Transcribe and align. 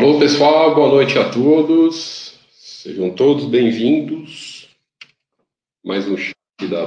Alô, 0.00 0.18
pessoal, 0.18 0.74
boa 0.74 0.88
noite 0.88 1.18
a 1.18 1.28
todos. 1.28 2.40
Sejam 2.52 3.14
todos 3.14 3.44
bem-vindos. 3.44 4.74
Mais 5.84 6.08
um 6.08 6.16
chat 6.16 6.34
da 6.70 6.86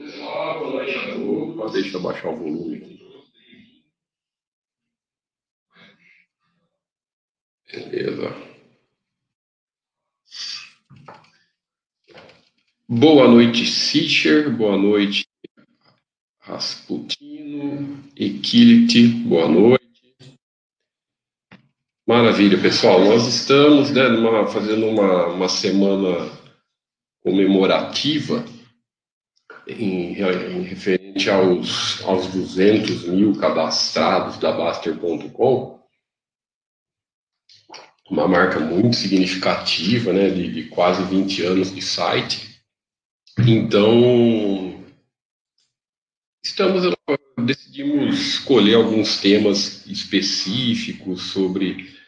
pessoal, 0.00 0.60
boa 0.60 0.70
noite 0.74 0.96
a 0.96 1.14
todos. 1.16 1.72
Deixa 1.72 1.96
eu 1.96 2.00
baixar 2.00 2.28
o 2.28 2.36
volume 2.36 2.76
aqui. 2.76 3.02
Beleza. 7.72 8.32
Boa 12.88 13.26
noite, 13.26 13.66
Sicher. 13.66 14.56
Boa 14.56 14.76
noite, 14.76 15.26
Rasputino. 16.38 18.04
Equility. 18.16 19.08
Boa 19.08 19.48
noite. 19.48 19.81
Maravilha, 22.12 22.60
pessoal. 22.60 23.02
Nós 23.02 23.26
estamos 23.26 23.90
né, 23.90 24.06
numa, 24.06 24.46
fazendo 24.46 24.86
uma, 24.86 25.28
uma 25.28 25.48
semana 25.48 26.30
comemorativa 27.22 28.44
em, 29.66 30.18
em, 30.20 30.62
referente 30.62 31.30
aos, 31.30 32.04
aos 32.04 32.26
200 32.26 33.04
mil 33.04 33.34
cadastrados 33.38 34.36
da 34.36 34.52
Baster.com. 34.52 35.80
Uma 38.10 38.28
marca 38.28 38.60
muito 38.60 38.94
significativa, 38.94 40.12
né, 40.12 40.28
de, 40.28 40.52
de 40.52 40.68
quase 40.68 41.02
20 41.04 41.42
anos 41.44 41.74
de 41.74 41.80
site. 41.80 42.62
Então, 43.38 44.84
estamos 46.44 46.84
decidimos 47.38 48.18
escolher 48.18 48.74
alguns 48.74 49.18
temas 49.18 49.86
específicos 49.86 51.32
sobre 51.32 52.01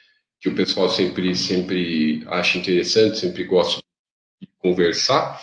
que 0.44 0.50
o 0.50 0.54
pessoal 0.54 0.90
sempre, 0.90 1.34
sempre 1.34 2.22
acha 2.26 2.58
interessante, 2.58 3.18
sempre 3.18 3.44
gosta 3.44 3.80
de 4.38 4.46
conversar. 4.58 5.40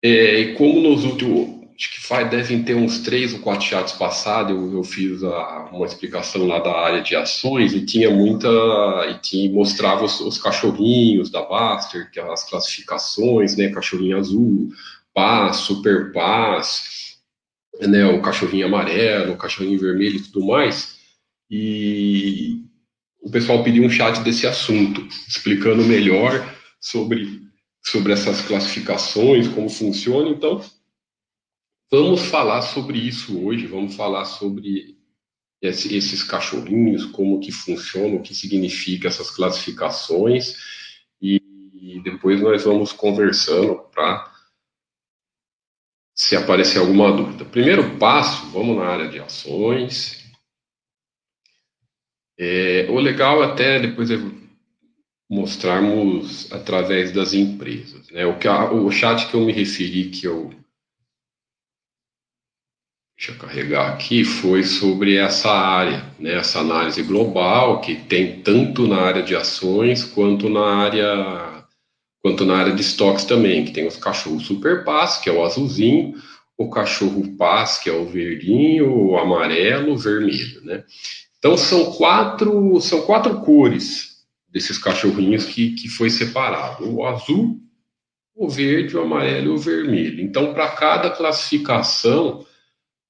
É, 0.00 0.38
e 0.38 0.54
como 0.54 0.80
nos 0.80 1.04
últimos, 1.04 1.68
acho 1.76 1.92
que 1.92 2.00
faz, 2.06 2.30
devem 2.30 2.62
ter 2.62 2.76
uns 2.76 3.00
três 3.00 3.34
ou 3.34 3.40
quatro 3.40 3.66
chats 3.66 3.94
passados, 3.94 4.52
eu, 4.52 4.74
eu 4.74 4.84
fiz 4.84 5.24
a, 5.24 5.70
uma 5.72 5.84
explicação 5.84 6.46
lá 6.46 6.60
da 6.60 6.70
área 6.72 7.02
de 7.02 7.16
ações 7.16 7.72
e 7.72 7.84
tinha 7.84 8.08
muita, 8.08 8.48
e 9.10 9.18
tinha, 9.18 9.52
mostrava 9.52 10.04
os, 10.04 10.20
os 10.20 10.38
cachorrinhos 10.38 11.28
da 11.28 11.42
Baster, 11.42 12.08
que 12.12 12.20
é 12.20 12.32
as 12.32 12.48
classificações, 12.48 13.56
né, 13.56 13.70
cachorrinho 13.70 14.18
azul, 14.18 14.68
paz, 15.12 15.56
super 15.56 16.12
paz, 16.12 17.18
né, 17.80 18.06
o 18.06 18.22
cachorrinho 18.22 18.66
amarelo, 18.66 19.32
o 19.32 19.36
cachorrinho 19.36 19.80
vermelho 19.80 20.14
e 20.14 20.22
tudo 20.22 20.46
mais. 20.46 20.94
E, 21.50 22.65
o 23.26 23.30
pessoal 23.30 23.64
pediu 23.64 23.82
um 23.82 23.90
chat 23.90 24.20
desse 24.20 24.46
assunto, 24.46 25.04
explicando 25.26 25.82
melhor 25.82 26.56
sobre, 26.80 27.42
sobre 27.84 28.12
essas 28.12 28.40
classificações, 28.42 29.48
como 29.48 29.68
funciona. 29.68 30.30
Então, 30.30 30.64
vamos 31.90 32.22
falar 32.26 32.62
sobre 32.62 32.98
isso 32.98 33.44
hoje, 33.44 33.66
vamos 33.66 33.96
falar 33.96 34.26
sobre 34.26 34.96
esse, 35.60 35.96
esses 35.96 36.22
cachorrinhos, 36.22 37.04
como 37.04 37.40
que 37.40 37.50
funciona, 37.50 38.14
o 38.14 38.22
que 38.22 38.32
significa 38.32 39.08
essas 39.08 39.28
classificações, 39.28 40.54
e, 41.20 41.42
e 41.74 42.00
depois 42.04 42.40
nós 42.40 42.62
vamos 42.62 42.92
conversando 42.92 43.74
para 43.92 44.32
se 46.14 46.36
aparecer 46.36 46.78
alguma 46.78 47.10
dúvida. 47.10 47.44
Primeiro 47.44 47.98
passo, 47.98 48.46
vamos 48.50 48.76
na 48.76 48.84
área 48.84 49.08
de 49.08 49.18
ações, 49.18 50.25
é, 52.38 52.86
o 52.90 52.98
legal 52.98 53.42
até 53.42 53.80
depois 53.80 54.10
é 54.10 54.18
mostrarmos 55.28 56.50
através 56.52 57.12
das 57.12 57.32
empresas. 57.34 58.08
Né? 58.10 58.26
O, 58.26 58.38
que 58.38 58.46
a, 58.46 58.70
o 58.70 58.90
chat 58.90 59.28
que 59.28 59.34
eu 59.34 59.40
me 59.40 59.52
referi, 59.52 60.10
que 60.10 60.26
eu. 60.26 60.50
Deixa 63.18 63.32
eu 63.32 63.38
carregar 63.38 63.92
aqui, 63.92 64.24
foi 64.24 64.62
sobre 64.62 65.16
essa 65.16 65.50
área, 65.50 66.04
né? 66.18 66.34
essa 66.34 66.60
análise 66.60 67.02
global, 67.02 67.80
que 67.80 67.96
tem 67.96 68.42
tanto 68.42 68.86
na 68.86 69.00
área 69.00 69.22
de 69.22 69.34
ações 69.34 70.04
quanto 70.04 70.50
na 70.50 70.66
área 70.66 71.56
quanto 72.22 72.44
na 72.44 72.56
área 72.56 72.74
de 72.74 72.80
estoques 72.80 73.24
também, 73.24 73.64
que 73.64 73.70
tem 73.70 73.86
os 73.86 73.96
cachorros 73.96 74.46
super 74.46 74.84
paz, 74.84 75.18
que 75.18 75.30
é 75.30 75.32
o 75.32 75.44
azulzinho, 75.44 76.14
o 76.58 76.68
cachorro 76.68 77.36
paz, 77.36 77.78
que 77.78 77.88
é 77.88 77.92
o 77.92 78.04
verdinho, 78.04 78.92
o 78.92 79.16
amarelo, 79.16 79.92
o 79.92 79.96
vermelho, 79.96 80.60
né? 80.64 80.84
Então 81.38 81.56
são 81.56 81.92
quatro, 81.92 82.80
são 82.80 83.02
quatro 83.02 83.40
cores 83.40 84.24
desses 84.48 84.78
cachorrinhos 84.78 85.44
que, 85.44 85.72
que 85.72 85.88
foi 85.88 86.10
separado: 86.10 86.88
o 86.90 87.04
azul, 87.04 87.60
o 88.34 88.48
verde, 88.48 88.96
o 88.96 89.02
amarelo 89.02 89.46
e 89.46 89.54
o 89.54 89.58
vermelho. 89.58 90.22
Então, 90.22 90.52
para 90.52 90.68
cada 90.68 91.10
classificação, 91.10 92.44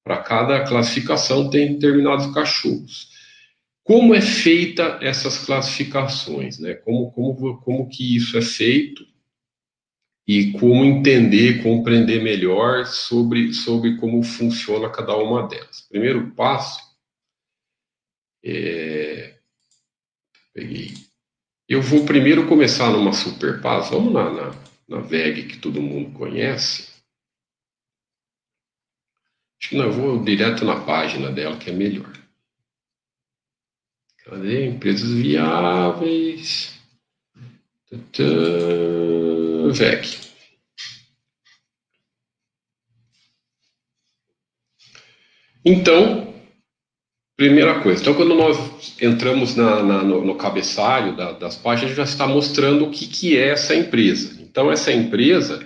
para 0.03 0.17
cada 0.17 0.63
classificação 0.63 1.49
tem 1.49 1.73
determinados 1.73 2.33
cachorros. 2.33 3.09
Como 3.83 4.13
é 4.13 4.21
feita 4.21 4.99
essas 5.01 5.45
classificações, 5.45 6.59
né? 6.59 6.73
Como, 6.73 7.11
como, 7.11 7.57
como 7.61 7.89
que 7.89 8.15
isso 8.15 8.37
é 8.37 8.41
feito 8.41 9.05
e 10.27 10.51
como 10.51 10.83
entender, 10.83 11.63
compreender 11.63 12.21
melhor 12.21 12.85
sobre, 12.85 13.53
sobre 13.53 13.95
como 13.95 14.21
funciona 14.23 14.89
cada 14.89 15.15
uma 15.15 15.47
delas. 15.47 15.87
Primeiro 15.89 16.31
passo 16.31 16.86
é... 18.49 19.39
Peguei. 20.53 20.93
Eu 21.67 21.81
vou 21.81 22.05
primeiro 22.05 22.47
começar 22.47 22.89
numa 22.89 23.13
super 23.13 23.61
paz. 23.61 23.89
Vamos 23.89 24.13
na, 24.13 24.31
na, 24.31 24.51
na 24.87 25.01
VEG 25.01 25.47
que 25.47 25.57
todo 25.57 25.81
mundo 25.81 26.17
conhece. 26.17 26.87
Acho 29.59 29.69
que 29.69 29.77
não, 29.77 29.85
eu 29.85 29.91
vou 29.91 30.23
direto 30.23 30.63
na 30.63 30.79
página 30.79 31.31
dela, 31.31 31.57
que 31.57 31.69
é 31.69 31.73
melhor. 31.73 32.13
Cadê? 34.23 34.65
Empresas 34.65 35.11
viáveis. 35.11 36.79
VEG. 39.73 40.27
Então, 45.65 46.33
Primeira 47.37 47.81
coisa, 47.81 48.01
então 48.01 48.15
quando 48.15 48.33
nós 48.33 48.57
entramos 48.99 49.55
na, 49.55 49.83
na, 49.83 50.03
no, 50.03 50.25
no, 50.25 50.33
cabeçalho 50.33 51.15
da, 51.15 51.33
das 51.33 51.55
páginas, 51.55 51.95
já 51.95 52.03
está 52.03 52.25
mostrando 52.25 52.85
o 52.85 52.89
que, 52.89 53.05
que 53.05 53.37
é 53.37 53.49
essa 53.49 53.75
empresa. 53.75 54.41
Então 54.41 54.71
essa 54.71 54.91
empresa, 54.91 55.63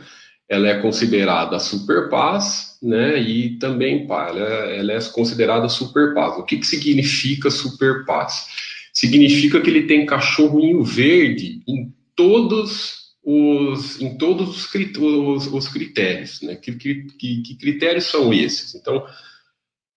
ela 0.49 0.67
é 0.67 0.81
considerada 0.81 1.57
Superpaz, 1.59 2.77
né, 2.83 3.21
e 3.21 3.57
também 3.57 4.05
ela, 4.05 4.39
ela 4.39 4.91
é 4.91 4.99
considerada 5.13 5.69
Superpaz. 5.69 6.37
O 6.37 6.43
que, 6.43 6.57
que 6.57 6.67
significa 6.67 7.49
Superpaz? 7.49 8.47
Significa 8.93 9.61
que 9.61 9.69
ele 9.69 9.83
tem 9.83 10.05
cachorrinho 10.05 10.83
verde 10.83 11.61
em 11.65 11.93
todos 12.17 13.13
os, 13.23 14.01
em 14.01 14.17
todos 14.17 14.49
os, 14.49 14.75
os, 14.97 15.47
os 15.47 15.67
critérios. 15.69 16.41
Né? 16.41 16.53
Que, 16.55 16.73
que, 16.73 17.41
que 17.41 17.55
critérios 17.55 18.07
são 18.07 18.33
esses? 18.33 18.75
Então, 18.75 19.05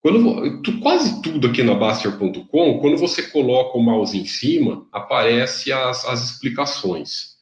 quando, 0.04 0.60
tu, 0.60 0.80
quase 0.80 1.22
tudo 1.22 1.46
aqui 1.46 1.62
na 1.62 1.74
Baster.com, 1.74 2.78
quando 2.78 2.98
você 2.98 3.22
coloca 3.22 3.78
o 3.78 3.82
mouse 3.82 4.18
em 4.18 4.26
cima, 4.26 4.86
aparece 4.92 5.72
as, 5.72 6.04
as 6.04 6.32
explicações. 6.32 7.36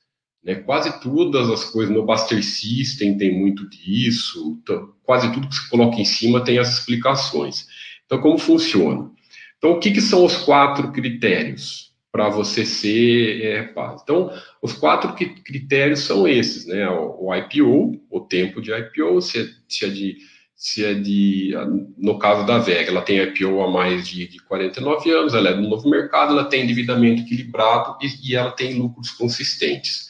Né? 0.45 0.55
Quase 0.55 1.01
todas 1.01 1.51
as 1.51 1.65
coisas 1.65 1.93
no 1.93 2.07
Baster 2.07 2.41
System 2.41 3.19
tem 3.19 3.37
muito 3.37 3.69
disso, 3.69 4.63
quase 5.03 5.33
tudo 5.33 5.49
que 5.49 5.57
você 5.57 5.69
coloca 5.69 6.01
em 6.01 6.05
cima 6.05 6.45
tem 6.45 6.61
as 6.61 6.79
explicações. 6.79 7.67
Então, 8.07 8.21
como 8.21 8.39
funciona? 8.39 9.11
Então, 9.59 9.73
o 9.73 9.81
que, 9.81 9.91
que 9.91 10.01
são 10.01 10.25
os 10.25 10.37
quatro 10.37 10.93
critérios 10.93 11.93
para 12.13 12.29
você 12.29 12.65
ser 12.65 13.43
é, 13.45 13.63
paz? 13.65 14.03
Então, 14.05 14.31
os 14.63 14.73
quatro 14.73 15.13
critérios 15.15 16.03
são 16.03 16.29
esses, 16.29 16.65
né? 16.65 16.89
O, 16.89 17.27
o 17.27 17.35
IPO, 17.35 18.01
o 18.09 18.21
tempo 18.21 18.63
de 18.63 18.71
IPO, 18.73 19.21
se 19.21 19.41
é, 19.41 19.49
se 19.69 19.85
é 19.85 19.89
de 19.89 20.17
se 20.63 20.85
é 20.85 20.95
de, 20.95 21.51
no 21.99 22.21
caso 22.21 22.47
da 22.47 22.59
VEG, 22.59 22.89
ela 22.89 23.03
tem 23.03 23.19
IPO 23.21 23.61
há 23.65 23.69
mais 23.69 24.07
de, 24.07 24.29
de 24.29 24.39
49 24.39 25.11
anos, 25.11 25.35
ela 25.35 25.49
é 25.49 25.55
do 25.55 25.69
novo 25.69 25.91
mercado, 25.91 26.35
ela 26.35 26.45
tem 26.45 26.63
endividamento 26.63 27.23
equilibrado 27.23 27.99
e, 28.01 28.31
e 28.31 28.37
ela 28.37 28.53
tem 28.53 28.75
lucros 28.75 29.11
consistentes. 29.11 30.09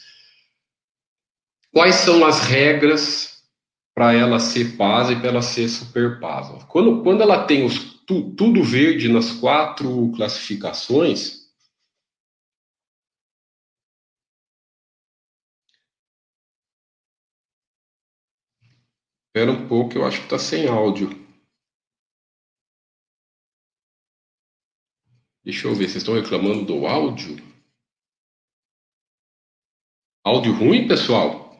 Quais 1.71 1.95
são 1.95 2.23
as 2.23 2.41
regras 2.41 3.41
para 3.95 4.13
ela 4.13 4.37
ser 4.37 4.77
paz 4.77 5.09
e 5.09 5.15
para 5.15 5.29
ela 5.29 5.41
ser 5.41 5.67
super 5.67 6.19
paz? 6.19 6.49
Quando, 6.65 7.01
quando 7.01 7.21
ela 7.21 7.45
tem 7.45 7.65
os, 7.65 7.79
tu, 8.05 8.35
tudo 8.37 8.61
verde 8.61 9.09
nas 9.09 9.31
quatro 9.31 10.11
classificações, 10.15 11.42
Espera 19.35 19.51
um 19.51 19.67
pouco, 19.67 19.97
eu 19.97 20.05
acho 20.05 20.19
que 20.19 20.25
está 20.25 20.37
sem 20.37 20.67
áudio. 20.67 21.09
Deixa 25.43 25.67
eu 25.67 25.73
ver, 25.73 25.85
vocês 25.87 26.03
estão 26.03 26.13
reclamando 26.13 26.63
do 26.65 26.85
áudio? 26.85 27.37
Áudio 30.23 30.53
ruim, 30.53 30.87
pessoal? 30.87 31.57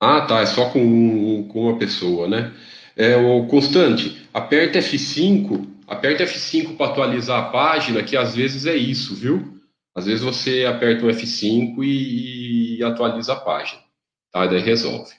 Ah, 0.00 0.24
tá, 0.24 0.42
é 0.42 0.46
só 0.46 0.70
com, 0.72 1.48
com 1.48 1.62
uma 1.62 1.76
pessoa, 1.76 2.28
né? 2.28 2.54
É, 2.94 3.16
o 3.16 3.48
Constante, 3.48 4.28
aperta 4.32 4.78
F5, 4.78 5.82
aperta 5.88 6.22
F5 6.22 6.76
para 6.76 6.92
atualizar 6.92 7.46
a 7.46 7.50
página, 7.50 8.04
que 8.04 8.16
às 8.16 8.36
vezes 8.36 8.64
é 8.64 8.76
isso, 8.76 9.16
viu? 9.16 9.60
Às 9.92 10.06
vezes 10.06 10.22
você 10.22 10.64
aperta 10.66 11.04
o 11.04 11.08
F5 11.08 11.82
e, 11.82 12.78
e 12.78 12.84
atualiza 12.84 13.32
a 13.32 13.40
página, 13.40 13.82
tá? 14.30 14.46
Daí 14.46 14.60
resolve. 14.60 15.18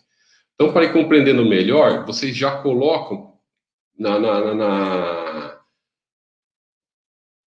Então, 0.60 0.74
para 0.74 0.84
ir 0.84 0.92
compreendendo 0.92 1.46
melhor, 1.46 2.06
vocês 2.06 2.36
já 2.36 2.52
colocam 2.58 3.32
na, 3.98 4.20
na, 4.20 4.54
na, 4.54 5.60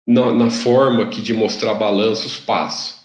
na, 0.06 0.32
na 0.34 0.50
forma 0.50 1.04
aqui 1.04 1.22
de 1.22 1.32
mostrar 1.32 1.72
balanços 1.72 2.38
passos. 2.38 3.00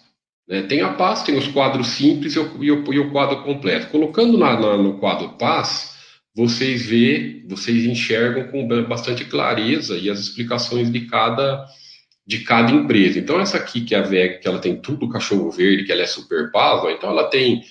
Né? 0.45 0.63
Tem 0.63 0.81
a 0.81 0.93
paz, 0.93 1.23
tem 1.23 1.37
os 1.37 1.47
quadros 1.47 1.87
simples 1.87 2.35
e 2.35 2.39
o, 2.39 2.61
e 2.61 2.71
o, 2.71 2.93
e 2.93 2.99
o 2.99 3.11
quadro 3.11 3.41
completo. 3.43 3.89
Colocando 3.89 4.37
na, 4.37 4.59
na, 4.59 4.77
no 4.77 4.99
quadro 4.99 5.29
paz, 5.37 5.95
vocês 6.35 6.85
vê, 6.85 7.45
vocês 7.47 7.85
enxergam 7.85 8.51
com 8.51 8.67
bastante 8.85 9.23
clareza 9.23 9.97
e 9.97 10.09
as 10.09 10.19
explicações 10.19 10.91
de 10.91 11.07
cada 11.07 11.65
de 12.27 12.39
cada 12.39 12.71
empresa. 12.71 13.19
Então 13.19 13.39
essa 13.39 13.55
aqui 13.55 13.81
que 13.81 13.93
é 13.93 13.99
a 13.99 14.01
VEG, 14.01 14.39
que 14.39 14.47
ela 14.47 14.57
tem 14.57 14.81
tudo 14.81 15.07
cachorro 15.07 15.51
verde, 15.51 15.83
que 15.83 15.91
ela 15.91 16.01
é 16.01 16.07
super 16.07 16.51
paz, 16.51 16.83
então 16.91 17.11
ela 17.11 17.29
tem 17.29 17.61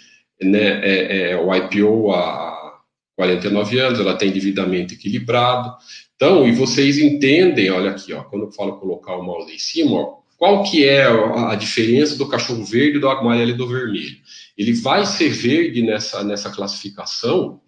né, 0.42 0.80
é, 0.82 1.30
é, 1.30 1.36
o 1.36 1.54
IPO 1.54 2.12
há 2.12 2.80
49 3.16 3.78
anos, 3.78 4.00
ela 4.00 4.16
tem 4.16 4.28
endividamento 4.28 4.94
equilibrado. 4.94 5.74
Então, 6.16 6.46
e 6.46 6.52
vocês 6.52 6.98
entendem, 6.98 7.70
olha 7.70 7.90
aqui, 7.90 8.12
ó, 8.12 8.24
quando 8.24 8.46
eu 8.46 8.52
falo 8.52 8.78
colocar 8.78 9.16
o 9.16 9.22
mouse 9.22 9.52
em 9.52 9.58
cima, 9.58 9.96
ó, 9.96 10.18
qual 10.36 10.62
que 10.64 10.84
é 10.84 11.04
a 11.06 11.54
diferença 11.54 12.16
do 12.16 12.28
cachorro 12.28 12.64
verde, 12.64 12.98
do 12.98 13.08
amarelo 13.08 13.50
e 13.50 13.56
do 13.56 13.68
vermelho? 13.68 14.16
Ele 14.58 14.72
vai 14.72 15.06
ser 15.06 15.30
verde 15.30 15.82
nessa, 15.82 16.22
nessa 16.24 16.50
classificação 16.50 17.60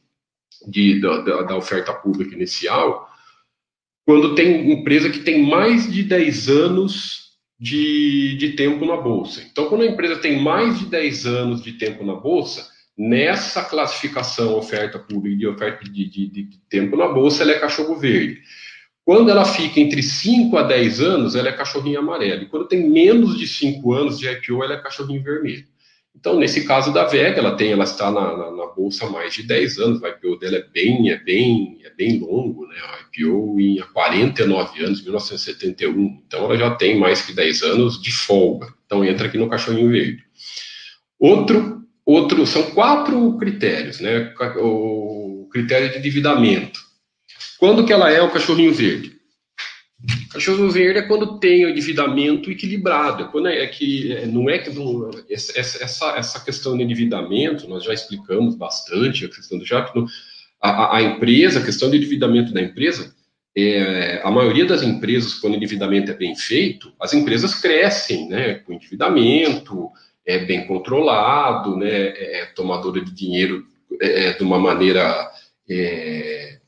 de, 0.67 1.01
da, 1.01 1.43
da 1.43 1.57
oferta 1.57 1.93
pública 1.93 2.35
inicial 2.35 3.09
quando 4.07 4.37
tem 4.37 4.71
empresa 4.73 5.11
que 5.11 5.19
tem 5.19 5.45
mais 5.45 5.93
de 5.93 6.05
10 6.05 6.49
anos 6.49 7.26
de, 7.59 8.37
de 8.37 8.53
tempo 8.53 8.85
na 8.85 8.97
bolsa. 8.97 9.43
Então, 9.51 9.69
quando 9.69 9.83
a 9.83 9.87
empresa 9.87 10.17
tem 10.17 10.41
mais 10.41 10.79
de 10.79 10.87
10 10.87 11.27
anos 11.27 11.63
de 11.63 11.73
tempo 11.73 12.05
na 12.05 12.15
bolsa, 12.15 12.69
nessa 12.97 13.63
classificação 13.65 14.57
oferta 14.57 14.99
pública 14.99 15.43
e 15.43 15.47
oferta 15.47 15.85
de, 15.85 16.09
de, 16.09 16.29
de 16.29 16.49
tempo 16.69 16.97
na 16.97 17.09
bolsa, 17.09 17.43
ela 17.43 17.53
é 17.53 17.59
cachorro 17.59 17.97
verde. 17.97 18.41
Quando 19.05 19.31
ela 19.31 19.45
fica 19.45 19.79
entre 19.79 20.03
5 20.03 20.57
a 20.57 20.63
10 20.63 21.01
anos, 21.01 21.35
ela 21.37 21.49
é 21.49 21.53
cachorrinho 21.53 22.01
amarelo. 22.01 22.43
E 22.43 22.47
quando 22.47 22.67
tem 22.67 22.91
menos 22.91 23.39
de 23.39 23.47
5 23.47 23.93
anos 23.93 24.19
de 24.19 24.29
IPO, 24.29 24.65
ela 24.65 24.75
é 24.75 24.83
cachorrinho 24.83 25.23
vermelho. 25.23 25.65
Então, 26.27 26.41
nesse 26.41 26.65
caso 26.65 26.93
da 26.93 27.05
VEG, 27.05 27.39
ela 27.39 27.57
tem, 27.57 27.71
ela 27.71 27.85
está 27.85 28.11
na, 28.11 28.37
na, 28.37 28.51
na, 28.51 28.67
bolsa 28.75 29.07
há 29.07 29.09
mais 29.09 29.33
de 29.33 29.45
10 29.45 29.79
anos, 29.79 30.03
o 30.03 30.07
IPO 30.09 30.37
dela 30.41 30.57
é 30.57 30.65
bem, 30.73 31.09
é 31.09 31.17
bem, 31.17 31.79
é 31.85 31.91
bem 31.91 32.19
longo, 32.19 32.67
né? 32.67 32.75
O 32.83 33.23
IPO 33.23 33.61
em 33.61 33.81
49 33.93 34.85
anos, 34.85 35.05
1971. 35.05 36.23
Então, 36.27 36.45
ela 36.47 36.59
já 36.59 36.75
tem 36.75 36.99
mais 36.99 37.23
que 37.23 37.33
10 37.33 37.63
anos 37.63 38.03
de 38.03 38.11
folga. 38.11 38.75
Então, 38.87 39.05
entra 39.05 39.29
aqui 39.29 39.39
no 39.39 39.49
cachorrinho 39.49 39.89
verde. 39.89 40.25
Outro, 41.17 41.83
outro, 42.05 42.45
são 42.45 42.73
quatro 42.73 43.39
critérios, 43.39 44.01
né? 44.01 44.35
O 44.57 45.49
critério 45.53 45.93
de 45.93 45.99
endividamento. 45.99 46.81
Quando 47.57 47.87
que 47.87 47.93
ela 47.93 48.11
é 48.11 48.21
o 48.21 48.33
cachorrinho 48.33 48.75
verde? 48.75 49.16
Cachorro 50.31 50.71
verde 50.71 50.99
é 50.99 51.03
quando 51.03 51.39
tem 51.39 51.65
o 51.65 51.71
endividamento 51.71 52.51
equilibrado. 52.51 53.25
É 53.25 53.29
quando 53.29 53.49
é, 53.49 53.63
é 53.63 53.67
que 53.67 54.13
é, 54.13 54.27
não 54.27 54.49
é 54.49 54.59
que 54.59 54.71
não, 54.71 55.11
essa, 55.31 55.59
essa, 55.59 56.17
essa 56.17 56.45
questão 56.45 56.77
de 56.77 56.83
endividamento 56.83 57.67
nós 57.69 57.83
já 57.83 57.95
explicamos 57.95 58.55
bastante 58.55 59.25
a 59.25 59.29
questão 59.29 59.59
do 59.59 59.65
já 59.65 59.91
a, 60.61 60.97
a, 60.97 61.03
empresa, 61.03 61.61
a 61.61 61.65
questão 61.65 61.91
de 61.91 61.97
endividamento 61.97 62.53
da 62.53 62.61
empresa, 62.61 63.15
é, 63.57 64.21
a 64.23 64.31
maioria 64.31 64.67
das 64.67 64.83
empresas 64.83 65.35
quando 65.35 65.55
o 65.55 65.57
endividamento 65.57 66.11
é 66.11 66.15
bem 66.15 66.37
feito, 66.37 66.93
as 67.01 67.15
empresas 67.15 67.55
crescem, 67.55 68.29
né, 68.29 68.55
com 68.55 68.73
endividamento, 68.73 69.91
é 70.27 70.45
bem 70.45 70.67
controlado, 70.67 71.77
né, 71.77 71.89
é, 71.89 72.41
é 72.41 72.47
tomadora 72.47 73.03
de 73.03 73.15
dinheiro 73.15 73.65
é, 74.01 74.33
de 74.33 74.43
uma 74.43 74.59
maneira 74.59 75.31
é, 75.71 76.59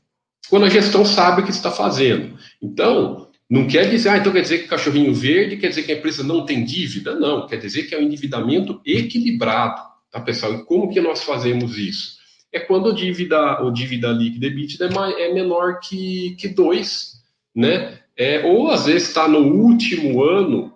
quando 0.49 0.65
a 0.65 0.69
gestão 0.69 1.05
sabe 1.05 1.41
o 1.41 1.45
que 1.45 1.51
está 1.51 1.69
fazendo. 1.69 2.38
Então, 2.61 3.29
não 3.49 3.67
quer 3.67 3.89
dizer, 3.89 4.09
ah, 4.09 4.17
então 4.17 4.31
quer 4.31 4.41
dizer 4.41 4.59
que 4.59 4.67
cachorrinho 4.67 5.13
verde 5.13 5.57
quer 5.57 5.69
dizer 5.69 5.83
que 5.83 5.91
a 5.91 5.95
empresa 5.95 6.23
não 6.23 6.45
tem 6.45 6.63
dívida? 6.63 7.15
Não, 7.15 7.47
quer 7.47 7.57
dizer 7.57 7.83
que 7.83 7.95
é 7.95 7.97
um 7.97 8.03
endividamento 8.03 8.79
equilibrado, 8.85 9.81
tá, 10.11 10.19
pessoal? 10.21 10.53
E 10.53 10.63
como 10.65 10.89
que 10.91 11.01
nós 11.01 11.23
fazemos 11.23 11.77
isso? 11.77 12.19
É 12.51 12.59
quando 12.59 12.89
a 12.89 12.93
dívida, 12.93 13.63
o 13.63 13.71
dívida 13.71 14.09
líquida 14.09 14.47
EBITDA 14.47 14.89
é, 15.17 15.29
é 15.29 15.33
menor 15.33 15.79
que, 15.79 16.35
que 16.37 16.47
2, 16.47 17.13
né? 17.55 17.99
É, 18.15 18.45
ou 18.45 18.69
às 18.69 18.85
vezes 18.85 19.07
está 19.07 19.27
no 19.27 19.39
último 19.39 20.21
ano, 20.23 20.73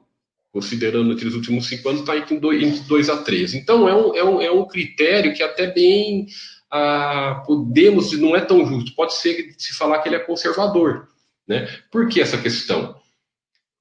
considerando 0.52 1.12
aqueles 1.12 1.34
últimos 1.34 1.68
cinco 1.68 1.90
anos, 1.90 2.02
está 2.02 2.16
entre 2.16 2.40
2 2.40 3.10
a 3.10 3.18
3. 3.18 3.56
Então 3.56 3.90
é 3.90 3.96
um, 3.96 4.16
é, 4.16 4.24
um, 4.24 4.42
é 4.42 4.52
um 4.52 4.66
critério 4.66 5.34
que 5.34 5.44
até 5.44 5.68
bem 5.68 6.28
ah, 6.72 7.44
podemos, 7.46 8.18
não 8.20 8.36
é 8.36 8.42
tão 8.42 8.66
justo, 8.66 8.96
pode 8.96 9.16
ser 9.16 9.54
se 9.58 9.74
falar 9.74 10.00
que 10.00 10.10
ele 10.10 10.16
é 10.16 10.20
conservador. 10.20 11.08
Né? 11.48 11.68
Por 11.92 12.08
que 12.08 12.22
essa 12.22 12.38
questão? 12.38 12.96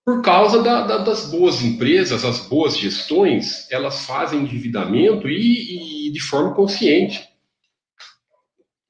Por 0.04 0.20
causa 0.20 0.62
da, 0.62 0.84
da, 0.86 0.98
das 0.98 1.30
boas 1.30 1.62
empresas, 1.62 2.24
as 2.24 2.40
boas 2.48 2.76
gestões, 2.76 3.70
elas 3.70 4.04
fazem 4.04 4.40
endividamento 4.40 5.28
e, 5.28 6.08
e 6.08 6.10
de 6.10 6.20
forma 6.20 6.54
consciente, 6.54 7.22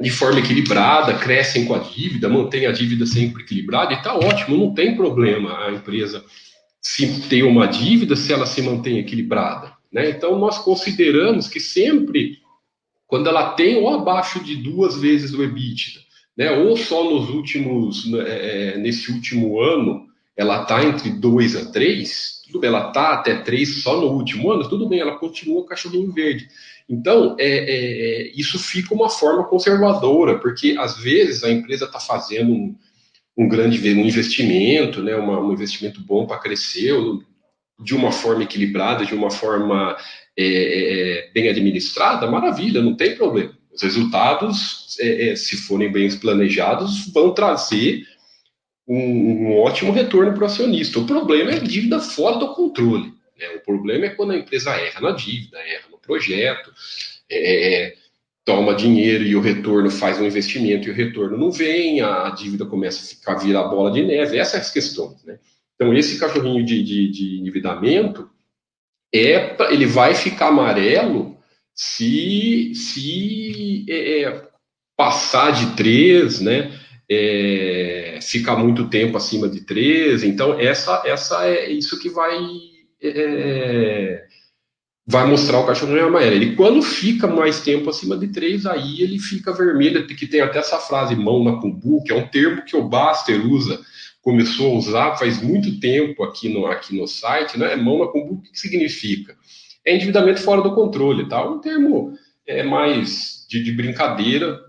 de 0.01 0.11
forma 0.11 0.41
equilibrada, 0.41 1.19
crescem 1.19 1.67
com 1.67 1.75
a 1.75 1.79
dívida, 1.79 2.29
mantêm 2.29 2.67
a 2.67 2.73
dívida 2.73 3.07
sempre 3.07 3.43
equilibrada 3.43 3.93
e 3.93 3.97
está 3.99 4.15
ótimo, 4.15 4.57
não 4.57 4.75
tem 4.75 4.97
problema 4.97 5.67
a 5.67 5.73
empresa 5.73 6.25
se 6.81 7.29
ter 7.29 7.45
uma 7.45 7.69
dívida 7.69 8.17
se 8.17 8.33
ela 8.33 8.45
se 8.45 8.61
mantém 8.61 8.99
equilibrada. 8.99 9.73
Né? 9.93 10.11
Então, 10.11 10.39
nós 10.39 10.59
consideramos 10.59 11.47
que 11.47 11.61
sempre, 11.61 12.39
quando 13.07 13.29
ela 13.29 13.53
tem 13.53 13.77
ou 13.77 13.91
abaixo 13.91 14.43
de 14.43 14.57
duas 14.57 15.01
vezes 15.01 15.33
o 15.35 15.43
EBITDA, 15.44 16.01
né? 16.36 16.51
Ou 16.51 16.77
só 16.77 17.05
nos 17.05 17.31
últimos, 17.31 18.10
né, 18.10 18.24
é, 18.27 18.74
é, 18.74 18.79
nesse 18.79 19.10
último 19.10 19.60
ano, 19.60 20.06
ela 20.36 20.62
está 20.62 20.82
entre 20.84 21.10
2 21.10 21.56
a 21.56 21.70
3, 21.70 22.43
tudo 22.46 22.60
bem, 22.60 22.69
ela 22.69 22.89
está 22.89 23.15
até 23.15 23.36
3 23.36 23.82
só 23.82 24.01
no 24.01 24.08
último 24.08 24.51
ano, 24.51 24.69
tudo 24.69 24.89
bem, 24.89 25.01
ela 25.01 25.19
continua 25.19 25.67
cachorrinho 25.67 26.12
verde. 26.12 26.48
Então, 26.89 27.36
é, 27.39 27.46
é, 27.46 28.27
é, 28.29 28.32
isso 28.34 28.58
fica 28.58 28.94
uma 28.94 29.08
forma 29.08 29.44
conservadora, 29.44 30.39
porque 30.39 30.74
às 30.79 30.98
vezes 30.98 31.44
a 31.44 31.51
empresa 31.51 31.84
está 31.84 32.01
fazendo 32.01 32.53
um, 32.53 32.77
um, 33.36 33.48
grande 33.48 33.79
um 33.93 34.06
investimento, 34.06 35.03
né, 35.03 35.15
uma, 35.17 35.39
um 35.41 35.53
investimento 35.53 36.01
bom 36.03 36.27
para 36.27 36.39
crescer, 36.39 36.94
de 37.79 37.94
uma 37.94 38.12
forma 38.12 38.43
equilibrada, 38.43 39.05
de 39.05 39.15
uma 39.15 39.31
forma 39.31 39.96
é, 40.36 41.27
é 41.27 41.32
bem 41.32 41.48
administrada, 41.48 42.31
maravilha, 42.31 42.82
não 42.82 42.94
tem 42.96 43.17
problema. 43.17 43.56
Os 43.72 43.82
resultados, 43.82 44.96
é, 45.00 45.31
é, 45.31 45.36
se 45.36 45.56
forem 45.56 45.91
bem 45.91 46.10
planejados, 46.19 47.06
vão 47.12 47.32
trazer 47.32 48.06
um, 48.86 48.96
um 48.96 49.60
ótimo 49.60 49.93
retorno 49.93 50.34
para 50.34 50.43
o 50.43 50.46
acionista. 50.46 50.98
O 50.98 51.06
problema 51.06 51.52
é 51.52 51.58
dívida 51.58 51.98
fora 52.00 52.36
do 52.36 52.55
controle. 52.55 53.14
Né? 53.38 53.48
O 53.56 53.60
problema 53.60 54.06
é 54.06 54.10
quando 54.10 54.32
a 54.32 54.36
empresa 54.36 54.70
erra 54.72 55.00
na 55.00 55.10
dívida, 55.12 55.58
erra 55.58 55.86
no 55.91 55.98
projeto, 55.98 56.72
é, 57.31 57.94
toma 58.44 58.74
dinheiro 58.74 59.24
e 59.24 59.34
o 59.34 59.41
retorno 59.41 59.91
faz 59.91 60.20
um 60.20 60.26
investimento 60.26 60.88
e 60.88 60.91
o 60.91 60.94
retorno 60.94 61.38
não 61.38 61.50
vem, 61.50 62.00
a 62.00 62.29
dívida 62.31 62.67
começa 62.67 63.02
a 63.02 63.06
ficar 63.06 63.36
virar 63.36 63.69
bola 63.69 63.91
de 63.91 64.05
neve. 64.05 64.36
Essas 64.36 64.70
questões. 64.70 65.24
Né? 65.24 65.38
Então, 65.74 65.94
esse 65.94 66.19
cachorrinho 66.19 66.64
de, 66.64 66.82
de, 66.82 67.10
de 67.10 67.41
endividamento, 67.41 68.29
é, 69.14 69.56
ele 69.72 69.86
vai 69.86 70.14
ficar 70.14 70.48
amarelo 70.48 71.38
se, 71.82 72.72
se 72.77 73.84
é, 73.89 74.22
é, 74.22 74.48
passar 74.96 75.51
de 75.51 75.74
3, 75.74 76.41
né, 76.41 76.81
é, 77.10 78.20
ficar 78.22 78.55
muito 78.55 78.89
tempo 78.89 79.17
acima 79.17 79.48
de 79.48 79.62
3, 79.62 80.22
então 80.22 80.58
essa, 80.60 81.03
essa 81.05 81.44
é 81.44 81.69
isso 81.72 81.98
que 81.98 82.08
vai 82.08 82.39
é, 83.03 83.08
é, 83.08 84.24
vai 85.05 85.27
mostrar 85.27 85.58
o 85.58 85.67
cachorro 85.67 85.98
amarelo. 85.98 86.36
Ele 86.36 86.55
quando 86.55 86.81
fica 86.82 87.27
mais 87.27 87.62
tempo 87.62 87.91
acima 87.91 88.17
de 88.17 88.29
3, 88.29 88.65
aí 88.67 89.03
ele 89.03 89.19
fica 89.19 89.53
vermelho, 89.53 90.06
que 90.06 90.29
tem 90.29 90.41
até 90.41 90.60
essa 90.60 90.79
frase 90.79 91.17
mão 91.17 91.43
na 91.43 91.60
cumbu, 91.60 92.05
que 92.05 92.12
é 92.12 92.15
um 92.15 92.29
termo 92.29 92.65
que 92.65 92.77
o 92.77 92.89
Baster 92.89 93.44
usa, 93.44 93.81
começou 94.20 94.72
a 94.72 94.79
usar 94.79 95.17
faz 95.17 95.43
muito 95.43 95.81
tempo 95.81 96.22
aqui 96.22 96.48
no, 96.48 96.65
aqui 96.67 96.96
no 96.96 97.08
site, 97.08 97.58
né? 97.58 97.74
Mão 97.74 97.98
na 97.98 98.06
cumbu, 98.06 98.34
o 98.34 98.41
que 98.41 98.56
significa? 98.56 99.36
É 99.84 99.94
endividamento 99.94 100.41
fora 100.43 100.62
do 100.62 100.74
controle, 100.74 101.29
tá? 101.29 101.48
Um 101.48 101.60
termo 101.60 102.17
é, 102.46 102.62
mais 102.62 103.46
de, 103.48 103.62
de 103.62 103.72
brincadeira 103.72 104.60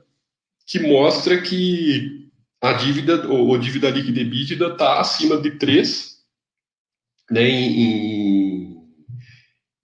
que 0.65 0.79
mostra 0.79 1.41
que 1.41 2.29
a 2.62 2.74
dívida, 2.74 3.27
ou, 3.27 3.58
dívida 3.58 3.89
líquida 3.89 4.22
EBITDA 4.22 4.67
está 4.67 5.00
acima 5.00 5.38
de 5.38 5.51
3, 5.51 6.13
né, 7.29 7.50
em, 7.50 8.77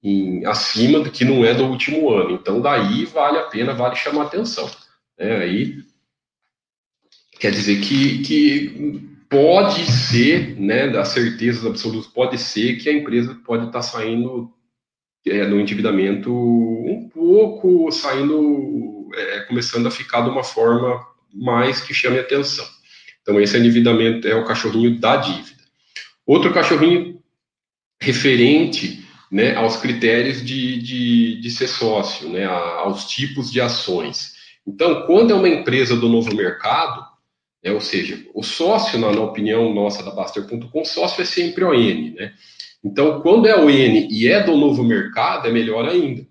em, 0.01 0.45
acima 0.45 1.01
do 1.01 1.11
que 1.11 1.25
não 1.25 1.43
é 1.43 1.53
do 1.53 1.65
último 1.65 2.09
ano. 2.09 2.31
Então, 2.31 2.61
daí 2.61 3.05
vale 3.05 3.37
a 3.37 3.43
pena, 3.43 3.73
vale 3.73 3.95
chamar 3.95 4.23
atenção. 4.23 4.69
Né? 5.17 5.37
Aí 5.37 5.83
quer 7.37 7.51
dizer 7.51 7.81
que, 7.81 8.21
que 8.23 9.09
pode 9.29 9.85
ser, 9.85 10.59
né, 10.59 10.87
das 10.87 11.09
certezas 11.09 11.65
absolutas, 11.65 12.11
pode 12.11 12.37
ser 12.37 12.77
que 12.77 12.89
a 12.89 12.93
empresa 12.93 13.35
pode 13.45 13.67
estar 13.67 13.79
tá 13.79 13.81
saindo 13.81 14.53
é, 15.25 15.45
no 15.45 15.59
endividamento 15.59 16.31
um 16.31 17.09
pouco, 17.13 17.91
saindo, 17.91 19.09
é, 19.13 19.39
começando 19.41 19.87
a 19.87 19.91
ficar 19.91 20.21
de 20.21 20.29
uma 20.29 20.43
forma 20.43 21.05
mais 21.33 21.81
que 21.81 21.93
chame 21.93 22.19
atenção. 22.19 22.65
Então, 23.21 23.39
esse 23.39 23.57
endividamento 23.57 24.27
é 24.27 24.35
o 24.35 24.45
cachorrinho 24.45 24.99
da 24.99 25.17
dívida. 25.17 25.63
Outro 26.25 26.53
cachorrinho 26.53 27.21
referente 28.01 29.05
né, 29.31 29.55
aos 29.55 29.77
critérios 29.77 30.43
de, 30.43 30.81
de, 30.81 31.41
de 31.41 31.51
ser 31.51 31.67
sócio, 31.67 32.29
né, 32.29 32.45
aos 32.45 33.05
tipos 33.05 33.51
de 33.51 33.61
ações. 33.61 34.33
Então, 34.65 35.05
quando 35.05 35.31
é 35.31 35.35
uma 35.35 35.49
empresa 35.49 35.95
do 35.95 36.09
novo 36.09 36.33
mercado, 36.33 37.05
né, 37.63 37.71
ou 37.71 37.81
seja, 37.81 38.25
o 38.33 38.41
sócio, 38.41 38.97
na, 38.97 39.11
na 39.11 39.21
opinião 39.21 39.73
nossa 39.73 40.01
da 40.03 40.11
Baster.com, 40.11 40.85
sócio 40.85 41.21
é 41.21 41.25
sempre 41.25 41.63
ON. 41.63 42.13
Né? 42.15 42.33
Então, 42.83 43.21
quando 43.21 43.47
é 43.47 43.57
ON 43.57 43.69
e 43.69 44.27
é 44.27 44.41
do 44.43 44.55
novo 44.55 44.83
mercado, 44.83 45.47
é 45.47 45.51
melhor 45.51 45.87
ainda. 45.87 46.25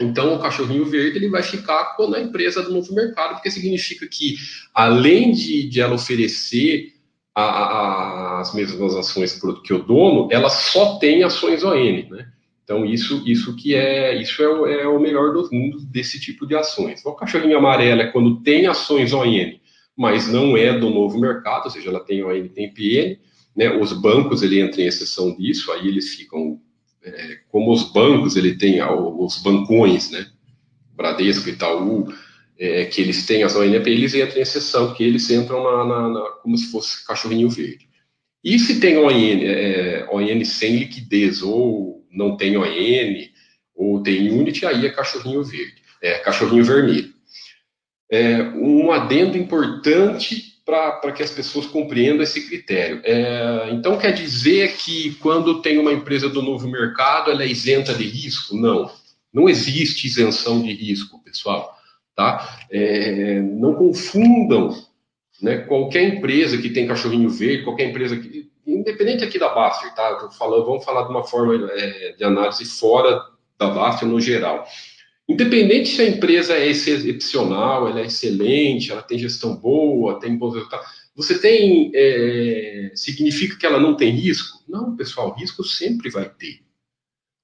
Então, 0.00 0.34
o 0.34 0.38
cachorrinho 0.40 0.84
verde 0.84 1.18
ele 1.18 1.28
vai 1.28 1.42
ficar 1.42 1.96
na 2.08 2.20
empresa 2.20 2.62
do 2.62 2.72
novo 2.72 2.94
mercado, 2.94 3.34
porque 3.34 3.50
significa 3.50 4.06
que, 4.06 4.36
além 4.74 5.32
de, 5.32 5.68
de 5.68 5.80
ela 5.80 5.94
oferecer 5.94 6.92
a, 7.34 7.42
a, 7.42 8.40
as 8.40 8.54
mesmas 8.54 8.94
ações 8.94 9.40
que 9.64 9.72
o 9.72 9.82
dono, 9.82 10.28
ela 10.30 10.48
só 10.48 10.98
tem 10.98 11.22
ações 11.24 11.64
ON, 11.64 12.08
né? 12.10 12.28
Então, 12.62 12.84
isso, 12.84 13.22
isso 13.26 13.54
que 13.56 13.74
é, 13.74 14.20
isso 14.20 14.42
é 14.42 14.48
o, 14.48 14.66
é 14.66 14.88
o 14.88 14.98
melhor 14.98 15.34
dos 15.34 15.50
mundos 15.50 15.84
desse 15.84 16.18
tipo 16.18 16.46
de 16.46 16.54
ações. 16.56 17.04
O 17.04 17.12
cachorrinho 17.12 17.58
amarelo 17.58 18.00
é 18.00 18.06
quando 18.06 18.40
tem 18.40 18.66
ações 18.66 19.12
ON, 19.12 19.58
mas 19.94 20.32
não 20.32 20.56
é 20.56 20.76
do 20.78 20.88
novo 20.88 21.18
mercado, 21.20 21.64
ou 21.64 21.70
seja, 21.70 21.90
ela 21.90 22.00
tem 22.00 22.24
ON, 22.24 22.48
tem 22.48 22.72
PN, 22.72 23.18
né? 23.56 23.70
Os 23.70 23.92
bancos, 23.92 24.42
ele 24.42 24.60
entra 24.60 24.82
em 24.82 24.86
exceção 24.86 25.36
disso, 25.36 25.70
aí 25.72 25.86
eles 25.86 26.14
ficam 26.14 26.60
é, 27.02 27.38
como 27.48 27.72
os 27.72 27.92
bancos, 27.92 28.36
ele 28.36 28.56
tem 28.56 28.80
os 28.82 29.38
bancões, 29.42 30.10
né? 30.10 30.26
Bradesco, 30.96 31.48
Itaú, 31.48 32.12
é, 32.58 32.84
que 32.86 33.00
eles 33.00 33.26
têm 33.26 33.42
as 33.42 33.54
ONP, 33.54 33.90
eles 33.90 34.14
entram 34.14 34.38
em 34.38 34.42
exceção, 34.42 34.94
que 34.94 35.04
eles 35.04 35.28
entram 35.30 35.62
na, 35.62 35.84
na, 35.84 36.08
na, 36.08 36.20
como 36.42 36.56
se 36.56 36.70
fosse 36.70 37.04
cachorrinho 37.06 37.48
verde. 37.50 37.88
E 38.42 38.58
se 38.58 38.80
tem 38.80 38.96
ON, 38.98 39.10
é, 39.10 40.06
ON 40.10 40.44
sem 40.44 40.76
liquidez, 40.76 41.42
ou 41.42 42.06
não 42.10 42.36
tem 42.36 42.56
ON, 42.56 42.64
ou 43.74 44.02
tem 44.02 44.30
Unity, 44.30 44.66
aí 44.66 44.86
é 44.86 44.90
cachorrinho 44.90 45.42
verde, 45.42 45.82
é 46.00 46.18
cachorrinho 46.18 46.64
vermelho. 46.64 47.12
É, 48.10 48.42
um 48.42 48.92
adendo 48.92 49.36
importante 49.36 50.53
para 50.64 51.12
que 51.12 51.22
as 51.22 51.30
pessoas 51.30 51.66
compreendam 51.66 52.22
esse 52.22 52.46
critério. 52.46 53.02
É, 53.04 53.68
então, 53.72 53.98
quer 53.98 54.12
dizer 54.12 54.76
que 54.76 55.14
quando 55.16 55.60
tem 55.60 55.78
uma 55.78 55.92
empresa 55.92 56.28
do 56.28 56.40
novo 56.40 56.66
mercado, 56.66 57.30
ela 57.30 57.42
é 57.42 57.48
isenta 57.48 57.92
de 57.92 58.04
risco? 58.04 58.56
Não, 58.56 58.90
não 59.32 59.48
existe 59.48 60.06
isenção 60.06 60.62
de 60.62 60.72
risco, 60.72 61.22
pessoal. 61.22 61.76
Tá? 62.16 62.58
É, 62.70 63.40
não 63.40 63.74
confundam 63.74 64.70
né, 65.42 65.58
qualquer 65.58 66.02
empresa 66.04 66.56
que 66.56 66.70
tem 66.70 66.86
cachorrinho 66.86 67.28
verde, 67.28 67.64
qualquer 67.64 67.90
empresa 67.90 68.16
que. 68.16 68.50
Independente 68.66 69.22
aqui 69.22 69.38
da 69.38 69.50
Baster, 69.50 69.94
tá? 69.94 70.30
Falando, 70.38 70.64
vamos 70.64 70.84
falar 70.86 71.02
de 71.02 71.10
uma 71.10 71.22
forma 71.22 71.70
é, 71.72 72.14
de 72.16 72.24
análise 72.24 72.64
fora 72.64 73.22
da 73.58 73.68
Baster 73.68 74.08
no 74.08 74.18
geral. 74.18 74.66
Independente 75.28 75.88
se 75.88 76.02
a 76.02 76.08
empresa 76.08 76.54
é 76.54 76.68
excepcional, 76.68 77.88
ela 77.88 78.00
é 78.00 78.06
excelente, 78.06 78.92
ela 78.92 79.02
tem 79.02 79.18
gestão 79.18 79.56
boa, 79.56 80.20
tem 80.20 80.36
bons 80.36 80.54
resultados, 80.54 80.86
você 81.16 81.38
tem. 81.38 81.90
É, 81.94 82.90
significa 82.94 83.56
que 83.56 83.64
ela 83.64 83.80
não 83.80 83.96
tem 83.96 84.10
risco? 84.10 84.62
Não, 84.68 84.96
pessoal, 84.96 85.34
risco 85.34 85.64
sempre 85.64 86.10
vai 86.10 86.28
ter. 86.28 86.60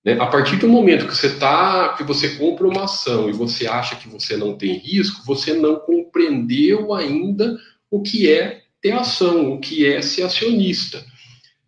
Né? 0.05 0.15
A 0.21 0.27
partir 0.27 0.57
do 0.57 0.69
momento 0.69 1.07
que 1.07 1.17
você 1.17 1.31
tá, 1.31 1.95
que 1.97 2.03
você 2.03 2.37
compra 2.37 2.67
uma 2.67 2.85
ação 2.85 3.29
e 3.29 3.33
você 3.33 3.67
acha 3.67 3.97
que 3.97 4.09
você 4.09 4.37
não 4.37 4.57
tem 4.57 4.75
risco, 4.75 5.25
você 5.25 5.55
não 5.55 5.77
compreendeu 5.77 6.93
ainda 6.95 7.59
o 7.91 8.03
que 8.03 8.31
é 8.31 8.63
ter 8.81 8.93
ação, 8.93 9.53
o 9.53 9.61
que 9.61 9.87
é 9.87 10.03
ser 10.03 10.23
acionista. 10.23 11.05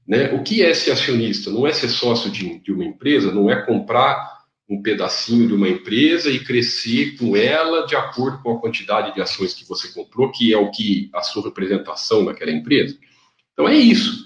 Né? 0.07 0.33
O 0.33 0.43
que 0.43 0.63
é 0.63 0.75
ser 0.75 0.93
acionista? 0.93 1.51
Não 1.51 1.67
é 1.67 1.73
ser 1.73 1.89
sócio 1.89 2.31
de, 2.31 2.59
de 2.61 2.73
uma 2.73 2.85
empresa, 2.85 3.33
não 3.33 3.51
é 3.51 3.65
comprar 3.65 4.42
um 4.73 4.83
pedacinho 4.83 5.47
de 5.47 5.55
uma 5.55 5.69
empresa 5.69 6.31
e 6.31 6.41
crescer 6.41 7.17
com 7.19 7.37
ela 7.37 7.87
de 7.87 7.95
acordo 7.95 8.43
com 8.43 8.53
a 8.53 8.61
quantidade 8.61 9.15
de 9.15 9.21
ações 9.21 9.53
que 9.53 9.69
você 9.69 9.89
comprou, 9.89 10.31
que 10.31 10.53
é 10.53 10.57
o 10.57 10.71
que 10.71 11.11
a 11.13 11.23
sua 11.23 11.45
representação 11.45 12.25
naquela 12.25 12.51
empresa. 12.51 12.97
Então 13.53 13.69
é 13.69 13.77
isso. 13.77 14.25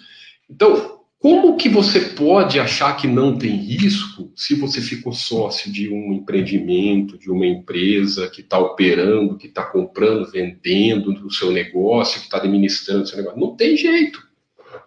Então, 0.49 1.01
como 1.19 1.57
que 1.57 1.69
você 1.69 1.99
pode 2.01 2.61
achar 2.61 2.97
que 2.97 3.09
não 3.09 3.37
tem 3.37 3.57
risco 3.57 4.31
se 4.37 4.55
você 4.55 4.81
ficou 4.81 5.13
sócio 5.13 5.73
de 5.73 5.89
um 5.89 6.13
empreendimento, 6.13 7.19
de 7.19 7.31
uma 7.31 7.47
empresa 7.47 8.29
que 8.29 8.43
está 8.43 8.59
operando, 8.59 9.37
que 9.37 9.49
está 9.49 9.65
comprando, 9.65 10.31
vendendo 10.31 11.11
o 11.27 11.33
seu 11.33 11.51
negócio, 11.51 12.21
que 12.21 12.27
está 12.27 12.37
administrando 12.37 13.03
o 13.03 13.07
seu 13.07 13.17
negócio? 13.17 13.41
Não 13.41 13.57
tem 13.57 13.77
jeito. 13.77 14.25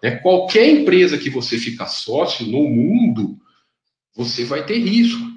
Né? 0.02 0.12
Qualquer 0.12 0.70
empresa 0.70 1.18
que 1.18 1.28
você 1.28 1.58
fica 1.58 1.86
sócio 1.86 2.46
no 2.46 2.62
mundo, 2.62 3.36
você 4.16 4.44
vai 4.44 4.64
ter 4.64 4.78
risco. 4.78 5.29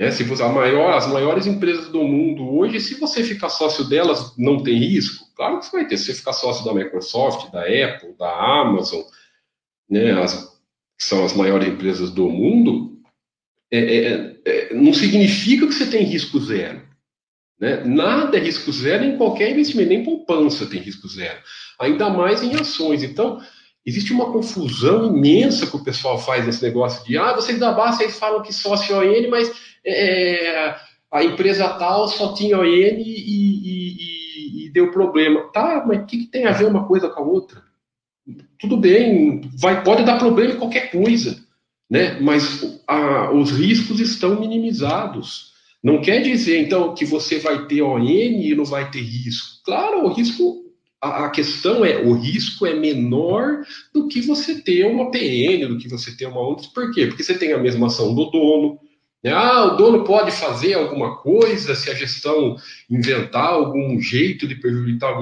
Né? 0.00 0.10
Se 0.10 0.24
você, 0.24 0.42
a 0.42 0.48
maior, 0.48 0.94
as 0.94 1.06
maiores 1.06 1.46
empresas 1.46 1.88
do 1.88 2.02
mundo 2.02 2.56
hoje, 2.56 2.80
se 2.80 2.94
você 2.94 3.22
ficar 3.22 3.50
sócio 3.50 3.84
delas, 3.84 4.34
não 4.38 4.62
tem 4.62 4.78
risco? 4.78 5.26
Claro 5.36 5.58
que 5.58 5.66
você 5.66 5.76
vai 5.76 5.86
ter. 5.86 5.98
Se 5.98 6.06
você 6.06 6.14
ficar 6.14 6.32
sócio 6.32 6.64
da 6.64 6.72
Microsoft, 6.72 7.52
da 7.52 7.60
Apple, 7.60 8.16
da 8.18 8.62
Amazon, 8.62 9.02
né, 9.90 10.12
as, 10.12 10.58
que 10.98 11.04
são 11.04 11.22
as 11.22 11.34
maiores 11.34 11.68
empresas 11.68 12.10
do 12.10 12.30
mundo, 12.30 12.98
é, 13.70 13.78
é, 13.78 14.36
é, 14.46 14.74
não 14.74 14.94
significa 14.94 15.66
que 15.66 15.74
você 15.74 15.84
tem 15.84 16.02
risco 16.02 16.40
zero. 16.40 16.80
Né? 17.60 17.84
Nada 17.84 18.38
é 18.38 18.40
risco 18.40 18.72
zero 18.72 19.04
em 19.04 19.18
qualquer 19.18 19.50
investimento, 19.50 19.90
nem 19.90 20.02
poupança 20.02 20.64
tem 20.64 20.80
risco 20.80 21.06
zero. 21.08 21.38
Ainda 21.78 22.08
mais 22.08 22.42
em 22.42 22.54
ações. 22.54 23.02
Então, 23.02 23.38
existe 23.84 24.12
uma 24.12 24.32
confusão 24.32 25.06
imensa 25.06 25.66
que 25.66 25.76
o 25.76 25.84
pessoal 25.84 26.18
faz 26.18 26.44
nesse 26.44 26.62
negócio 26.62 27.04
de 27.06 27.16
ah, 27.16 27.34
vocês 27.34 27.58
da 27.58 27.72
base 27.72 27.98
vocês 27.98 28.18
falam 28.18 28.42
que 28.42 28.52
sócio 28.52 28.96
ON, 28.96 29.30
mas 29.30 29.50
é, 29.84 30.76
a 31.10 31.24
empresa 31.24 31.68
tal 31.70 32.08
só 32.08 32.32
tinha 32.34 32.58
ON 32.58 32.64
e, 32.64 33.02
e, 33.02 34.64
e, 34.64 34.66
e 34.66 34.70
deu 34.70 34.90
problema. 34.90 35.50
Tá, 35.52 35.84
mas 35.86 36.02
o 36.02 36.06
que, 36.06 36.18
que, 36.18 36.26
tem 36.26 36.46
a 36.46 36.52
ver 36.52 36.66
uma 36.66 36.86
coisa 36.86 37.08
com 37.08 37.20
a 37.20 37.26
outra? 37.26 37.62
Tudo 38.58 38.76
bem, 38.76 39.40
vai, 39.58 39.82
pode 39.82 40.04
dar 40.04 40.18
problema 40.18 40.52
em 40.52 40.58
qualquer 40.58 40.90
coisa, 40.90 41.42
né? 41.90 42.20
mas 42.20 42.80
a, 42.86 43.32
os 43.32 43.50
riscos 43.50 43.98
estão 43.98 44.38
minimizados. 44.38 45.50
Não 45.82 46.02
quer 46.02 46.20
dizer, 46.20 46.60
então, 46.60 46.94
que 46.94 47.06
você 47.06 47.38
vai 47.38 47.66
ter 47.66 47.80
ON 47.80 48.04
e 48.04 48.54
não 48.54 48.66
vai 48.66 48.90
ter 48.90 49.00
risco. 49.00 49.62
Claro, 49.64 50.04
o 50.04 50.12
risco 50.12 50.69
a, 51.00 51.30
questão 51.30 51.84
é, 51.84 51.98
o 51.98 52.12
risco 52.12 52.66
é 52.66 52.74
menor 52.74 53.64
do 53.92 54.06
que 54.08 54.20
você 54.20 54.60
ter 54.60 54.84
uma 54.84 55.10
PN, 55.10 55.66
do 55.66 55.78
que 55.78 55.88
você 55.88 56.14
ter 56.14 56.26
uma 56.26 56.40
outra. 56.40 56.68
Por 56.74 56.92
quê? 56.92 57.06
Porque 57.06 57.22
você 57.22 57.38
tem 57.38 57.52
a 57.52 57.58
mesma 57.58 57.86
ação 57.86 58.14
do 58.14 58.30
dono, 58.30 58.78
né? 59.22 59.32
Ah, 59.32 59.64
o 59.64 59.76
dono 59.76 60.04
pode 60.04 60.30
fazer 60.30 60.74
alguma 60.74 61.16
coisa 61.16 61.74
se 61.74 61.90
a 61.90 61.94
gestão 61.94 62.56
inventar 62.88 63.48
algum 63.48 63.98
jeito 64.00 64.46
de 64.46 64.54
prejudicar. 64.54 65.16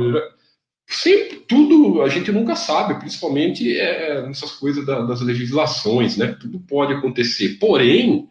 Sempre, 0.87 1.45
tudo 1.47 2.03
a 2.03 2.09
gente 2.09 2.33
nunca 2.33 2.57
sabe, 2.57 2.99
principalmente 2.99 3.79
é, 3.79 4.23
nessas 4.27 4.53
coisas 4.53 4.87
da, 4.87 5.03
das 5.03 5.21
legislações, 5.21 6.17
né? 6.17 6.37
Tudo 6.41 6.59
pode 6.61 6.95
acontecer. 6.95 7.59
Porém, 7.61 8.29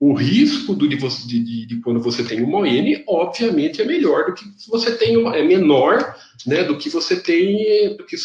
o 0.00 0.14
risco 0.14 0.74
do, 0.74 0.88
de, 0.88 0.96
de, 0.96 1.66
de, 1.66 1.80
quando 1.82 2.00
você 2.00 2.24
tem 2.24 2.42
uma 2.42 2.60
ON, 2.60 3.04
obviamente, 3.06 3.82
é 3.82 3.84
melhor 3.84 4.24
do 4.24 4.34
que 4.34 4.44
você 4.66 4.96
tem 4.96 5.18
uma, 5.18 5.36
é 5.36 5.42
menor, 5.42 6.16
né? 6.46 6.64
Do 6.64 6.78
que 6.78 6.88
você 6.88 7.20
tem, 7.20 7.94
do 7.98 8.06
que 8.06 8.16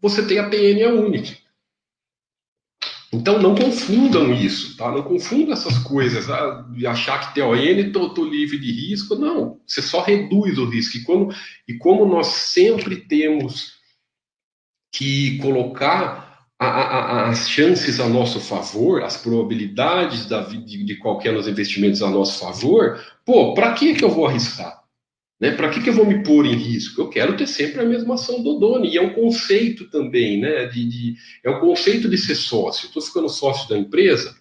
você 0.00 0.26
tem 0.26 0.38
a 0.38 0.48
PN 0.48 0.82
a 0.82 0.94
Unity. 0.94 1.38
Então 3.12 3.42
não 3.42 3.54
confundam 3.54 4.32
isso, 4.32 4.76
tá? 4.78 4.90
Não 4.90 5.02
confundam 5.02 5.52
essas 5.52 5.76
coisas, 5.78 6.30
ah, 6.30 6.66
de 6.74 6.86
achar 6.86 7.34
que 7.34 7.34
TON 7.34 7.92
tô, 7.92 8.14
tô 8.14 8.24
livre 8.24 8.58
de 8.58 8.70
risco. 8.70 9.14
Não, 9.14 9.60
você 9.66 9.82
só 9.82 10.00
reduz 10.00 10.56
o 10.56 10.64
risco. 10.64 10.96
E 10.96 11.02
e 11.68 11.74
como 11.74 12.06
nós 12.06 12.28
sempre 12.28 12.96
temos 12.96 13.74
que 14.90 15.36
colocar 15.38 16.29
a, 16.60 16.68
a, 16.68 17.28
as 17.30 17.48
chances 17.48 17.98
a 17.98 18.06
nosso 18.06 18.38
favor, 18.38 19.02
as 19.02 19.16
probabilidades 19.16 20.26
da, 20.26 20.42
de, 20.42 20.84
de 20.84 20.96
qualquer 20.96 21.32
dos 21.32 21.48
investimentos 21.48 22.02
a 22.02 22.10
nosso 22.10 22.38
favor, 22.38 23.00
pô, 23.24 23.54
para 23.54 23.72
que, 23.72 23.94
que 23.94 24.04
eu 24.04 24.10
vou 24.10 24.26
arriscar? 24.26 24.78
Né? 25.40 25.52
Para 25.52 25.70
que, 25.70 25.82
que 25.82 25.88
eu 25.88 25.94
vou 25.94 26.04
me 26.04 26.22
pôr 26.22 26.44
em 26.44 26.54
risco? 26.54 27.00
Eu 27.00 27.08
quero 27.08 27.34
ter 27.34 27.46
sempre 27.46 27.80
a 27.80 27.84
mesma 27.86 28.12
ação 28.12 28.42
do 28.42 28.58
dono. 28.58 28.84
E 28.84 28.98
é 28.98 29.00
um 29.00 29.14
conceito 29.14 29.88
também, 29.88 30.38
né? 30.38 30.66
De, 30.66 30.84
de 30.84 31.14
é 31.42 31.48
um 31.48 31.60
conceito 31.60 32.10
de 32.10 32.18
ser 32.18 32.34
sócio. 32.34 32.88
Estou 32.88 33.00
ficando 33.00 33.28
sócio 33.30 33.66
da 33.66 33.78
empresa. 33.78 34.36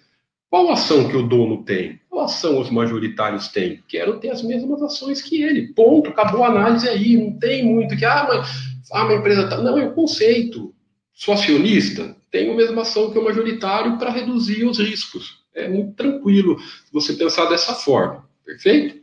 Qual 0.50 0.70
ação 0.70 1.08
que 1.08 1.16
o 1.16 1.26
dono 1.26 1.64
tem? 1.64 2.02
Qual 2.10 2.26
ação 2.26 2.60
os 2.60 2.70
majoritários 2.70 3.48
têm? 3.48 3.82
Quero 3.88 4.20
ter 4.20 4.30
as 4.30 4.42
mesmas 4.42 4.82
ações 4.82 5.22
que 5.22 5.42
ele. 5.42 5.74
Ponto. 5.74 6.10
Acabou 6.10 6.44
a 6.44 6.50
análise 6.50 6.90
aí. 6.90 7.16
Não 7.16 7.40
tem 7.40 7.64
muito 7.64 7.96
que, 7.96 8.04
ah, 8.04 8.26
mas 8.28 8.50
ah, 8.92 9.06
uma 9.06 9.14
empresa 9.14 9.48
tá. 9.48 9.62
Não, 9.62 9.78
é 9.78 9.86
o 9.86 9.92
um 9.92 9.94
conceito. 9.94 10.76
Sou 11.20 11.34
acionista, 11.34 12.16
tenho 12.32 12.54
a 12.54 12.56
mesma 12.56 12.84
ação 12.84 13.12
que 13.12 13.20
o 13.20 13.24
majoritário 13.26 13.98
para 13.98 14.10
reduzir 14.10 14.64
os 14.64 14.80
riscos. 14.80 15.40
É 15.54 15.68
muito 15.68 15.92
tranquilo 15.92 16.58
você 16.94 17.12
pensar 17.12 17.48
dessa 17.48 17.74
forma. 17.74 18.26
Perfeito? 18.46 19.02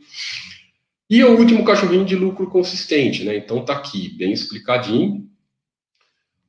E 1.07 1.23
o 1.23 1.37
último 1.37 1.63
cachorrinho 1.63 2.03
de 2.03 2.15
lucro 2.15 2.49
consistente, 2.49 3.23
né? 3.23 3.37
Então 3.37 3.63
tá 3.63 3.73
aqui, 3.73 4.09
bem 4.17 4.33
explicadinho. 4.33 5.29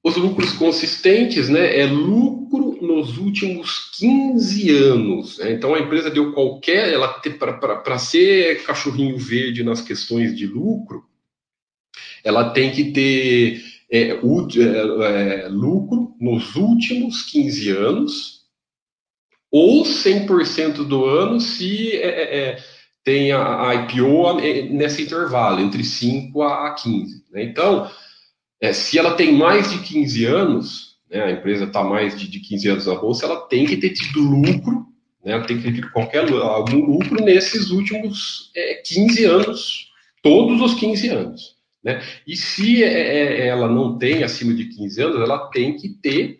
Os 0.03 0.17
lucros 0.17 0.55
consistentes, 0.55 1.51
né? 1.51 1.79
É 1.79 1.85
lucro 1.85 2.79
nos 2.81 3.19
últimos 3.19 3.91
15 3.99 4.71
anos. 4.71 5.37
Né? 5.37 5.53
Então 5.53 5.75
a 5.75 5.81
empresa 5.81 6.11
deu 6.11 6.33
qualquer, 6.33 6.95
ela 6.95 7.09
para 7.11 7.99
ser 7.99 8.63
cachorrinho 8.63 9.19
verde 9.19 9.63
nas 9.63 9.83
questões 9.83 10.35
de 10.35 10.47
lucro, 10.47 11.05
ela 12.25 12.49
tem 12.55 12.73
que 12.73 12.91
ter 12.91 13.78
é, 13.91 14.11
é, 14.11 15.45
é, 15.45 15.49
lucro 15.49 16.15
nos 16.21 16.55
últimos 16.57 17.23
15 17.23 17.71
anos 17.71 18.39
ou 19.51 19.83
100% 19.83 20.87
do 20.87 21.07
ano 21.07 21.41
se 21.41 21.93
é, 21.97 22.07
é, 22.07 22.39
é 22.39 22.79
tem 23.05 23.33
a, 23.33 23.75
IPO 23.75 24.35
nesse 24.71 25.03
intervalo, 25.03 25.61
entre 25.61 25.83
5 25.83 26.43
a 26.43 26.75
15. 26.75 27.25
Né? 27.33 27.45
Então, 27.45 27.91
se 28.75 28.99
ela 28.99 29.15
tem 29.15 29.33
mais 29.33 29.71
de 29.71 29.79
15 29.79 30.27
anos, 30.27 30.89
né, 31.11 31.23
a 31.23 31.31
empresa 31.31 31.65
está 31.65 31.83
mais 31.83 32.19
de, 32.19 32.29
de 32.29 32.39
15 32.41 32.69
anos 32.69 32.87
na 32.87 32.97
bolsa, 32.97 33.25
ela 33.25 33.41
tem 33.49 33.65
que 33.65 33.79
ter 33.79 33.91
tido 33.91 34.21
lucro, 34.21 34.87
né, 35.25 35.41
tem 35.41 35.57
que 35.57 35.63
ter 35.63 35.73
tido 35.73 35.91
qualquer, 35.91 36.31
algum 36.31 36.85
lucro 36.85 37.25
nesses 37.25 37.71
últimos 37.71 38.51
é, 38.55 38.75
15 38.85 39.25
anos, 39.25 39.89
todos 40.23 40.61
os 40.61 40.79
15 40.79 41.09
anos. 41.09 41.58
Né? 41.89 42.03
E 42.27 42.37
se 42.37 42.85
é, 42.85 42.89
é, 42.89 43.47
ela 43.47 43.67
não 43.67 43.97
tem 43.97 44.23
acima 44.23 44.53
de 44.53 44.67
15 44.67 45.03
anos, 45.03 45.21
ela 45.21 45.49
tem 45.49 45.75
que 45.75 45.89
ter 45.89 46.39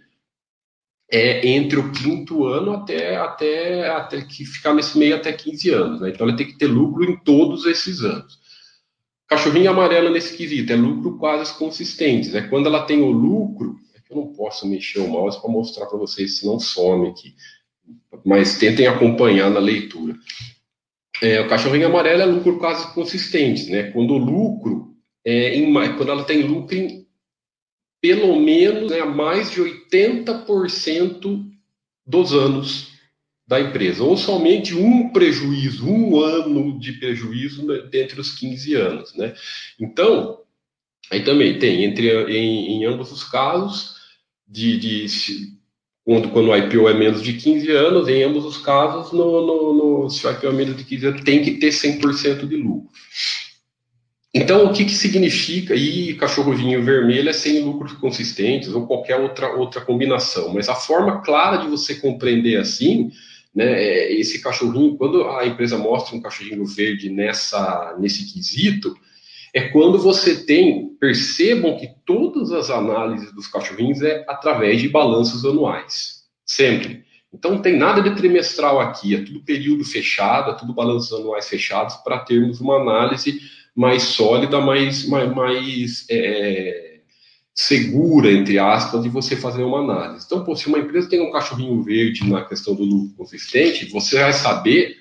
é, 1.11 1.49
entre 1.49 1.79
o 1.79 1.91
quinto 1.91 2.45
ano 2.45 2.73
até, 2.73 3.17
até, 3.17 3.89
até 3.89 4.21
que 4.21 4.45
ficar 4.45 4.75
nesse 4.75 4.99
meio 4.99 5.17
até 5.17 5.33
15 5.33 5.71
anos. 5.71 6.01
Né? 6.03 6.11
Então 6.11 6.29
ela 6.29 6.37
tem 6.37 6.47
que 6.47 6.59
ter 6.59 6.67
lucro 6.67 7.03
em 7.03 7.17
todos 7.17 7.65
esses 7.65 8.03
anos. 8.03 8.39
Cachorrinho 9.27 9.71
amarelo 9.71 10.11
nesse 10.11 10.37
quesito, 10.37 10.71
é 10.71 10.77
lucro 10.77 11.17
quase 11.17 11.57
consistentes. 11.57 12.35
É 12.35 12.43
quando 12.43 12.67
ela 12.67 12.85
tem 12.85 13.01
o 13.01 13.11
lucro, 13.11 13.77
é 13.95 14.01
que 14.01 14.13
eu 14.13 14.17
não 14.17 14.27
posso 14.35 14.69
mexer 14.69 15.01
o 15.01 15.09
mouse 15.09 15.41
para 15.41 15.51
mostrar 15.51 15.87
para 15.87 15.99
vocês, 15.99 16.39
senão 16.39 16.61
some 16.61 17.09
aqui. 17.09 17.35
Mas 18.25 18.59
tentem 18.59 18.87
acompanhar 18.87 19.51
na 19.51 19.61
leitura. 19.61 20.15
É, 21.23 21.41
o 21.41 21.49
cachorrinho 21.49 21.87
amarelo 21.87 22.23
é 22.23 22.27
lucro 22.27 22.59
quase 22.59 22.93
consistente, 22.93 23.71
né? 23.71 23.85
Quando 23.91 24.13
o 24.13 24.19
lucro 24.19 24.88
é 25.29 25.55
em, 25.57 25.73
quando 25.97 26.11
ela 26.11 26.25
tem 26.25 26.43
lucro 26.43 26.77
em 26.77 27.07
pelo 28.01 28.39
menos 28.41 28.91
né, 28.91 29.05
mais 29.05 29.51
de 29.51 29.61
80% 29.61 31.45
dos 32.07 32.33
anos 32.33 32.89
da 33.47 33.61
empresa, 33.61 34.05
ou 34.05 34.17
somente 34.17 34.75
um 34.75 35.09
prejuízo, 35.11 35.89
um 35.89 36.21
ano 36.21 36.79
de 36.79 36.93
prejuízo 36.93 37.67
dentre 37.89 38.21
os 38.21 38.39
15 38.39 38.75
anos. 38.75 39.15
Né? 39.15 39.35
Então, 39.81 40.43
aí 41.11 41.25
também 41.25 41.59
tem, 41.59 41.85
entre, 41.85 42.09
em, 42.31 42.75
em 42.75 42.85
ambos 42.85 43.11
os 43.11 43.25
casos, 43.25 43.97
de, 44.47 44.79
de 44.79 45.07
quando, 46.05 46.31
quando 46.31 46.51
o 46.51 46.57
IPO 46.57 46.89
é 46.89 46.95
menos 46.95 47.23
de 47.23 47.35
15 47.35 47.71
anos, 47.71 48.09
em 48.09 48.23
ambos 48.23 48.45
os 48.45 48.59
casos, 48.59 49.13
no, 49.13 49.47
no, 49.47 49.75
no, 49.75 50.11
se 50.11 50.27
o 50.27 50.31
IPO 50.31 50.47
é 50.47 50.53
menos 50.53 50.77
de 50.77 50.85
15 50.85 51.07
anos, 51.07 51.23
tem 51.23 51.43
que 51.43 51.53
ter 51.53 51.69
100% 51.71 52.47
de 52.47 52.57
lucro. 52.57 52.91
Então, 54.35 54.67
o 54.67 54.73
que, 54.73 54.85
que 54.85 54.93
significa? 54.93 55.75
E 55.75 56.15
cachorrozinho 56.15 56.83
vermelho 56.83 57.31
é 57.31 57.33
sem 57.33 57.61
lucros 57.61 57.93
consistentes 57.95 58.69
ou 58.69 58.87
qualquer 58.87 59.17
outra, 59.17 59.55
outra 59.57 59.81
combinação. 59.81 60.53
Mas 60.53 60.69
a 60.69 60.75
forma 60.75 61.23
clara 61.23 61.57
de 61.57 61.67
você 61.67 61.95
compreender 61.95 62.57
assim, 62.57 63.11
né, 63.55 63.83
é 63.83 64.13
esse 64.13 64.43
cachorrinho, 64.43 64.97
quando 64.97 65.27
a 65.29 65.47
empresa 65.47 65.79
mostra 65.79 66.15
um 66.15 66.21
cachorrinho 66.21 66.65
verde 66.67 67.09
nessa, 67.09 67.97
nesse 67.99 68.33
quesito, 68.33 68.95
é 69.55 69.69
quando 69.69 69.99
você 69.99 70.45
tem, 70.45 70.91
percebam 71.01 71.79
que 71.79 71.89
todas 72.05 72.53
as 72.53 72.69
análises 72.69 73.33
dos 73.33 73.47
cachorrinhos 73.47 74.03
é 74.03 74.25
através 74.29 74.81
de 74.81 74.91
balanços 74.91 75.45
anuais. 75.45 76.25
Sempre. 76.45 77.05
Então 77.33 77.53
não 77.53 77.63
tem 77.63 77.77
nada 77.77 78.03
de 78.03 78.15
trimestral 78.15 78.81
aqui, 78.81 79.15
é 79.15 79.23
tudo 79.23 79.45
período 79.45 79.85
fechado, 79.85 80.51
é 80.51 80.55
tudo 80.55 80.73
balanços 80.75 81.13
anuais 81.19 81.49
fechados 81.49 81.97
para 81.97 82.21
termos 82.21 82.61
uma 82.61 82.81
análise 82.81 83.41
mais 83.75 84.03
sólida, 84.03 84.61
mais, 84.61 85.07
mais, 85.07 85.35
mais 85.35 86.07
é, 86.11 87.01
segura, 87.55 88.31
entre 88.31 88.59
aspas, 88.59 89.03
de 89.03 89.09
você 89.09 89.35
fazer 89.35 89.63
uma 89.65 89.81
análise. 89.81 90.25
Então, 90.27 90.45
pô, 90.45 90.55
se 90.55 90.69
uma 90.69 90.79
empresa 90.79 91.09
tem 91.09 91.21
um 91.21 91.33
cachorrinho 91.33 91.83
verde 91.83 92.29
na 92.29 92.45
questão 92.45 92.75
do 92.75 92.85
lucro 92.85 93.17
consistente, 93.17 93.87
você 93.87 94.21
vai 94.21 94.33
saber 94.33 94.97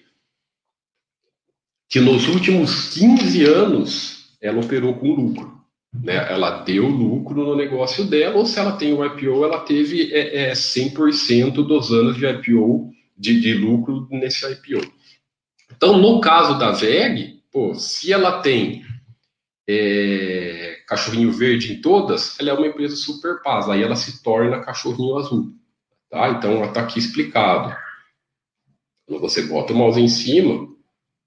que 1.90 2.00
nos 2.00 2.28
últimos 2.28 2.90
15 2.94 3.46
anos 3.46 4.36
ela 4.42 4.60
operou 4.60 4.96
com 4.96 5.14
lucro. 5.14 5.58
Né? 5.94 6.16
Ela 6.16 6.64
deu 6.64 6.88
lucro 6.88 7.46
no 7.46 7.56
negócio 7.56 8.06
dela, 8.06 8.36
ou 8.36 8.46
se 8.46 8.60
ela 8.60 8.74
tem 8.74 8.94
um 8.94 9.06
IPO, 9.06 9.46
ela 9.46 9.60
teve 9.60 10.14
é, 10.14 10.50
é, 10.50 10.52
100% 10.54 11.54
dos 11.54 11.92
anos 11.92 12.18
de 12.18 12.26
IPO, 12.26 12.92
de, 13.18 13.40
de 13.40 13.54
lucro 13.54 14.08
nesse 14.12 14.46
IPO. 14.52 14.86
Então, 15.76 15.98
no 15.98 16.20
caso 16.22 16.58
da 16.58 16.72
VEG, 16.72 17.37
Pô, 17.52 17.74
se 17.76 18.12
ela 18.12 18.42
tem 18.42 18.86
é, 19.68 20.84
cachorrinho 20.88 21.32
verde 21.32 21.74
em 21.74 21.82
todas, 21.82 22.40
ela 22.40 22.52
é 22.52 22.54
uma 22.54 22.68
empresa 22.68 22.96
super 22.96 23.42
paz. 23.42 23.70
Aí 23.70 23.82
ela 23.82 23.96
se 23.96 24.22
torna 24.24 24.64
cachorrinho 24.64 25.18
azul. 25.18 25.54
Tá? 26.10 26.30
Então, 26.30 26.64
está 26.64 26.82
aqui 26.82 27.00
explicado. 27.00 27.76
Quando 29.06 29.22
você 29.22 29.42
bota 29.44 29.74
o 29.74 29.76
mouse 29.76 30.00
em 30.00 30.08
cima, 30.08 30.68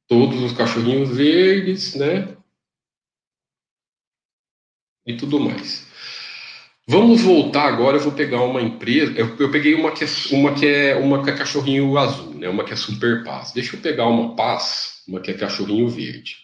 todos 0.07 0.43
os 0.43 0.53
cachorrinhos 0.53 1.09
verdes, 1.17 1.95
né? 1.95 2.37
E 5.07 5.17
tudo 5.17 5.41
mais. 5.41 5.90
Vamos 6.91 7.23
voltar 7.23 7.69
agora. 7.69 7.99
Eu 7.99 8.01
vou 8.01 8.11
pegar 8.11 8.43
uma 8.43 8.61
empresa. 8.61 9.13
Eu, 9.17 9.37
eu 9.39 9.49
peguei 9.49 9.75
uma 9.75 9.93
que, 9.93 10.03
é, 10.03 10.09
uma 10.33 10.53
que 10.53 10.67
é 10.67 10.97
uma 10.97 11.23
que 11.23 11.31
é 11.31 11.37
cachorrinho 11.37 11.97
azul, 11.97 12.35
né? 12.35 12.49
Uma 12.49 12.65
que 12.65 12.73
é 12.73 12.77
super 12.77 13.23
paz. 13.23 13.53
Deixa 13.53 13.77
eu 13.77 13.81
pegar 13.81 14.09
uma 14.09 14.35
paz 14.35 15.05
uma 15.07 15.21
que 15.21 15.31
é 15.31 15.35
cachorrinho 15.35 15.89
verde. 15.89 16.39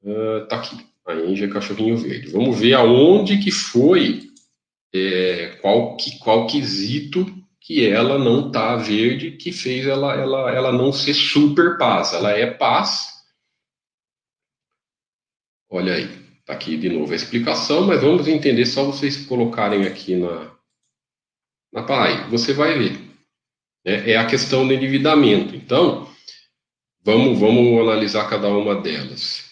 Uh, 0.00 0.46
tá 0.46 0.58
aqui. 0.58 0.76
A 1.04 1.14
Engie 1.14 1.44
é 1.44 1.48
cachorrinho 1.48 1.96
verde. 1.96 2.30
Vamos 2.30 2.60
ver 2.60 2.74
aonde 2.74 3.38
que 3.38 3.50
foi, 3.50 4.30
é, 4.94 5.58
qual, 5.60 5.96
que, 5.96 6.18
qual 6.20 6.46
quesito 6.46 7.26
que 7.60 7.84
ela 7.84 8.20
não 8.20 8.52
tá 8.52 8.76
verde, 8.76 9.32
que 9.32 9.50
fez 9.50 9.88
ela, 9.88 10.14
ela, 10.14 10.52
ela 10.52 10.70
não 10.72 10.92
ser 10.92 11.14
super 11.14 11.76
paz. 11.76 12.12
Ela 12.12 12.30
é 12.30 12.48
paz. 12.48 13.08
Olha 15.68 15.94
aí, 15.94 16.25
tá 16.46 16.54
aqui 16.54 16.76
de 16.78 16.88
novo 16.88 17.12
a 17.12 17.16
explicação, 17.16 17.86
mas 17.86 18.00
vamos 18.00 18.26
entender 18.26 18.64
só 18.64 18.84
vocês 18.84 19.26
colocarem 19.26 19.86
aqui 19.86 20.16
na, 20.16 20.50
na 21.72 21.82
PAI. 21.82 22.30
Você 22.30 22.54
vai 22.54 22.78
ver. 22.78 22.98
É, 23.84 24.12
é 24.12 24.16
a 24.16 24.26
questão 24.26 24.66
do 24.66 24.72
endividamento. 24.72 25.54
Então, 25.54 26.06
Vamos, 27.06 27.38
vamos 27.38 27.80
analisar 27.80 28.28
cada 28.28 28.48
uma 28.48 28.74
delas. 28.82 29.44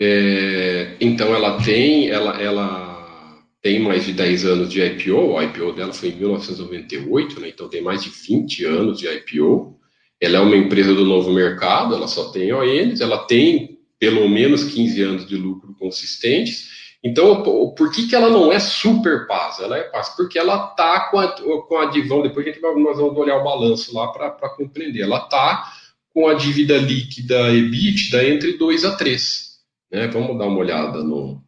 É, 0.00 0.96
então, 0.98 1.34
ela 1.34 1.62
tem, 1.62 2.08
ela, 2.08 2.40
ela 2.40 3.44
tem 3.60 3.78
mais 3.78 4.06
de 4.06 4.14
10 4.14 4.46
anos 4.46 4.70
de 4.70 4.82
IPO, 4.82 5.14
o 5.14 5.42
IPO 5.42 5.74
dela 5.74 5.92
foi 5.92 6.08
em 6.08 6.16
1998, 6.16 7.38
né, 7.38 7.50
então 7.50 7.68
tem 7.68 7.82
mais 7.82 8.02
de 8.02 8.08
20 8.08 8.64
anos 8.64 8.98
de 8.98 9.06
IPO. 9.06 9.78
Ela 10.18 10.38
é 10.38 10.40
uma 10.40 10.56
empresa 10.56 10.94
do 10.94 11.04
novo 11.04 11.30
mercado, 11.30 11.94
ela 11.94 12.08
só 12.08 12.30
tem 12.30 12.50
ONs, 12.50 13.02
ela 13.02 13.26
tem 13.26 13.78
pelo 14.02 14.28
menos 14.28 14.64
15 14.64 15.00
anos 15.00 15.26
de 15.28 15.36
lucro 15.36 15.76
consistentes, 15.78 16.96
então, 17.04 17.40
por 17.76 17.92
que, 17.92 18.08
que 18.08 18.16
ela 18.16 18.28
não 18.28 18.52
é 18.52 18.58
super 18.58 19.28
paz? 19.28 19.60
Ela 19.60 19.78
é 19.78 19.84
paz 19.84 20.08
porque 20.16 20.36
ela 20.36 20.70
está 20.70 21.08
com 21.08 21.20
a, 21.20 21.28
com 21.62 21.78
a 21.78 21.86
dívida. 21.86 22.20
Depois 22.20 22.44
a 22.44 22.50
gente 22.50 22.60
vai, 22.60 22.74
nós 22.74 22.96
vamos 22.96 23.16
olhar 23.16 23.36
o 23.36 23.44
balanço 23.44 23.94
lá 23.94 24.08
para 24.08 24.48
compreender. 24.56 25.02
Ela 25.02 25.18
está 25.18 25.72
com 26.12 26.26
a 26.26 26.34
dívida 26.34 26.78
líquida 26.78 27.52
EBITDA 27.52 28.28
entre 28.28 28.56
2 28.56 28.84
a 28.84 28.96
3. 28.96 29.60
Né? 29.92 30.08
Vamos 30.08 30.36
dar 30.36 30.46
uma 30.46 30.58
olhada 30.58 31.04
no. 31.04 31.40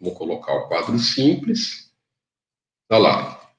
Vou 0.00 0.14
colocar 0.14 0.54
o 0.54 0.66
quadro 0.66 0.98
simples. 0.98 1.92
Olha 2.90 3.00
lá. 3.00 3.52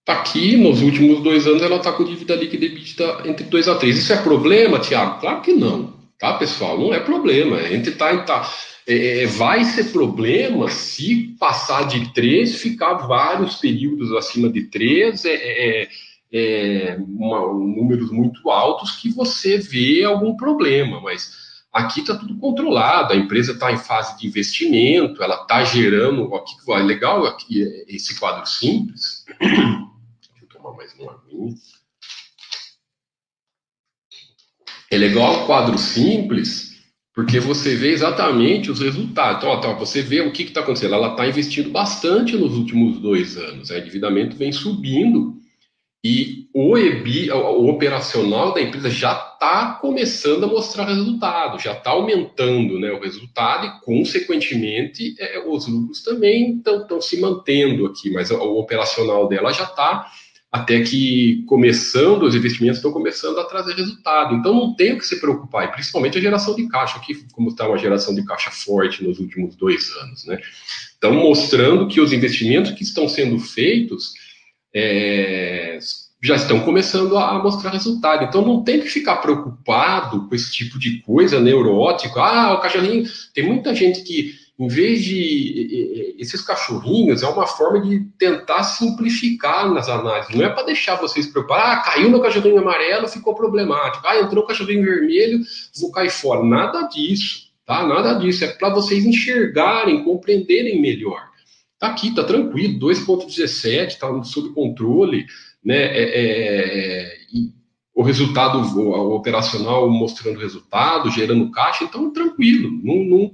Está 0.00 0.20
aqui, 0.20 0.56
nos 0.56 0.82
últimos 0.82 1.20
dois 1.20 1.48
anos, 1.48 1.62
ela 1.62 1.78
está 1.78 1.92
com 1.92 2.04
dívida 2.04 2.36
líquida 2.36 2.66
EBITDA 2.66 3.28
entre 3.28 3.44
2 3.46 3.68
a 3.68 3.74
3. 3.74 3.98
Isso 3.98 4.12
é 4.12 4.22
problema, 4.22 4.78
Tiago? 4.78 5.18
Claro 5.18 5.42
que 5.42 5.52
não. 5.52 6.03
Tá, 6.18 6.34
pessoal? 6.34 6.78
Não 6.78 6.92
é 6.92 7.00
problema. 7.00 7.56
A 7.56 7.68
gente 7.68 7.92
tá, 7.92 8.16
tá 8.24 8.50
é, 8.86 9.22
é 9.22 9.26
vai 9.26 9.64
ser 9.64 9.92
problema 9.92 10.70
se 10.70 11.36
passar 11.38 11.86
de 11.86 12.12
3, 12.12 12.56
ficar 12.56 12.94
vários 12.94 13.56
períodos 13.56 14.12
acima 14.12 14.48
de 14.48 14.64
3, 14.64 15.24
é, 15.24 15.34
é, 15.34 15.88
é 16.32 16.96
uma, 16.98 17.40
números 17.52 18.10
muito 18.10 18.50
altos 18.50 18.92
que 18.92 19.10
você 19.10 19.58
vê 19.58 20.04
algum 20.04 20.36
problema, 20.36 21.00
mas 21.00 21.44
Aqui 21.74 22.02
está 22.02 22.14
tudo 22.14 22.38
controlado, 22.38 23.12
a 23.12 23.16
empresa 23.16 23.50
está 23.50 23.72
em 23.72 23.76
fase 23.76 24.16
de 24.16 24.28
investimento, 24.28 25.20
ela 25.20 25.42
está 25.42 25.64
gerando. 25.64 26.32
Aqui, 26.32 26.54
é 26.68 26.78
legal 26.78 27.26
aqui 27.26 27.62
esse 27.88 28.16
quadro 28.16 28.46
simples. 28.46 29.24
Deixa 29.42 30.40
eu 30.40 30.48
tomar 30.52 30.76
mais 30.76 30.94
uma 30.94 31.10
aguinha. 31.10 31.52
É 34.94 34.96
legal 34.96 35.42
o 35.42 35.46
quadro 35.46 35.76
simples, 35.76 36.76
porque 37.12 37.40
você 37.40 37.74
vê 37.74 37.90
exatamente 37.90 38.70
os 38.70 38.78
resultados. 38.78 39.38
Então, 39.38 39.60
tá, 39.60 39.72
você 39.72 40.00
vê 40.00 40.20
o 40.20 40.30
que 40.30 40.44
está 40.44 40.60
acontecendo. 40.60 40.94
Ela 40.94 41.10
está 41.10 41.26
investindo 41.26 41.68
bastante 41.68 42.36
nos 42.36 42.56
últimos 42.56 43.00
dois 43.00 43.36
anos. 43.36 43.70
O 43.70 43.76
endividamento 43.76 44.36
vem 44.36 44.52
subindo 44.52 45.34
e 46.04 46.46
o 46.54 46.78
EBI, 46.78 47.28
o 47.32 47.66
operacional 47.66 48.54
da 48.54 48.60
empresa 48.60 48.88
já 48.88 49.14
está 49.14 49.78
começando 49.80 50.44
a 50.44 50.46
mostrar 50.46 50.84
resultado, 50.84 51.58
já 51.58 51.72
está 51.72 51.90
aumentando 51.90 52.78
né, 52.78 52.92
o 52.92 53.00
resultado 53.00 53.66
e, 53.66 53.80
consequentemente, 53.80 55.16
é, 55.18 55.42
os 55.44 55.66
lucros 55.66 56.04
também 56.04 56.58
estão 56.58 57.00
se 57.00 57.20
mantendo 57.20 57.86
aqui, 57.86 58.12
mas 58.12 58.30
o 58.30 58.58
operacional 58.58 59.26
dela 59.26 59.52
já 59.52 59.64
está 59.64 60.06
até 60.54 60.80
que 60.82 61.42
começando, 61.48 62.22
os 62.22 62.36
investimentos 62.36 62.78
estão 62.78 62.92
começando 62.92 63.40
a 63.40 63.44
trazer 63.44 63.74
resultado. 63.74 64.36
Então 64.36 64.54
não 64.54 64.72
tem 64.72 64.92
o 64.92 64.98
que 64.98 65.04
se 65.04 65.20
preocupar, 65.20 65.64
e 65.64 65.72
principalmente 65.72 66.16
a 66.16 66.20
geração 66.20 66.54
de 66.54 66.68
caixa, 66.68 66.96
aqui 66.96 67.26
como 67.32 67.48
está 67.48 67.66
uma 67.66 67.76
geração 67.76 68.14
de 68.14 68.24
caixa 68.24 68.52
forte 68.52 69.02
nos 69.02 69.18
últimos 69.18 69.56
dois 69.56 69.90
anos. 70.02 70.24
Né? 70.24 70.38
Então, 70.96 71.12
mostrando 71.12 71.88
que 71.88 72.00
os 72.00 72.12
investimentos 72.12 72.70
que 72.70 72.84
estão 72.84 73.08
sendo 73.08 73.36
feitos 73.40 74.12
é, 74.72 75.76
já 76.22 76.36
estão 76.36 76.60
começando 76.60 77.18
a 77.18 77.42
mostrar 77.42 77.70
resultado. 77.70 78.22
Então 78.22 78.46
não 78.46 78.62
tem 78.62 78.80
que 78.80 78.86
ficar 78.86 79.16
preocupado 79.16 80.28
com 80.28 80.34
esse 80.36 80.52
tipo 80.52 80.78
de 80.78 81.00
coisa 81.00 81.40
neurótico. 81.40 82.20
Ah, 82.20 82.54
o 82.54 82.60
cachorrinho. 82.60 83.04
Tem 83.34 83.44
muita 83.44 83.74
gente 83.74 84.02
que, 84.04 84.36
em 84.58 84.68
vez 84.68 85.02
de. 85.02 86.14
Esses 86.18 86.40
cachorrinhos 86.40 87.22
é 87.22 87.28
uma 87.28 87.46
forma 87.46 87.80
de 87.80 88.00
tentar 88.18 88.62
simplificar 88.62 89.68
nas 89.72 89.88
análises. 89.88 90.34
Não 90.34 90.44
é 90.44 90.48
para 90.48 90.64
deixar 90.64 90.94
vocês 90.96 91.26
preocupados. 91.26 91.64
Ah, 91.64 91.76
caiu 91.80 92.10
no 92.10 92.22
cachorrinho 92.22 92.60
amarelo, 92.60 93.08
ficou 93.08 93.34
problemático. 93.34 94.06
Ah, 94.06 94.20
entrou 94.20 94.44
o 94.44 94.46
cachorrinho 94.46 94.84
vermelho, 94.84 95.40
vou 95.80 95.90
cair 95.90 96.10
fora. 96.10 96.44
Nada 96.44 96.82
disso. 96.82 97.52
Tá? 97.66 97.86
Nada 97.86 98.14
disso. 98.14 98.44
É 98.44 98.48
para 98.48 98.72
vocês 98.72 99.04
enxergarem, 99.04 100.04
compreenderem 100.04 100.80
melhor. 100.80 101.20
Tá 101.78 101.88
aqui, 101.88 102.14
tá 102.14 102.22
tranquilo, 102.22 102.78
2.17, 102.78 103.98
tá 103.98 104.22
sob 104.22 104.54
controle, 104.54 105.26
né? 105.62 105.76
É, 105.76 106.02
é, 106.02 107.02
é 107.02 107.24
o 107.94 108.02
resultado 108.02 108.58
o, 108.58 109.14
operacional 109.14 109.88
mostrando 109.88 110.40
resultado, 110.40 111.10
gerando 111.10 111.50
caixa, 111.50 111.84
então 111.84 112.12
tranquilo, 112.12 112.70
não, 112.82 113.04
não, 113.04 113.32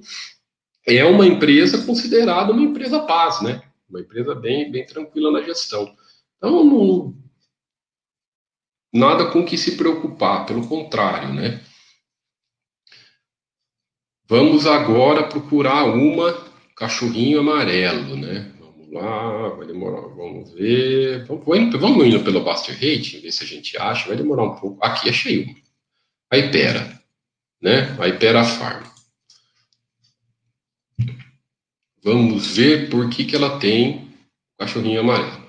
é 0.87 1.05
uma 1.05 1.27
empresa 1.27 1.85
considerada 1.85 2.53
uma 2.53 2.63
empresa 2.63 3.01
paz, 3.01 3.43
né? 3.43 3.63
Uma 3.89 4.01
empresa 4.01 4.35
bem, 4.35 4.71
bem 4.71 4.87
tranquila 4.87 5.31
na 5.31 5.43
gestão. 5.43 5.95
Então, 6.37 6.65
não, 6.65 7.15
nada 8.93 9.31
com 9.31 9.45
que 9.45 9.59
se 9.59 9.77
preocupar, 9.77 10.47
pelo 10.47 10.67
contrário, 10.67 11.33
né? 11.35 11.61
Vamos 14.27 14.67
agora 14.67 15.27
procurar 15.27 15.85
uma 15.85 16.33
cachorrinho 16.77 17.41
amarelo, 17.41 18.17
né? 18.17 18.53
Vamos 18.59 18.93
lá, 18.93 19.49
vai 19.51 19.67
demorar, 19.67 20.09
vamos 20.15 20.53
ver. 20.53 21.27
Vamos, 21.27 21.45
vamos 21.45 22.07
indo 22.07 22.23
pelo 22.23 22.43
Buster 22.43 22.75
Rating, 22.75 23.21
ver 23.21 23.33
se 23.33 23.45
a 23.45 23.47
gente 23.47 23.77
acha, 23.77 24.09
vai 24.09 24.17
demorar 24.17 24.45
um 24.45 24.55
pouco. 24.55 24.83
Aqui, 24.83 25.09
achei 25.09 25.45
uma. 25.45 25.55
A 26.33 26.39
Ipera, 26.39 27.03
né? 27.61 27.97
A 27.99 28.07
Ipera 28.07 28.45
Farm. 28.45 28.90
Vamos 32.03 32.57
ver 32.57 32.89
por 32.89 33.09
que, 33.11 33.25
que 33.25 33.37
ela 33.37 33.59
tem 33.59 34.11
cachorrinho 34.59 35.01
amarelo. 35.01 35.49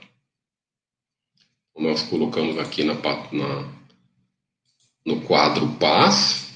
Nós 1.77 2.03
colocamos 2.03 2.57
aqui 2.57 2.83
na, 2.83 2.93
na 2.93 3.81
no 5.05 5.21
quadro 5.21 5.67
Paz. 5.79 6.53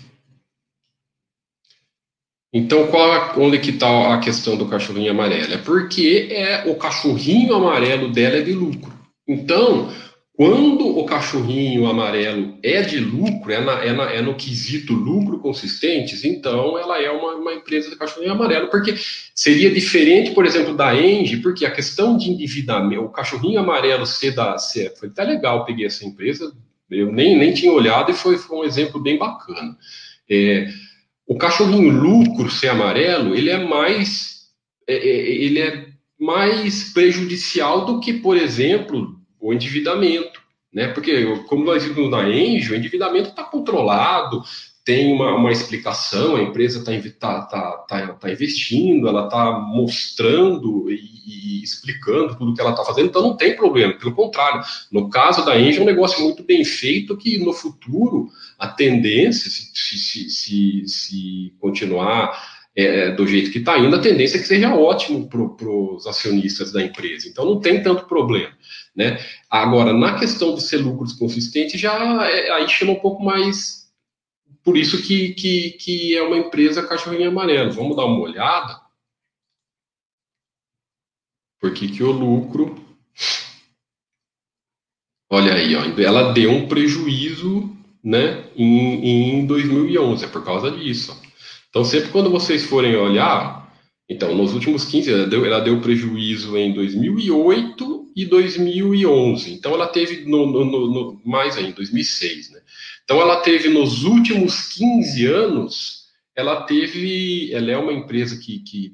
Então, 2.53 2.88
qual, 2.88 3.38
onde 3.39 3.60
que 3.60 3.71
está 3.71 4.13
a 4.13 4.19
questão 4.19 4.55
do 4.55 4.69
cachorrinho 4.69 5.12
amarelo? 5.12 5.53
É 5.53 5.58
porque 5.58 6.29
é, 6.31 6.69
o 6.69 6.77
cachorrinho 6.77 7.53
amarelo 7.53 8.12
dela 8.12 8.38
é 8.38 8.41
de 8.41 8.53
lucro. 8.53 8.93
Então, 9.27 9.91
quando 10.36 10.98
o 10.98 11.06
cachorrinho 11.06 11.88
amarelo 11.88 12.58
é 12.62 12.82
de 12.82 13.00
lucro, 13.00 13.52
é, 13.54 13.63
na, 13.63 13.84
é, 13.84 13.93
na, 13.93 14.04
é 14.12 14.21
no 14.21 14.36
quesito 14.36 14.93
lucro 14.93 15.39
consistentes, 15.39 16.26
então 16.26 16.78
ela 16.78 17.02
é 17.02 17.10
uma, 17.10 17.36
uma, 17.36 17.54
empresa 17.54 17.89
de 17.89 17.95
cachorrinho 17.95 18.34
amarelo, 18.34 18.69
porque 18.69 18.95
seria 19.34 19.71
diferente, 19.71 20.32
por 20.32 20.45
exemplo, 20.45 20.76
da 20.76 20.93
Engie, 20.93 21.41
porque 21.41 21.65
a 21.65 21.71
questão 21.71 22.17
de 22.17 22.30
endividamento, 22.30 23.04
o 23.04 23.10
cachorrinho 23.10 23.62
amarelo 23.62 24.06
ser 24.06 24.32
da. 24.32 24.58
Ser, 24.58 24.93
foi 24.98 25.08
até 25.08 25.24
legal, 25.24 25.63
peguei 25.63 25.86
essa 25.86 26.06
empresa, 26.06 26.54
eu 26.91 27.12
nem, 27.12 27.38
nem 27.38 27.54
tinha 27.54 27.71
olhado 27.71 28.12
e 28.12 28.13
foi, 28.13 28.38
foi 28.38 28.58
um 28.58 28.63
exemplo 28.65 29.02
bem 29.02 29.17
bacana. 29.17 29.78
É, 30.30 30.67
o 31.26 31.38
cachorrinho 31.38 31.91
lucro 31.91 32.52
ser 32.52 32.69
amarelo, 32.69 33.34
ele 33.34 33.50
é 33.50 33.58
mais 33.58 34.36
é, 34.88 34.95
é, 34.95 35.43
ele 35.43 35.60
é 35.60 35.88
mais 36.19 36.91
prejudicial 36.93 37.86
do 37.86 38.00
que, 38.00 38.13
por 38.13 38.38
exemplo, 38.38 39.15
o 39.45 39.53
endividamento, 39.53 40.41
né? 40.73 40.88
Porque, 40.88 41.38
como 41.47 41.63
nós 41.63 41.84
vimos 41.84 42.10
na 42.10 42.27
Engie, 42.27 42.71
o 42.71 42.75
endividamento 42.75 43.29
está 43.29 43.43
controlado, 43.43 44.41
tem 44.84 45.13
uma, 45.13 45.36
uma 45.36 45.51
explicação, 45.51 46.36
a 46.36 46.41
empresa 46.41 46.79
está 46.79 46.91
tá, 47.19 47.41
tá, 47.41 47.71
tá, 47.88 48.13
tá, 48.13 48.31
investindo, 48.31 49.08
ela 49.08 49.25
está 49.25 49.51
mostrando 49.51 50.91
e, 50.91 50.99
e, 51.25 51.63
explicando 51.63 52.36
tudo 52.36 52.53
que 52.53 52.62
ela 52.62 52.71
está 52.71 52.84
fazendo, 52.84 53.08
então 53.08 53.21
não 53.21 53.38
tem 53.38 53.55
problema, 53.55 53.93
pelo 53.93 54.13
contrário. 54.13 54.63
No 54.91 55.10
caso 55.10 55.45
da 55.45 55.60
Engie, 55.60 55.79
é 55.79 55.81
um 55.81 55.86
negócio 55.86 56.23
muito 56.23 56.43
bem 56.43 56.63
feito 56.63 57.17
que 57.17 57.38
no 57.38 57.53
futuro 57.53 58.29
a 58.58 58.67
tendência, 58.67 59.49
se, 59.49 59.71
se, 59.73 60.29
se, 60.29 60.88
se 60.88 61.53
continuar 61.60 62.54
é, 62.75 63.11
do 63.11 63.25
jeito 63.25 63.51
que 63.51 63.59
está 63.59 63.77
indo, 63.79 63.95
a 63.95 64.01
tendência 64.01 64.38
é 64.38 64.41
que 64.41 64.47
seja 64.47 64.75
ótimo 64.75 65.29
para 65.29 65.69
os 65.69 66.05
acionistas 66.05 66.71
da 66.71 66.83
empresa. 66.83 67.27
Então 67.27 67.45
não 67.45 67.59
tem 67.59 67.81
tanto 67.81 68.05
problema. 68.05 68.51
Né? 68.95 69.17
Agora, 69.49 69.93
na 69.93 70.19
questão 70.19 70.53
de 70.53 70.61
ser 70.61 70.77
lucros 70.77 71.13
consistentes, 71.13 71.79
já 71.79 71.93
é, 72.27 72.51
aí 72.51 72.67
chama 72.67 72.91
um 72.91 72.99
pouco 72.99 73.23
mais 73.23 73.85
por 74.63 74.75
isso 74.75 75.01
que, 75.03 75.33
que, 75.35 75.71
que 75.71 76.17
é 76.17 76.23
uma 76.23 76.38
empresa 76.38 76.85
cachorrinho 76.85 77.29
amarelo. 77.29 77.71
Vamos 77.71 77.95
dar 77.95 78.05
uma 78.05 78.19
olhada. 78.19 78.81
Por 81.59 81.73
que, 81.73 82.03
o 82.03 82.11
lucro. 82.11 82.83
Olha 85.29 85.53
aí, 85.53 85.75
ó, 85.75 85.83
ela 85.99 86.33
deu 86.33 86.51
um 86.51 86.67
prejuízo 86.67 87.75
né, 88.03 88.49
em, 88.55 89.39
em 89.39 89.45
2011, 89.45 90.25
é 90.25 90.27
por 90.27 90.43
causa 90.43 90.71
disso. 90.71 91.19
Então, 91.75 91.83
sempre 91.83 92.09
quando 92.09 92.29
vocês 92.29 92.63
forem 92.63 92.95
olhar, 92.95 93.69
então, 94.09 94.33
nos 94.33 94.53
últimos 94.53 94.85
15 94.85 95.09
anos, 95.11 95.21
ela 95.23 95.29
deu, 95.29 95.45
ela 95.45 95.59
deu 95.59 95.81
prejuízo 95.81 96.57
em 96.57 96.73
2008 96.73 98.13
e 98.15 98.25
2011. 98.25 99.51
Então, 99.51 99.73
ela 99.73 99.85
teve 99.85 100.23
no, 100.23 100.45
no, 100.45 100.63
no, 100.63 101.21
mais 101.25 101.57
ainda, 101.57 101.73
2006, 101.73 102.51
né? 102.51 102.61
Então, 103.03 103.19
ela 103.19 103.41
teve 103.41 103.67
nos 103.67 104.05
últimos 104.05 104.69
15 104.69 105.25
anos, 105.25 106.03
ela 106.33 106.61
teve, 106.61 107.53
ela 107.53 107.69
é 107.69 107.77
uma 107.77 107.91
empresa 107.91 108.38
que, 108.38 108.59
que 108.59 108.93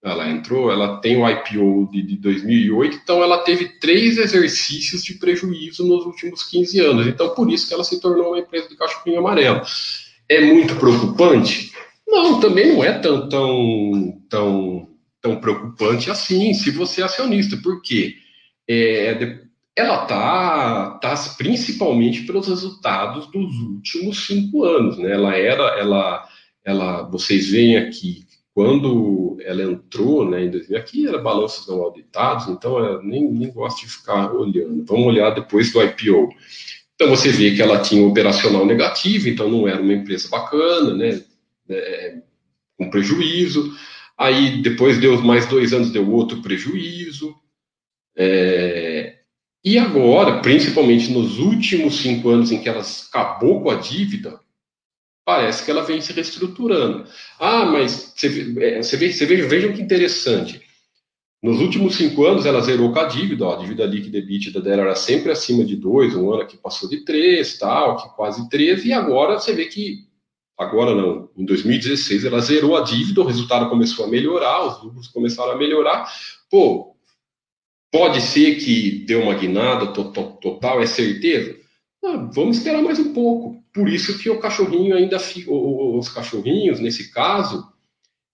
ela 0.00 0.30
entrou, 0.30 0.70
ela 0.70 0.98
tem 1.00 1.16
o 1.16 1.28
IPO 1.28 1.90
de, 1.90 2.00
de 2.00 2.16
2008, 2.18 3.00
então 3.02 3.24
ela 3.24 3.38
teve 3.38 3.80
três 3.80 4.18
exercícios 4.18 5.02
de 5.02 5.14
prejuízo 5.14 5.84
nos 5.84 6.06
últimos 6.06 6.44
15 6.44 6.78
anos. 6.78 7.06
Então, 7.08 7.34
por 7.34 7.50
isso 7.50 7.66
que 7.66 7.74
ela 7.74 7.82
se 7.82 8.00
tornou 8.00 8.28
uma 8.28 8.38
empresa 8.38 8.68
de 8.68 8.76
cachorrinho 8.76 9.18
amarelo. 9.18 9.62
É 10.28 10.40
muito 10.40 10.76
preocupante? 10.76 11.73
Não, 12.14 12.40
também 12.40 12.72
não 12.72 12.84
é 12.84 12.96
tão, 12.98 13.28
tão, 13.28 14.22
tão, 14.28 14.88
tão 15.20 15.40
preocupante 15.40 16.10
assim, 16.10 16.54
se 16.54 16.70
você 16.70 17.02
é 17.02 17.04
acionista. 17.04 17.56
Por 17.56 17.82
quê? 17.82 18.14
É, 18.68 19.40
ela 19.76 20.06
tá, 20.06 20.98
tá 21.02 21.14
principalmente 21.36 22.22
pelos 22.22 22.46
resultados 22.46 23.26
dos 23.32 23.56
últimos 23.56 24.26
cinco 24.26 24.62
anos, 24.62 24.96
né? 24.96 25.12
Ela 25.12 25.36
era, 25.36 25.64
ela, 25.78 26.28
ela, 26.64 27.02
vocês 27.02 27.50
veem 27.50 27.76
aqui 27.76 28.24
quando 28.54 29.36
ela 29.40 29.64
entrou, 29.64 30.30
né? 30.30 30.44
Em 30.44 30.50
2000, 30.50 30.78
aqui 30.78 31.08
era 31.08 31.18
balanços 31.18 31.66
não 31.66 31.82
auditados, 31.82 32.46
então 32.46 32.78
eu 32.78 33.02
nem, 33.02 33.28
nem 33.28 33.50
gosto 33.50 33.80
de 33.80 33.90
ficar 33.90 34.32
olhando. 34.32 34.84
Vamos 34.86 35.06
olhar 35.06 35.30
depois 35.30 35.72
do 35.72 35.82
IPO. 35.82 36.28
Então 36.94 37.08
você 37.08 37.30
vê 37.30 37.52
que 37.56 37.60
ela 37.60 37.80
tinha 37.80 38.00
um 38.00 38.10
operacional 38.10 38.64
negativo, 38.64 39.28
então 39.28 39.50
não 39.50 39.66
era 39.66 39.82
uma 39.82 39.92
empresa 39.92 40.28
bacana, 40.28 40.94
né? 40.94 41.20
É, 41.68 42.18
com 42.76 42.90
prejuízo. 42.90 43.76
Aí 44.16 44.62
depois 44.62 44.98
deu 44.98 45.20
mais 45.22 45.46
dois 45.46 45.72
anos, 45.72 45.90
deu 45.90 46.10
outro 46.10 46.42
prejuízo. 46.42 47.34
É, 48.16 49.18
e 49.64 49.78
agora, 49.78 50.40
principalmente 50.40 51.10
nos 51.10 51.38
últimos 51.38 51.96
cinco 51.96 52.28
anos 52.28 52.52
em 52.52 52.60
que 52.60 52.68
ela 52.68 52.82
acabou 53.08 53.62
com 53.62 53.70
a 53.70 53.76
dívida, 53.76 54.38
parece 55.24 55.64
que 55.64 55.70
ela 55.70 55.82
vem 55.82 56.00
se 56.00 56.12
reestruturando. 56.12 57.06
Ah, 57.40 57.64
mas 57.64 58.12
você, 58.14 58.54
é, 58.60 58.82
você, 58.82 58.96
você 59.10 59.26
veja, 59.26 59.48
vejam 59.48 59.72
que 59.72 59.80
interessante. 59.80 60.62
Nos 61.42 61.60
últimos 61.60 61.96
cinco 61.96 62.24
anos, 62.24 62.46
ela 62.46 62.60
zerou 62.60 62.92
com 62.92 62.98
a 62.98 63.04
dívida, 63.04 63.44
ó, 63.44 63.54
a 63.54 63.58
dívida 63.60 63.84
líquida 63.84 64.18
EBITDA 64.18 64.62
dela 64.62 64.82
era 64.82 64.94
sempre 64.94 65.30
acima 65.30 65.62
de 65.62 65.76
dois, 65.76 66.14
um 66.14 66.32
ano 66.32 66.46
que 66.46 66.56
passou 66.56 66.88
de 66.88 67.04
três, 67.04 67.58
tal, 67.58 67.96
que 67.98 68.16
quase 68.16 68.48
três, 68.48 68.84
e 68.84 68.92
agora 68.94 69.38
você 69.38 69.52
vê 69.52 69.66
que, 69.66 70.06
agora 70.58 70.94
não, 70.94 71.30
em 71.36 71.44
2016 71.44 72.24
ela 72.24 72.40
zerou 72.40 72.76
a 72.76 72.82
dívida, 72.82 73.20
o 73.20 73.26
resultado 73.26 73.68
começou 73.68 74.04
a 74.04 74.08
melhorar, 74.08 74.66
os 74.66 74.82
lucros 74.82 75.08
começaram 75.08 75.52
a 75.52 75.56
melhorar. 75.56 76.10
Pô, 76.50 76.96
pode 77.90 78.20
ser 78.20 78.56
que 78.56 79.04
deu 79.06 79.22
uma 79.22 79.34
guinada 79.34 79.88
total, 79.88 80.80
é 80.80 80.86
certeza? 80.86 81.56
Ah, 82.04 82.28
vamos 82.32 82.58
esperar 82.58 82.82
mais 82.82 82.98
um 82.98 83.12
pouco. 83.12 83.62
Por 83.72 83.88
isso 83.88 84.18
que 84.18 84.28
o 84.28 84.38
cachorrinho 84.38 84.94
ainda 84.94 85.18
fica, 85.18 85.50
os 85.50 86.08
cachorrinhos, 86.08 86.78
nesse 86.78 87.12
caso, 87.12 87.66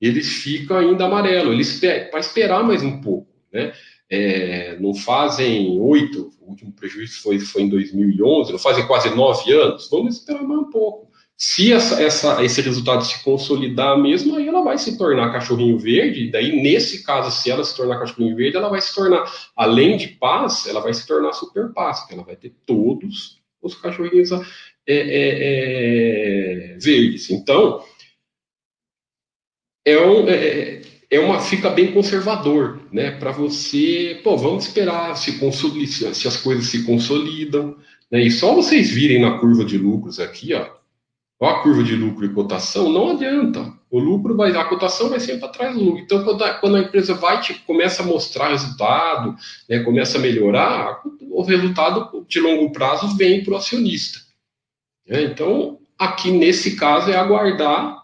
eles 0.01 0.29
ficam 0.29 0.77
ainda 0.77 1.05
amarelo. 1.05 1.53
Eles 1.53 1.79
para 2.11 2.19
esperar 2.19 2.65
mais 2.65 2.83
um 2.83 3.01
pouco, 3.01 3.29
né? 3.53 3.73
É, 4.13 4.77
não 4.81 4.93
fazem 4.93 5.79
oito, 5.79 6.33
o 6.41 6.51
último 6.51 6.73
prejuízo 6.73 7.23
foi, 7.23 7.39
foi 7.39 7.63
em 7.63 7.69
2011, 7.69 8.51
não 8.51 8.59
fazem 8.59 8.85
quase 8.87 9.15
nove 9.15 9.53
anos. 9.53 9.89
Vamos 9.89 10.17
esperar 10.17 10.43
mais 10.43 10.61
um 10.61 10.71
pouco. 10.71 11.10
Se 11.43 11.73
essa, 11.73 12.03
essa, 12.03 12.45
esse 12.45 12.61
resultado 12.61 13.03
se 13.03 13.25
consolidar 13.25 13.97
mesmo, 13.99 14.37
aí 14.37 14.47
ela 14.47 14.63
vai 14.63 14.77
se 14.77 14.99
tornar 14.99 15.33
cachorrinho 15.33 15.79
verde. 15.79 16.31
Daí, 16.31 16.61
nesse 16.61 17.03
caso, 17.03 17.31
se 17.31 17.51
ela 17.51 17.65
se 17.65 17.75
tornar 17.75 17.99
cachorrinho 17.99 18.37
verde, 18.37 18.59
ela 18.59 18.69
vai 18.69 18.79
se 18.79 18.95
tornar, 18.95 19.25
além 19.57 19.97
de 19.97 20.09
paz, 20.09 20.67
ela 20.67 20.83
vai 20.83 20.93
se 20.93 21.07
tornar 21.07 21.33
super 21.33 21.73
paz, 21.73 22.01
porque 22.01 22.13
ela 22.13 22.25
vai 22.25 22.37
ter 22.37 22.53
todos 22.67 23.41
os 23.63 23.75
cachorrinhos 23.75 24.31
é, 24.33 24.39
é, 24.87 26.75
é, 26.75 26.79
verdes. 26.79 27.31
Então, 27.31 27.83
é, 29.83 29.99
um, 29.99 30.29
é, 30.29 30.83
é, 31.11 31.21
uma 31.21 31.41
fica 31.41 31.71
bem 31.71 31.91
conservador, 31.95 32.83
né? 32.93 33.13
Para 33.13 33.33
você, 33.33 34.21
pô, 34.23 34.37
vamos 34.37 34.67
esperar 34.67 35.17
se, 35.17 35.33
se 36.13 36.29
as 36.29 36.37
coisas 36.37 36.67
se 36.67 36.85
consolidam, 36.85 37.79
né? 38.11 38.21
E 38.21 38.31
só 38.31 38.55
vocês 38.55 38.91
virem 38.91 39.23
na 39.23 39.39
curva 39.39 39.65
de 39.65 39.79
lucros 39.79 40.21
aqui, 40.21 40.53
ó, 40.53 40.80
ó 41.41 41.49
a 41.49 41.63
curva 41.63 41.83
de 41.83 41.97
lucro 41.97 42.27
e 42.27 42.35
cotação, 42.35 42.93
não 42.93 43.13
adianta. 43.13 43.73
O 43.91 43.99
lucro 43.99 44.37
vai, 44.37 44.55
a 44.55 44.65
cotação 44.65 45.09
vai 45.09 45.19
sempre 45.19 45.47
atrás 45.47 45.75
do 45.75 45.83
lucro. 45.83 46.03
Então, 46.03 46.23
quando 46.23 46.45
a, 46.45 46.55
quando 46.55 46.77
a 46.77 46.81
empresa 46.81 47.15
vai 47.15 47.41
começa 47.67 48.03
a 48.03 48.07
mostrar 48.07 48.49
resultado, 48.49 49.35
né, 49.69 49.83
começa 49.83 50.19
a 50.19 50.21
melhorar, 50.21 51.03
o 51.23 51.43
resultado 51.43 52.25
de 52.29 52.39
longo 52.39 52.71
prazo 52.71 53.17
vem 53.17 53.43
para 53.43 53.55
o 53.55 53.57
acionista. 53.57 54.21
Né? 55.09 55.25
Então, 55.25 55.81
aqui 55.99 56.31
nesse 56.31 56.77
caso 56.77 57.11
é 57.11 57.17
aguardar, 57.17 57.97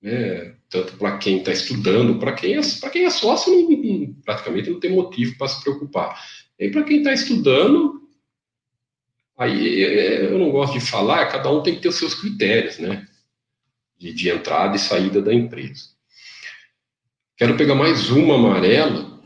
né, 0.00 0.54
tanto 0.68 0.96
para 0.96 1.16
quem 1.18 1.38
está 1.38 1.52
estudando, 1.52 2.18
para 2.18 2.32
quem, 2.32 2.56
é, 2.56 2.60
quem 2.92 3.04
é 3.04 3.10
sócio, 3.10 3.52
não, 3.52 4.14
praticamente 4.24 4.70
não 4.70 4.78
tem 4.78 4.92
motivo 4.92 5.36
para 5.38 5.48
se 5.48 5.62
preocupar. 5.62 6.20
E 6.58 6.70
para 6.70 6.84
quem 6.84 6.98
está 6.98 7.12
estudando, 7.12 8.01
aí 9.42 9.82
eu 10.30 10.38
não 10.38 10.50
gosto 10.50 10.74
de 10.74 10.80
falar, 10.80 11.26
cada 11.26 11.50
um 11.50 11.62
tem 11.62 11.74
que 11.74 11.80
ter 11.80 11.88
os 11.88 11.96
seus 11.96 12.14
critérios, 12.14 12.78
né? 12.78 13.06
de, 14.02 14.12
de 14.12 14.28
entrada 14.30 14.74
e 14.74 14.80
saída 14.80 15.22
da 15.22 15.32
empresa. 15.32 15.90
Quero 17.36 17.56
pegar 17.56 17.76
mais 17.76 18.10
uma 18.10 18.34
amarela. 18.34 19.20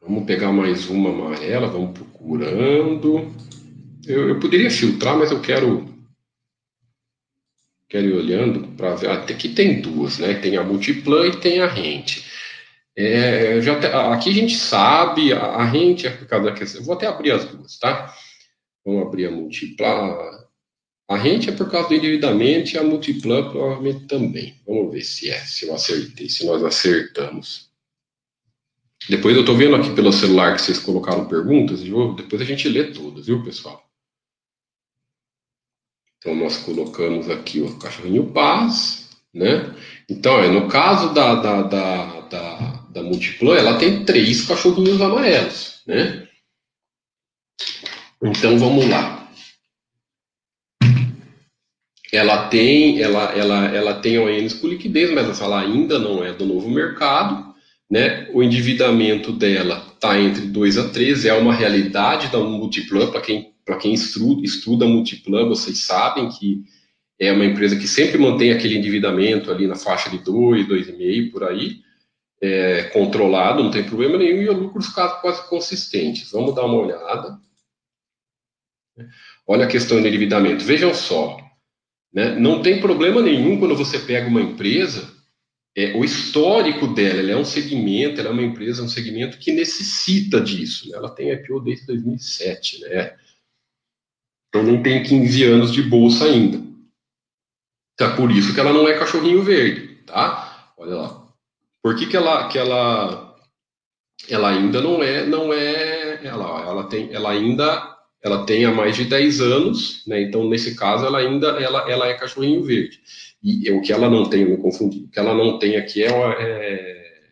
Vamos 0.00 0.24
pegar 0.24 0.52
mais 0.52 0.88
uma 0.88 1.10
amarela, 1.10 1.66
vamos 1.66 1.98
procurando. 1.98 3.34
Eu, 4.06 4.28
eu 4.28 4.40
poderia 4.40 4.70
filtrar, 4.70 5.18
mas 5.18 5.32
eu 5.32 5.40
quero 5.40 5.88
quero 7.88 8.06
ir 8.06 8.12
olhando 8.12 8.68
para 8.76 8.94
ver. 8.94 9.10
Até 9.10 9.34
aqui 9.34 9.48
tem 9.48 9.80
duas, 9.80 10.18
né? 10.18 10.34
Tem 10.34 10.56
a 10.56 10.62
Multiplan 10.62 11.26
e 11.26 11.40
tem 11.40 11.60
a 11.60 11.66
Rente. 11.66 12.24
É, 13.00 13.60
já 13.62 13.78
te, 13.78 13.86
aqui 13.86 14.28
a 14.28 14.32
gente 14.32 14.56
sabe, 14.56 15.32
a, 15.32 15.38
a 15.38 15.64
Rente 15.64 16.08
é 16.08 16.10
por 16.10 16.26
causa 16.26 16.46
da 16.46 16.52
questão. 16.52 16.82
Vou 16.82 16.96
até 16.96 17.06
abrir 17.06 17.30
as 17.30 17.44
duas, 17.44 17.78
tá? 17.78 18.12
Vamos 18.84 19.06
abrir 19.06 19.26
a 19.26 19.30
Multiplan. 19.30 20.16
A 21.08 21.16
rente 21.16 21.48
é 21.48 21.52
por 21.52 21.70
causa 21.70 21.88
do 21.88 21.94
endividamento 21.94 22.74
e 22.74 22.78
a 22.78 22.82
Multiplan 22.82 23.50
provavelmente 23.50 24.06
também. 24.06 24.60
Vamos 24.66 24.92
ver 24.92 25.02
se 25.02 25.30
é, 25.30 25.38
se 25.38 25.66
eu 25.66 25.74
acertei, 25.74 26.28
se 26.28 26.44
nós 26.44 26.62
acertamos. 26.64 27.70
Depois 29.08 29.34
eu 29.36 29.40
estou 29.40 29.56
vendo 29.56 29.76
aqui 29.76 29.94
pelo 29.94 30.12
celular 30.12 30.56
que 30.56 30.62
vocês 30.62 30.78
colocaram 30.78 31.28
perguntas, 31.28 31.82
viu? 31.82 32.14
depois 32.14 32.42
a 32.42 32.44
gente 32.44 32.68
lê 32.68 32.92
todas, 32.92 33.26
viu, 33.26 33.44
pessoal? 33.44 33.88
Então 36.18 36.34
nós 36.34 36.58
colocamos 36.58 37.30
aqui 37.30 37.60
o 37.60 37.78
cachorrinho 37.78 38.32
paz, 38.32 39.08
né? 39.32 39.74
Então, 40.08 40.38
é, 40.40 40.48
no 40.48 40.68
caso 40.68 41.14
da, 41.14 41.36
da, 41.36 41.62
da, 41.62 42.20
da, 42.22 42.77
da 42.90 43.02
Multiplan, 43.02 43.56
ela 43.56 43.78
tem 43.78 44.04
três 44.04 44.46
cachorrinhos 44.46 45.00
amarelos, 45.00 45.82
né? 45.86 46.26
Então 48.22 48.58
vamos 48.58 48.88
lá 48.88 49.18
ela 52.12 52.48
tem 52.48 53.00
ela, 53.00 53.32
ela, 53.34 53.66
ela 53.66 53.94
tem 53.94 54.18
ONs 54.18 54.54
com 54.54 54.68
liquidez, 54.68 55.10
mas 55.10 55.40
ela 55.40 55.60
ainda 55.60 55.98
não 55.98 56.24
é 56.24 56.32
do 56.32 56.46
novo 56.46 56.68
mercado. 56.68 57.48
Né? 57.90 58.28
O 58.32 58.42
endividamento 58.42 59.32
dela 59.32 59.86
está 59.94 60.18
entre 60.18 60.46
2 60.46 60.78
a 60.78 60.88
3, 60.88 61.24
é 61.24 61.34
uma 61.34 61.54
realidade 61.54 62.30
da 62.30 62.38
Multiplan. 62.38 63.10
Para 63.10 63.20
quem, 63.20 63.52
quem 63.80 63.94
estuda, 63.94 64.44
estuda 64.44 64.86
Multiplan, 64.86 65.48
vocês 65.48 65.84
sabem 65.84 66.28
que 66.28 66.62
é 67.18 67.32
uma 67.32 67.44
empresa 67.44 67.76
que 67.76 67.88
sempre 67.88 68.18
mantém 68.18 68.52
aquele 68.52 68.76
endividamento 68.76 69.50
ali 69.50 69.66
na 69.66 69.74
faixa 69.74 70.08
de 70.10 70.18
2, 70.18 70.66
2,5 70.68 71.30
por 71.30 71.44
aí, 71.44 71.78
é, 72.40 72.84
controlado, 72.84 73.62
não 73.62 73.70
tem 73.70 73.84
problema 73.84 74.16
nenhum, 74.16 74.42
e 74.42 74.48
o 74.48 74.52
lucros 74.52 74.88
quase 74.88 75.48
consistentes. 75.48 76.30
Vamos 76.30 76.54
dar 76.54 76.64
uma 76.64 76.78
olhada. 76.78 77.38
Olha 79.46 79.64
a 79.64 79.68
questão 79.68 80.00
do 80.00 80.06
endividamento. 80.06 80.64
Vejam 80.64 80.92
só, 80.94 81.38
né? 82.12 82.34
Não 82.38 82.62
tem 82.62 82.80
problema 82.80 83.20
nenhum 83.20 83.58
quando 83.58 83.76
você 83.76 83.98
pega 83.98 84.28
uma 84.28 84.40
empresa, 84.40 85.16
é, 85.76 85.92
o 85.94 86.04
histórico 86.04 86.88
dela, 86.88 87.20
ela 87.20 87.32
é 87.32 87.36
um 87.36 87.44
segmento, 87.44 88.20
ela 88.20 88.30
é 88.30 88.32
uma 88.32 88.42
empresa, 88.42 88.82
um 88.82 88.88
segmento 88.88 89.38
que 89.38 89.52
necessita 89.52 90.40
disso. 90.40 90.88
Né? 90.88 90.96
Ela 90.96 91.10
tem 91.10 91.30
IPO 91.30 91.60
desde 91.60 91.86
2007, 91.86 92.80
né? 92.80 93.16
Então 94.48 94.62
nem 94.62 94.82
tem 94.82 95.02
15 95.02 95.44
anos 95.44 95.72
de 95.72 95.82
bolsa 95.82 96.24
ainda. 96.24 96.60
Então, 97.94 98.12
é 98.12 98.16
por 98.16 98.30
isso 98.30 98.54
que 98.54 98.60
ela 98.60 98.72
não 98.72 98.88
é 98.88 98.98
cachorrinho 98.98 99.42
verde, 99.42 100.02
tá? 100.06 100.72
Olha 100.76 100.94
lá. 100.94 101.17
Por 101.88 101.96
que, 101.96 102.04
que 102.04 102.18
ela 102.18 102.46
que 102.48 102.58
ela 102.58 103.34
ela 104.28 104.50
ainda 104.50 104.78
não 104.78 105.02
é 105.02 105.24
não 105.24 105.50
é 105.54 106.20
ela 106.22 106.60
ela 106.68 106.84
tem 106.84 107.08
ela 107.14 107.30
ainda 107.30 107.96
ela 108.22 108.44
tem 108.44 108.66
há 108.66 108.70
mais 108.70 108.94
de 108.94 109.06
10 109.06 109.40
anos, 109.40 110.06
né? 110.06 110.20
Então, 110.20 110.46
nesse 110.46 110.76
caso, 110.76 111.06
ela 111.06 111.16
ainda 111.16 111.46
ela, 111.46 111.90
ela 111.90 112.06
é 112.06 112.12
cachorrinho 112.12 112.62
verde. 112.62 113.00
E 113.42 113.70
o 113.70 113.80
que 113.80 113.90
ela 113.90 114.10
não 114.10 114.28
tem, 114.28 114.42
eu 114.42 114.50
me 114.50 114.56
confundi, 114.58 115.04
o 115.04 115.08
que 115.08 115.18
ela 115.18 115.32
não 115.32 115.58
tem 115.58 115.76
aqui 115.76 116.04
é, 116.04 116.10
é 116.10 117.22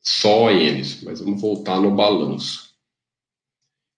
só 0.00 0.44
ONs, 0.44 1.02
mas 1.02 1.18
vamos 1.18 1.40
voltar 1.40 1.80
no 1.80 1.90
balanço. 1.90 2.76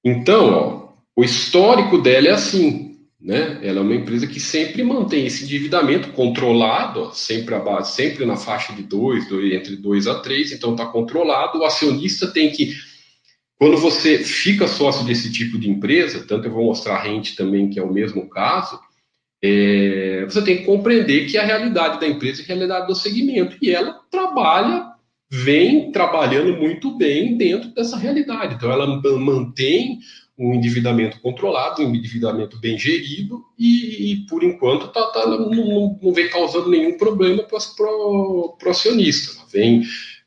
Então, 0.03 0.55
ó, 0.55 0.93
o 1.15 1.23
histórico 1.23 1.99
dela 1.99 2.29
é 2.29 2.31
assim, 2.31 2.86
né? 3.27 3.59
Ela 3.61 3.81
é 3.81 3.83
uma 3.83 3.95
empresa 3.97 4.25
que 4.25 4.39
sempre 4.39 4.85
mantém 4.85 5.27
esse 5.27 5.43
endividamento 5.43 6.13
controlado, 6.13 7.01
ó, 7.01 7.11
sempre, 7.11 7.57
sempre 7.85 8.25
na 8.25 8.37
faixa 8.37 8.73
de 8.73 8.85
2, 8.85 9.33
entre 9.53 9.75
2 9.75 10.07
a 10.07 10.21
3, 10.21 10.53
então 10.53 10.71
está 10.71 10.87
controlado. 10.87 11.59
O 11.59 11.65
acionista 11.65 12.29
tem 12.29 12.53
que 12.53 12.73
quando 13.59 13.79
você 13.79 14.19
fica 14.19 14.69
sócio 14.69 15.05
desse 15.05 15.33
tipo 15.33 15.59
de 15.59 15.69
empresa, 15.69 16.25
tanto 16.27 16.47
eu 16.47 16.53
vou 16.53 16.67
mostrar 16.67 16.97
a 16.97 17.03
rente 17.03 17.35
também, 17.35 17.69
que 17.69 17.81
é 17.81 17.83
o 17.83 17.93
mesmo 17.93 18.29
caso, 18.29 18.79
é, 19.43 20.25
você 20.25 20.43
tem 20.43 20.59
que 20.59 20.65
compreender 20.65 21.27
que 21.27 21.37
a 21.37 21.45
realidade 21.45 21.99
da 21.99 22.07
empresa 22.07 22.43
é 22.43 22.45
a 22.45 22.47
realidade 22.47 22.87
do 22.87 22.95
segmento. 22.95 23.57
E 23.61 23.71
ela 23.71 23.99
trabalha, 24.11 24.87
vem 25.31 25.91
trabalhando 25.91 26.57
muito 26.57 26.97
bem 26.97 27.37
dentro 27.37 27.71
dessa 27.75 27.97
realidade. 27.97 28.55
Então, 28.55 28.71
ela 28.71 28.87
mantém 29.19 29.99
um 30.39 30.55
endividamento 30.55 31.21
controlado, 31.21 31.83
um 31.83 31.95
endividamento 31.95 32.59
bem 32.59 32.79
gerido, 32.79 33.43
e, 33.59 34.13
e 34.13 34.17
por 34.27 34.43
enquanto 34.43 34.89
tá, 34.89 35.07
tá, 35.07 35.27
não, 35.27 35.99
não, 36.01 36.13
vem 36.13 36.29
causando 36.29 36.69
nenhum 36.69 36.97
problema 36.99 37.43
para 37.43 37.57
o 37.57 38.57
acionista. 38.67 39.33
Ela 39.35 39.47
vem 39.51 39.83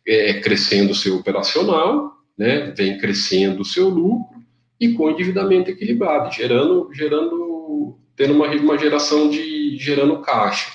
é, 0.07 0.39
crescendo 0.41 0.91
o 0.91 0.95
seu 0.95 1.17
operacional, 1.17 2.11
né, 2.37 2.73
vem 2.75 2.97
crescendo 2.97 3.61
o 3.61 3.65
seu 3.65 3.87
lucro, 3.87 4.39
e 4.79 4.93
com 4.93 5.09
endividamento 5.09 5.69
equilibrado, 5.69 6.33
gerando, 6.33 6.89
gerando 6.93 7.99
tendo 8.15 8.33
uma, 8.33 8.47
uma 8.47 8.77
geração 8.77 9.29
de 9.29 9.77
gerando 9.77 10.19
caixa. 10.21 10.71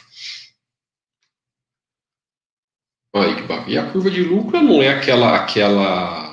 Aí. 3.15 3.35
E 3.69 3.79
a 3.79 3.91
curva 3.91 4.11
de 4.11 4.23
lucro 4.23 4.61
não 4.63 4.83
é 4.83 4.89
aquela 4.89 5.37
aquela 5.37 6.24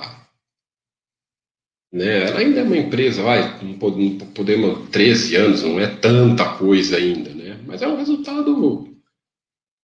né? 1.91 2.29
Ela 2.29 2.39
ainda 2.39 2.61
é 2.61 2.63
uma 2.63 2.77
empresa, 2.77 3.21
vai, 3.21 3.59
podemos 4.33 4.89
13 4.89 5.35
anos, 5.35 5.63
não 5.63 5.79
é 5.79 5.87
tanta 5.87 6.57
coisa 6.57 6.97
ainda, 6.97 7.33
né? 7.33 7.59
Mas 7.65 7.81
é 7.81 7.87
um 7.87 7.97
resultado 7.97 8.87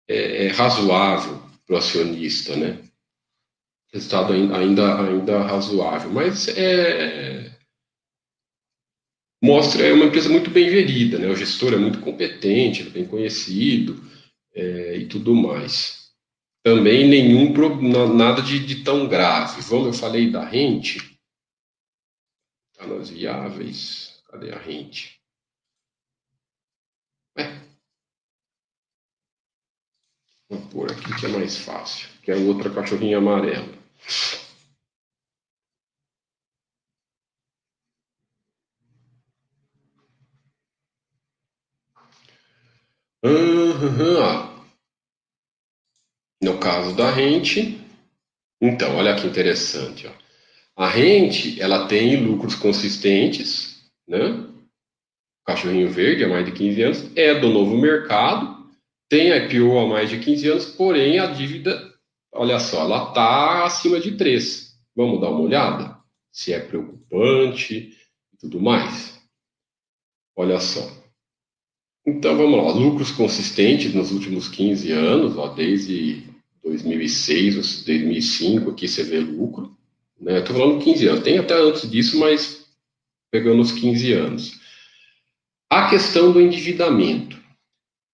é, 0.08 0.46
é 0.46 0.48
razoável 0.50 1.42
para 1.66 1.76
o 1.76 1.78
acionista, 1.78 2.56
né? 2.56 2.80
Resultado 3.94 4.34
ainda, 4.34 5.00
ainda 5.02 5.44
razoável, 5.44 6.12
mas 6.12 6.48
é, 6.50 7.52
mostra 9.42 9.86
é 9.86 9.94
uma 9.94 10.06
empresa 10.06 10.30
muito 10.30 10.50
bem 10.50 10.70
gerida, 10.70 11.20
né? 11.20 11.28
O 11.28 11.36
gestor 11.36 11.74
é 11.74 11.78
muito 11.78 12.00
competente, 12.00 12.82
é 12.82 12.86
bem 12.86 13.06
conhecido 13.06 14.02
é, 14.54 14.98
e 14.98 15.06
tudo 15.06 15.36
mais. 15.36 16.12
Também 16.64 17.08
nenhum 17.08 17.54
nada 18.16 18.42
de, 18.42 18.60
de, 18.60 18.84
tão 18.84 19.08
grave. 19.08 19.62
Vamos, 19.62 19.88
eu 19.88 19.94
falei 19.94 20.32
da 20.32 20.46
rente, 20.46 21.13
nas 22.88 23.10
viáveis. 23.10 24.22
Cadê 24.30 24.52
a 24.52 24.58
rente? 24.58 25.20
É. 27.38 27.44
Vou 30.50 30.62
pôr 30.70 30.92
aqui 30.92 31.16
que 31.20 31.26
é 31.26 31.30
mais 31.30 31.58
fácil, 31.58 32.10
que 32.22 32.32
é 32.32 32.36
outra 32.36 32.74
cachorrinha 32.74 33.18
amarela. 33.18 33.68
Uhum. 43.24 44.54
No 46.42 46.60
caso 46.60 46.96
da 46.96 47.10
rente, 47.10 47.80
então, 48.62 48.96
olha 48.96 49.16
que 49.16 49.28
interessante. 49.28 50.08
Ó. 50.08 50.23
A 50.76 50.88
rente, 50.88 51.62
ela 51.62 51.88
tem 51.88 52.26
lucros 52.26 52.56
consistentes, 52.56 53.84
né? 54.08 54.30
O 54.30 55.46
cachorrinho 55.46 55.92
verde 55.92 56.24
há 56.24 56.28
mais 56.28 56.46
de 56.46 56.52
15 56.52 56.82
anos, 56.82 57.18
é 57.18 57.40
do 57.40 57.50
novo 57.50 57.78
mercado, 57.78 58.72
tem 59.10 59.30
IPO 59.30 59.78
há 59.78 59.88
mais 59.88 60.10
de 60.10 60.20
15 60.20 60.50
anos, 60.50 60.66
porém 60.66 61.20
a 61.20 61.28
dívida, 61.28 61.94
olha 62.34 62.60
só, 62.60 62.82
ela 62.82 63.10
está 63.10 63.66
acima 63.66 64.00
de 64.00 64.18
3. 64.18 64.74
Vamos 64.96 65.22
dar 65.22 65.30
uma 65.30 65.42
olhada? 65.42 65.98
Se 66.32 66.54
é 66.54 66.60
preocupante 66.60 67.96
e 68.34 68.38
tudo 68.40 68.60
mais. 68.60 69.22
Olha 70.36 70.60
só. 70.60 71.04
Então 72.06 72.36
vamos 72.36 72.58
lá, 72.58 72.74
lucros 72.74 73.12
consistentes 73.12 73.94
nos 73.94 74.12
últimos 74.12 74.48
15 74.48 74.92
anos, 74.92 75.38
ó, 75.38 75.48
desde 75.54 76.24
2006, 76.64 77.84
2005, 77.86 78.72
aqui 78.72 78.88
você 78.88 79.04
vê 79.04 79.20
lucro. 79.20 79.78
Né? 80.20 80.40
Estou 80.40 80.56
falando 80.56 80.84
15 80.84 81.08
anos, 81.08 81.24
tem 81.24 81.38
até 81.38 81.54
antes 81.56 81.90
disso, 81.90 82.20
mas 82.20 82.66
pegando 83.32 83.62
os 83.62 83.72
15 83.72 84.14
anos. 84.14 84.60
A 85.70 85.90
questão 85.90 86.32
do 86.32 86.42
endividamento. 86.42 87.42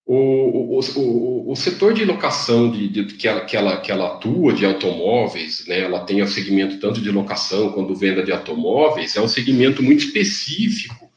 O, 0.06 0.78
o, 0.78 0.80
o, 0.80 1.52
o 1.52 1.56
setor 1.56 1.94
de 1.94 2.04
locação 2.04 2.72
de, 2.72 2.88
de, 2.88 3.04
que, 3.14 3.28
ela, 3.28 3.42
que, 3.42 3.56
ela, 3.56 3.78
que 3.80 3.92
ela 3.92 4.16
atua 4.16 4.54
de 4.54 4.66
automóveis, 4.66 5.68
né, 5.68 5.82
ela 5.82 6.00
tem 6.04 6.22
o 6.24 6.28
segmento 6.28 6.80
tanto 6.80 7.00
de 7.00 7.12
locação 7.12 7.72
quanto 7.72 7.94
venda 7.94 8.24
de 8.24 8.32
automóveis, 8.32 9.16
é 9.16 9.22
um 9.22 9.28
segmento 9.28 9.84
muito 9.84 10.06
específico 10.06 11.10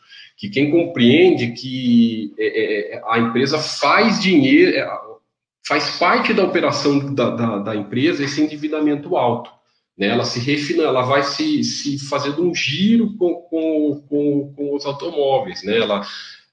que 0.42 0.50
quem 0.50 0.72
compreende 0.72 1.52
que 1.52 2.34
é, 2.36 2.46
é, 2.46 2.96
é, 2.96 3.02
a 3.06 3.18
empresa 3.20 3.58
faz 3.58 4.20
dinheiro, 4.20 4.72
faz 5.64 5.96
parte 5.98 6.34
da 6.34 6.42
operação 6.42 7.14
da, 7.14 7.30
da, 7.30 7.58
da 7.58 7.76
empresa 7.76 8.24
esse 8.24 8.42
endividamento 8.42 9.16
alto. 9.16 9.52
Né? 9.96 10.09
Ela 10.09 10.24
se 10.24 10.38
refina, 10.38 10.85
ela 10.85 11.02
vai 11.02 11.22
se, 11.22 11.62
se 11.64 11.98
fazendo 11.98 12.42
um 12.42 12.55
giro 12.55 13.16
com, 13.16 13.35
com, 13.35 14.07
com, 14.09 14.55
com 14.55 14.74
os 14.74 14.85
automóveis. 14.87 15.62
Né? 15.62 15.78
Ela 15.78 16.07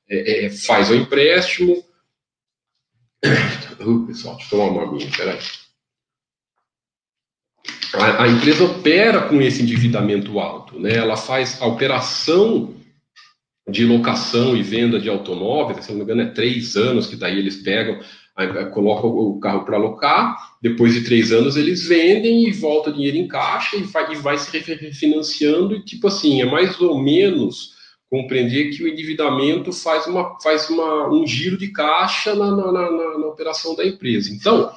é, 0.09 0.45
é, 0.45 0.49
faz 0.49 0.89
o 0.89 0.95
empréstimo. 0.95 1.83
Uh, 3.79 4.05
pessoal, 4.07 4.35
deixa 4.35 4.53
eu 4.53 4.59
tomar 4.59 4.71
uma 4.73 4.83
aguinha, 4.83 5.09
peraí. 5.15 5.39
A, 7.93 8.23
a 8.23 8.27
empresa 8.27 8.65
opera 8.65 9.21
com 9.21 9.41
esse 9.41 9.63
endividamento 9.63 10.37
alto. 10.37 10.77
Né? 10.77 10.95
Ela 10.95 11.15
faz 11.15 11.61
a 11.61 11.65
operação 11.65 12.75
de 13.69 13.85
locação 13.85 14.57
e 14.57 14.63
venda 14.63 14.99
de 14.99 15.09
automóveis, 15.09 15.85
se 15.85 15.91
não 15.91 15.99
me 15.99 16.03
engano, 16.03 16.23
é 16.23 16.31
três 16.31 16.75
anos 16.75 17.07
que 17.07 17.15
daí 17.15 17.37
eles 17.37 17.57
pegam, 17.57 17.99
colocam 18.73 19.09
o 19.09 19.39
carro 19.39 19.63
para 19.63 19.77
alocar, 19.77 20.35
depois 20.61 20.93
de 20.93 21.03
três 21.03 21.31
anos 21.31 21.55
eles 21.55 21.87
vendem 21.87 22.47
e 22.47 22.51
volta 22.51 22.91
dinheiro 22.91 23.17
em 23.17 23.27
caixa 23.27 23.77
e 23.77 23.83
vai, 23.83 24.11
e 24.11 24.15
vai 24.15 24.37
se 24.37 24.57
refinanciando, 24.57 25.75
e 25.75 25.85
tipo 25.85 26.07
assim, 26.07 26.41
é 26.41 26.45
mais 26.45 26.79
ou 26.81 27.01
menos 27.01 27.77
compreender 28.09 28.71
que 28.71 28.83
o 28.83 28.87
endividamento 28.87 29.71
faz, 29.71 30.07
uma, 30.07 30.37
faz 30.41 30.69
uma, 30.69 31.09
um 31.09 31.25
giro 31.27 31.57
de 31.57 31.67
caixa 31.67 32.33
na, 32.33 32.49
na, 32.49 32.71
na, 32.71 33.17
na 33.19 33.27
operação 33.27 33.75
da 33.75 33.85
empresa. 33.85 34.33
Então, 34.33 34.71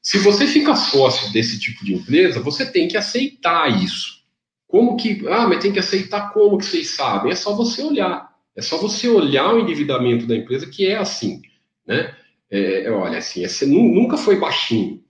se 0.00 0.18
você 0.18 0.46
fica 0.46 0.74
sócio 0.74 1.30
desse 1.32 1.60
tipo 1.60 1.84
de 1.84 1.94
empresa, 1.94 2.40
você 2.40 2.64
tem 2.64 2.88
que 2.88 2.96
aceitar 2.96 3.82
isso. 3.82 4.18
Como 4.66 4.96
que. 4.96 5.26
Ah, 5.28 5.46
mas 5.46 5.62
tem 5.62 5.72
que 5.72 5.78
aceitar 5.78 6.32
como 6.32 6.56
que 6.56 6.64
vocês 6.64 6.90
sabem? 6.90 7.32
É 7.32 7.34
só 7.34 7.54
você 7.54 7.82
olhar. 7.82 8.28
É 8.56 8.62
só 8.62 8.78
você 8.78 9.08
olhar 9.08 9.54
o 9.54 9.60
endividamento 9.60 10.26
da 10.26 10.34
empresa 10.34 10.66
que 10.66 10.86
é 10.86 10.96
assim. 10.96 11.42
Né? 11.86 12.14
É, 12.50 12.84
é 12.84 12.90
olha, 12.90 13.18
assim, 13.18 13.42
esse 13.42 13.66
nunca 13.66 14.16
foi 14.16 14.36
baixinho. 14.36 15.02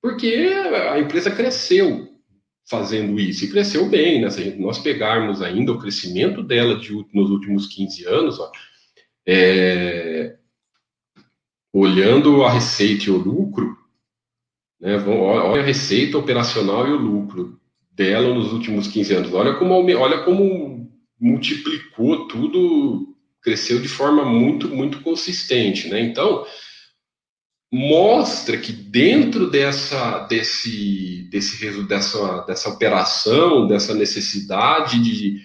Porque 0.00 0.50
a 0.90 0.98
empresa 0.98 1.30
cresceu 1.30 2.14
fazendo 2.68 3.18
isso 3.18 3.44
e 3.44 3.50
cresceu 3.50 3.88
bem. 3.88 4.20
Né? 4.20 4.30
Se 4.30 4.50
nós 4.56 4.78
pegarmos 4.78 5.42
ainda 5.42 5.72
o 5.72 5.78
crescimento 5.78 6.42
dela 6.42 6.78
de, 6.78 6.92
nos 7.12 7.30
últimos 7.30 7.66
15 7.66 8.04
anos, 8.06 8.38
ó, 8.38 8.50
é, 9.26 10.36
olhando 11.72 12.44
a 12.44 12.50
receita 12.50 13.04
e 13.04 13.10
o 13.10 13.16
lucro, 13.16 13.76
né, 14.80 14.96
olha 14.96 15.62
a 15.62 15.64
receita 15.64 16.18
operacional 16.18 16.86
e 16.86 16.92
o 16.92 16.98
lucro 16.98 17.58
dela 17.90 18.34
nos 18.34 18.52
últimos 18.52 18.86
15 18.88 19.14
anos. 19.14 19.34
Olha 19.34 19.54
como, 19.54 19.74
olha 19.74 20.22
como 20.24 20.90
multiplicou 21.18 22.28
tudo, 22.28 23.16
cresceu 23.40 23.80
de 23.80 23.88
forma 23.88 24.24
muito, 24.24 24.68
muito 24.68 25.00
consistente, 25.00 25.88
né? 25.88 26.00
Então, 26.00 26.44
mostra 27.74 28.56
que 28.56 28.72
dentro 28.72 29.50
dessa, 29.50 30.20
desse, 30.28 31.26
desse, 31.28 31.82
dessa, 31.82 32.44
dessa 32.46 32.68
operação, 32.68 33.66
dessa 33.66 33.92
necessidade 33.92 35.02
de, 35.02 35.40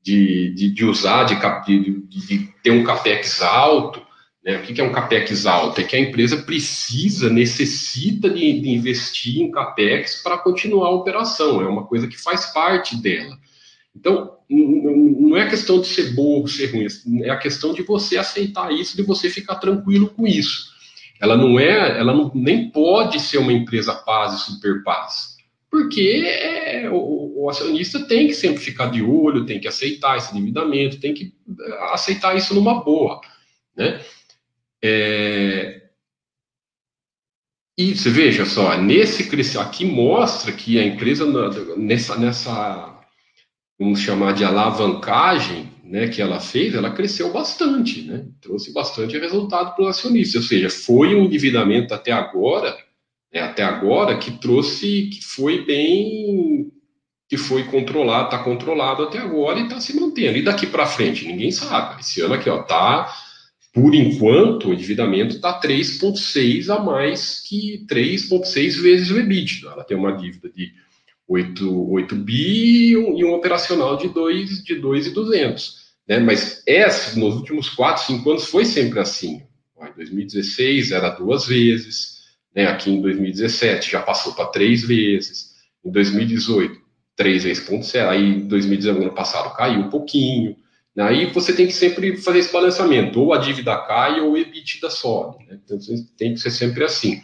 de, 0.00 0.54
de, 0.54 0.70
de 0.70 0.84
usar, 0.84 1.24
de, 1.24 1.34
de, 1.66 2.06
de 2.06 2.48
ter 2.62 2.70
um 2.70 2.84
capex 2.84 3.42
alto, 3.42 4.00
né? 4.44 4.58
O 4.58 4.62
que 4.62 4.80
é 4.80 4.84
um 4.84 4.92
capex 4.92 5.44
alto? 5.44 5.80
É 5.80 5.84
que 5.84 5.96
a 5.96 6.00
empresa 6.00 6.36
precisa, 6.36 7.28
necessita 7.28 8.30
de, 8.30 8.60
de 8.60 8.70
investir 8.70 9.40
em 9.40 9.50
capex 9.50 10.22
para 10.22 10.38
continuar 10.38 10.86
a 10.86 10.94
operação, 10.94 11.60
é 11.60 11.66
uma 11.66 11.84
coisa 11.84 12.06
que 12.06 12.16
faz 12.16 12.46
parte 12.46 12.96
dela. 12.96 13.36
Então, 13.94 14.36
não 14.48 15.36
é 15.36 15.48
questão 15.48 15.80
de 15.80 15.88
ser 15.88 16.14
burro, 16.14 16.46
ser 16.46 16.72
ruim, 16.72 16.86
é 17.24 17.30
a 17.30 17.36
questão 17.36 17.74
de 17.74 17.82
você 17.82 18.16
aceitar 18.16 18.72
isso, 18.72 18.96
de 18.96 19.02
você 19.02 19.28
ficar 19.28 19.56
tranquilo 19.56 20.08
com 20.10 20.28
isso. 20.28 20.71
Ela 21.22 21.36
não 21.36 21.60
é, 21.60 22.00
ela 22.00 22.12
não, 22.12 22.32
nem 22.34 22.68
pode 22.68 23.20
ser 23.20 23.38
uma 23.38 23.52
empresa 23.52 23.94
paz 23.94 24.34
e 24.34 24.44
super 24.44 24.82
paz, 24.82 25.36
porque 25.70 26.24
é, 26.26 26.90
o, 26.90 27.44
o, 27.44 27.48
acionista 27.48 28.04
tem 28.04 28.26
que 28.26 28.34
sempre 28.34 28.58
ficar 28.58 28.90
de 28.90 29.04
olho, 29.04 29.46
tem 29.46 29.60
que 29.60 29.68
aceitar 29.68 30.18
esse 30.18 30.32
endividamento, 30.32 30.98
tem 30.98 31.14
que 31.14 31.32
aceitar 31.92 32.36
isso 32.36 32.52
numa 32.56 32.82
boa, 32.82 33.20
né? 33.76 34.04
É... 34.82 35.82
E 37.78 37.94
você 37.94 38.10
veja 38.10 38.44
só, 38.44 38.76
nesse 38.76 39.58
aqui 39.60 39.84
mostra 39.84 40.50
que 40.50 40.76
a 40.78 40.84
empresa 40.84 41.24
nessa, 41.76 42.18
nessa 42.18 43.00
vamos 43.78 44.00
chamar 44.00 44.32
de 44.32 44.44
alavancagem, 44.44 45.71
né, 45.82 46.08
que 46.08 46.22
ela 46.22 46.40
fez, 46.40 46.74
ela 46.74 46.92
cresceu 46.92 47.32
bastante, 47.32 48.02
né? 48.02 48.24
Trouxe 48.40 48.72
bastante 48.72 49.18
resultado 49.18 49.74
para 49.74 49.84
o 49.84 49.88
acionista, 49.88 50.38
ou 50.38 50.44
seja, 50.44 50.70
foi 50.70 51.14
um 51.14 51.24
endividamento 51.24 51.92
até 51.92 52.12
agora, 52.12 52.76
né, 53.32 53.40
até 53.40 53.62
agora 53.62 54.16
que 54.16 54.30
trouxe, 54.30 55.10
que 55.12 55.24
foi 55.24 55.64
bem, 55.64 56.70
que 57.28 57.36
foi 57.36 57.64
controlado, 57.64 58.26
está 58.26 58.38
controlado 58.38 59.02
até 59.02 59.18
agora 59.18 59.58
e 59.58 59.64
está 59.64 59.80
se 59.80 59.94
mantendo. 59.98 60.38
E 60.38 60.42
daqui 60.42 60.66
para 60.66 60.86
frente, 60.86 61.26
ninguém 61.26 61.50
sabe. 61.50 62.00
Esse 62.00 62.20
ano 62.20 62.34
aqui, 62.34 62.48
ó, 62.48 62.62
tá 62.62 63.12
por 63.72 63.94
enquanto, 63.94 64.68
o 64.68 64.74
endividamento 64.74 65.36
está 65.36 65.58
3,6 65.58 66.68
a 66.68 66.78
mais 66.78 67.40
que 67.40 67.86
3,6 67.88 68.82
vezes 68.82 69.10
o 69.10 69.18
EBITDA. 69.18 69.70
Ela 69.72 69.82
tem 69.82 69.96
uma 69.96 70.12
dívida 70.12 70.50
de 70.50 70.72
8, 71.32 71.90
8 71.90 72.14
bi 72.16 72.90
e 72.90 72.96
um, 72.96 73.32
operacional 73.32 73.96
de 73.96 74.08
2 74.08 74.62
de 74.62 74.74
2,200. 74.76 75.82
Né? 76.06 76.18
Mas 76.18 76.62
essa, 76.66 77.18
nos 77.18 77.36
últimos 77.36 77.68
4, 77.70 78.04
5 78.04 78.30
anos, 78.30 78.44
foi 78.44 78.64
sempre 78.64 79.00
assim. 79.00 79.42
Em 79.80 79.94
2016 79.96 80.92
era 80.92 81.10
duas 81.10 81.46
vezes, 81.46 82.18
né? 82.54 82.66
aqui 82.66 82.90
em 82.90 83.00
2017 83.00 83.90
já 83.90 84.00
passou 84.00 84.32
para 84.32 84.46
três 84.46 84.82
vezes, 84.86 85.52
em 85.84 85.90
2018, 85.90 86.80
três 87.16 87.42
vezes 87.42 87.64
ponto 87.64 87.84
zero, 87.84 88.10
aí 88.10 88.22
em 88.22 88.46
2019, 88.46 89.06
ano 89.06 89.14
passado, 89.14 89.54
caiu 89.56 89.80
um 89.80 89.90
pouquinho. 89.90 90.56
Né? 90.94 91.02
Aí 91.02 91.26
você 91.32 91.52
tem 91.52 91.66
que 91.66 91.72
sempre 91.72 92.16
fazer 92.16 92.38
esse 92.38 92.52
balanceamento, 92.52 93.20
ou 93.20 93.32
a 93.32 93.38
dívida 93.38 93.76
cai 93.78 94.20
ou 94.20 94.32
o 94.32 94.38
EBITDA 94.38 94.88
sobe. 94.90 95.44
Né? 95.46 95.58
Então 95.64 95.78
tem 96.16 96.34
que 96.34 96.40
ser 96.40 96.50
sempre 96.50 96.84
assim. 96.84 97.20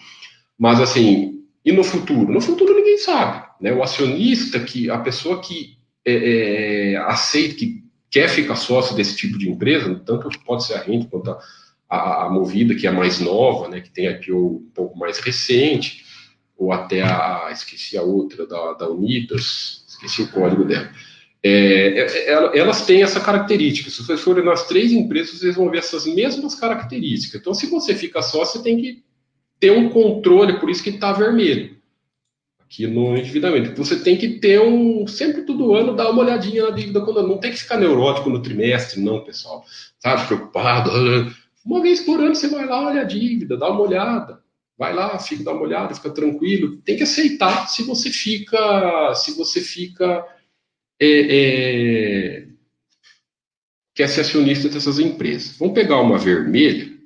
Mas 0.59 0.81
assim, 0.81 1.38
e 1.65 1.73
no 1.73 1.85
futuro? 1.85 2.33
No 2.33 2.41
futuro 2.41 2.75
ninguém 2.75 2.99
sabe. 2.99 3.47
Né? 3.61 3.73
O 3.73 3.83
acionista, 3.83 4.61
que 4.61 4.91
a 4.91 4.99
pessoa 4.99 5.41
que 5.41 5.77
é, 6.05 6.93
é, 6.93 6.97
aceita, 6.97 7.57
que 7.57 7.85
quer 8.11 8.29
ficar 8.29 8.57
sócio 8.57 8.97
desse 8.97 9.17
tipo 9.17 9.39
de 9.39 9.51
empresa, 9.51 10.03
tanto 10.07 10.29
pode 10.45 10.65
ser 10.65 10.75
a 10.75 10.83
renda 10.83 11.07
quanto 11.11 11.31
a, 11.31 11.39
a, 11.89 12.27
a 12.27 12.31
Movida, 12.31 12.75
que 12.75 12.87
é 12.87 12.91
mais 12.91 13.21
nova, 13.21 13.69
né, 13.69 13.81
que 13.81 13.91
tem 13.91 14.07
IPO 14.07 14.35
um 14.35 14.71
pouco 14.75 14.99
mais 14.99 15.19
recente, 15.19 16.05
ou 16.57 16.73
até 16.73 17.03
a, 17.03 17.51
esqueci 17.53 17.97
a 17.97 18.03
outra, 18.03 18.47
da, 18.47 18.73
da 18.75 18.89
Unidas, 18.89 19.85
esqueci 19.87 20.23
o 20.23 20.31
código 20.31 20.65
dela. 20.65 20.91
É, 21.43 22.01
é, 22.01 22.31
é 22.31 22.59
elas 22.59 22.85
têm 22.85 23.03
essa 23.03 23.21
característica. 23.21 23.91
Se 23.91 24.03
vocês 24.03 24.21
forem 24.21 24.45
nas 24.45 24.67
três 24.67 24.91
empresas, 24.91 25.39
vocês 25.39 25.55
vão 25.55 25.71
ver 25.71 25.79
essas 25.79 26.07
mesmas 26.07 26.55
características. 26.55 27.41
Então, 27.41 27.55
se 27.55 27.67
você 27.67 27.95
fica 27.95 28.23
só, 28.23 28.45
você 28.45 28.61
tem 28.61 28.77
que 28.77 29.03
ter 29.61 29.73
um 29.73 29.89
controle, 29.89 30.59
por 30.61 30.71
isso 30.71 30.83
que 30.83 30.91
está 30.91 31.13
vermelho 31.13 31.79
aqui 32.69 32.87
no 32.87 33.17
endividamento. 33.17 33.75
Você 33.83 33.99
tem 33.99 34.17
que 34.17 34.39
ter 34.39 34.61
um. 34.61 35.07
Sempre 35.07 35.43
todo 35.43 35.75
ano 35.75 35.97
dar 35.97 36.11
uma 36.11 36.23
olhadinha 36.23 36.65
na 36.65 36.71
dívida 36.71 37.01
quando 37.01 37.27
não 37.27 37.39
tem 37.39 37.51
que 37.51 37.57
ficar 37.57 37.79
neurótico 37.79 38.29
no 38.29 38.43
trimestre, 38.43 39.01
não, 39.01 39.25
pessoal. 39.25 39.65
Sabe, 39.99 40.27
preocupado. 40.27 40.91
Uma 41.65 41.83
vez 41.83 42.01
por 42.01 42.21
ano 42.21 42.35
você 42.35 42.49
vai 42.49 42.67
lá, 42.67 42.87
olha 42.87 43.03
a 43.03 43.05
dívida, 43.05 43.57
dá 43.57 43.69
uma 43.69 43.81
olhada. 43.81 44.43
Vai 44.77 44.95
lá, 44.95 45.19
fica, 45.19 45.43
dá 45.43 45.53
uma 45.53 45.63
olhada, 45.63 45.95
fica 45.95 46.11
tranquilo. 46.11 46.77
Tem 46.83 46.97
que 46.97 47.03
aceitar 47.03 47.69
se 47.69 47.83
você 47.83 48.11
fica. 48.11 49.15
Se 49.15 49.37
você 49.37 49.61
fica. 49.61 50.25
É, 51.01 51.07
é, 51.09 52.49
quer 53.95 54.09
ser 54.09 54.21
acionista 54.21 54.69
dessas 54.69 54.99
empresas. 54.99 55.57
Vamos 55.59 55.75
pegar 55.75 56.01
uma 56.01 56.19
vermelha. 56.19 56.98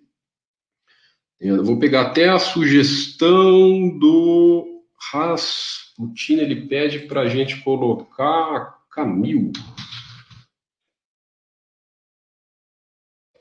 Eu 1.43 1.64
vou 1.64 1.76
pegar 1.76 2.03
até 2.03 2.28
a 2.28 2.38
sugestão 2.38 3.99
do 3.99 4.80
Rasputin 5.11 6.34
ele 6.34 6.68
pede 6.68 7.01
para 7.01 7.22
a 7.22 7.28
gente 7.28 7.61
colocar 7.62 8.78
Camil. 8.88 9.51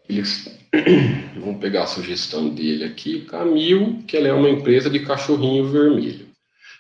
Eles... 0.10 0.60
Vamos 1.40 1.62
pegar 1.62 1.84
a 1.84 1.88
sugestão 1.88 2.50
dele 2.50 2.86
aqui, 2.86 3.22
Camil, 3.26 4.04
que 4.08 4.18
ela 4.18 4.28
é 4.28 4.34
uma 4.34 4.50
empresa 4.50 4.90
de 4.90 5.06
cachorrinho 5.06 5.70
vermelho. 5.70 6.28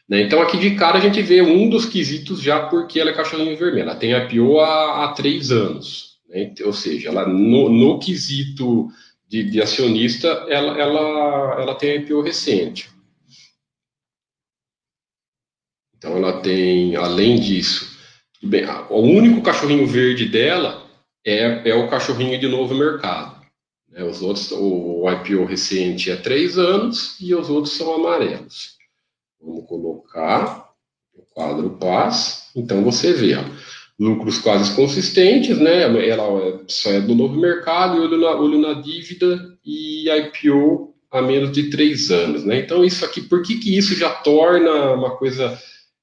Né? 0.10 0.24
Então, 0.24 0.42
aqui 0.42 0.58
de 0.58 0.76
cara 0.76 0.98
a 0.98 1.02
gente 1.02 1.22
vê 1.22 1.44
um 1.44 1.70
dos 1.70 1.86
quesitos 1.86 2.42
já 2.42 2.68
porque 2.68 3.00
ela 3.00 3.12
é 3.12 3.14
cachorrinho 3.14 3.56
vermelho. 3.56 3.84
Ela 3.84 3.96
tem 3.96 4.12
IPO 4.12 4.60
há, 4.60 5.06
há 5.06 5.14
três 5.14 5.52
anos. 5.52 6.18
Né? 6.28 6.52
Ou 6.66 6.74
seja, 6.74 7.10
ela 7.10 7.28
no, 7.28 7.70
no 7.70 8.00
quesito 8.00 8.90
de, 9.32 9.50
de, 9.50 9.62
acionista, 9.62 10.28
ela, 10.50 10.78
ela, 10.78 11.62
ela 11.62 11.76
tem 11.76 11.96
IPO 11.96 12.20
recente. 12.22 12.92
Então 15.96 16.18
ela 16.18 16.42
tem, 16.42 16.98
além 16.98 17.40
disso, 17.40 17.98
bem, 18.44 18.66
o 18.90 19.00
único 19.00 19.42
cachorrinho 19.42 19.88
verde 19.88 20.26
dela 20.28 20.86
é, 21.26 21.70
é 21.70 21.74
o 21.74 21.90
cachorrinho 21.90 22.38
de 22.38 22.50
novo 22.50 22.76
mercado. 22.76 23.42
Né? 23.88 24.04
Os 24.04 24.22
outros, 24.22 24.52
o 24.52 25.10
IPO 25.10 25.46
recente 25.46 26.12
é 26.12 26.18
três 26.18 26.58
anos 26.58 27.18
e 27.22 27.34
os 27.34 27.50
outros 27.50 27.78
são 27.78 27.94
amarelos. 27.94 28.76
Vamos 29.40 29.66
colocar 29.66 30.74
o 31.14 31.22
quadro 31.34 31.70
paz. 31.78 32.50
Então 32.54 32.84
você 32.84 33.14
vê, 33.14 33.36
ó, 33.36 33.44
lucros 34.02 34.40
quase 34.40 34.76
consistentes, 34.76 35.60
né? 35.60 35.84
Ela 36.10 36.64
só 36.68 36.90
é 36.90 37.00
do 37.00 37.14
novo 37.14 37.40
mercado, 37.40 38.02
olho 38.02 38.18
na, 38.18 38.32
olho 38.32 38.60
na 38.60 38.82
dívida 38.82 39.56
e 39.64 40.10
IPO 40.10 40.96
a 41.12 41.22
menos 41.22 41.52
de 41.52 41.70
três 41.70 42.10
anos, 42.10 42.44
né? 42.44 42.60
Então 42.60 42.84
isso 42.84 43.06
aqui, 43.06 43.22
por 43.22 43.44
que 43.44 43.60
que 43.60 43.78
isso 43.78 43.94
já 43.94 44.10
torna 44.10 44.94
uma 44.94 45.16
coisa 45.18 45.56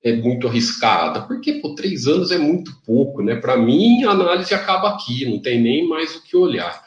é 0.05 0.14
muito 0.14 0.46
arriscada, 0.46 1.22
porque 1.22 1.55
por 1.55 1.74
três 1.74 2.07
anos 2.07 2.30
é 2.30 2.38
muito 2.38 2.70
pouco, 2.86 3.20
né? 3.20 3.34
Para 3.34 3.57
mim, 3.57 4.05
a 4.05 4.12
análise 4.12 4.55
acaba 4.55 4.90
aqui, 4.90 5.26
não 5.28 5.42
tem 5.42 5.61
nem 5.61 5.88
mais 5.88 6.14
o 6.14 6.22
que 6.22 6.36
olhar. 6.36 6.80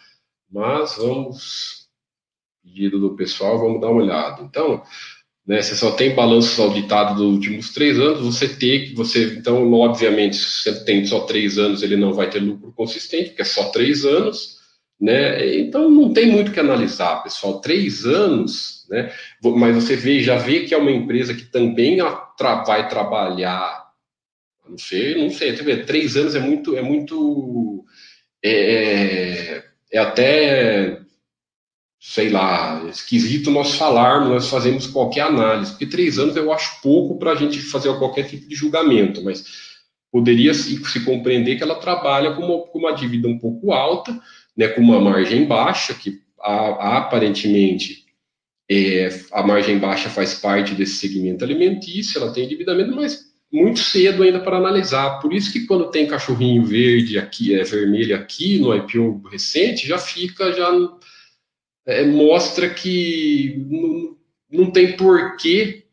Mas 0.49 0.95
vamos, 0.95 1.87
pedido 2.63 2.99
do 3.01 3.17
pessoal, 3.17 3.59
vamos 3.59 3.81
dar 3.81 3.89
uma 3.89 4.01
olhada. 4.01 4.41
Então, 4.43 4.81
né, 5.51 5.61
você 5.61 5.75
só 5.75 5.91
tem 5.91 6.15
balanços 6.15 6.59
auditados 6.59 7.17
dos 7.17 7.33
últimos 7.33 7.73
três 7.73 7.99
anos, 7.99 8.21
você 8.21 8.47
tem 8.47 8.93
você, 8.93 9.35
então, 9.37 9.71
obviamente, 9.73 10.35
se 10.35 10.63
você 10.63 10.83
tem 10.85 11.05
só 11.05 11.21
três 11.21 11.57
anos, 11.57 11.83
ele 11.83 11.97
não 11.97 12.13
vai 12.13 12.29
ter 12.29 12.39
lucro 12.39 12.73
consistente, 12.73 13.29
porque 13.29 13.41
é 13.41 13.45
só 13.45 13.65
três 13.69 14.05
anos, 14.05 14.57
né? 14.99 15.57
Então, 15.57 15.89
não 15.89 16.13
tem 16.13 16.27
muito 16.31 16.51
que 16.51 16.59
analisar, 16.59 17.23
pessoal. 17.23 17.59
Três 17.59 18.05
anos 18.05 18.81
né? 18.91 19.09
Mas 19.41 19.75
você 19.75 19.95
vê, 19.95 20.21
já 20.21 20.37
vê 20.37 20.65
que 20.65 20.73
é 20.73 20.77
uma 20.77 20.91
empresa 20.91 21.33
que 21.33 21.45
também 21.45 21.97
vai 22.65 22.89
trabalhar, 22.89 23.89
não 24.67 24.77
sei, 24.77 25.15
não 25.15 25.29
sei, 25.29 25.55
três 25.85 26.17
anos 26.17 26.35
é 26.35 26.39
muito, 26.39 26.75
é 26.75 26.81
muito, 26.81 27.85
é, 28.43 29.63
é 29.89 29.97
até, 29.97 30.99
sei 32.03 32.29
lá, 32.29 32.83
esquisito 32.89 33.51
nós 33.51 33.75
falarmos, 33.75 34.27
nós 34.27 34.49
fazemos 34.49 34.87
qualquer 34.87 35.21
análise, 35.21 35.69
porque 35.69 35.85
três 35.85 36.17
anos 36.17 36.35
eu 36.35 36.51
acho 36.51 36.81
pouco 36.81 37.19
para 37.19 37.33
a 37.33 37.35
gente 37.35 37.59
fazer 37.59 37.95
qualquer 37.99 38.27
tipo 38.27 38.49
de 38.49 38.55
julgamento, 38.55 39.23
mas 39.23 39.71
poderia 40.11 40.51
se, 40.55 40.83
se 40.83 41.05
compreender 41.05 41.57
que 41.57 41.63
ela 41.63 41.75
trabalha 41.75 42.33
com 42.33 42.41
uma, 42.41 42.65
com 42.65 42.79
uma 42.79 42.91
dívida 42.91 43.27
um 43.27 43.37
pouco 43.37 43.71
alta, 43.71 44.19
né, 44.57 44.67
com 44.69 44.81
uma 44.81 44.99
margem 44.99 45.45
baixa, 45.45 45.93
que 45.93 46.19
a, 46.39 46.97
aparentemente 46.97 48.03
é, 48.69 49.09
a 49.31 49.45
margem 49.45 49.77
baixa 49.77 50.09
faz 50.09 50.33
parte 50.33 50.73
desse 50.73 50.95
segmento 50.95 51.45
alimentício, 51.45 52.19
ela 52.19 52.33
tem 52.33 52.45
endividamento, 52.45 52.95
mas 52.95 53.31
muito 53.53 53.79
cedo 53.79 54.23
ainda 54.23 54.39
para 54.39 54.57
analisar. 54.57 55.19
Por 55.19 55.33
isso 55.33 55.53
que 55.53 55.67
quando 55.67 55.91
tem 55.91 56.07
cachorrinho 56.07 56.65
verde 56.65 57.19
aqui, 57.19 57.53
é 57.53 57.63
vermelho 57.63 58.15
aqui 58.15 58.57
no 58.57 58.75
IPO 58.75 59.21
recente, 59.29 59.87
já 59.87 59.99
fica, 59.99 60.51
já 60.51 60.71
é, 61.85 62.05
mostra 62.05 62.69
que 62.69 63.65
não, 64.49 64.71
tem 64.71 64.95
porquê, 64.95 65.85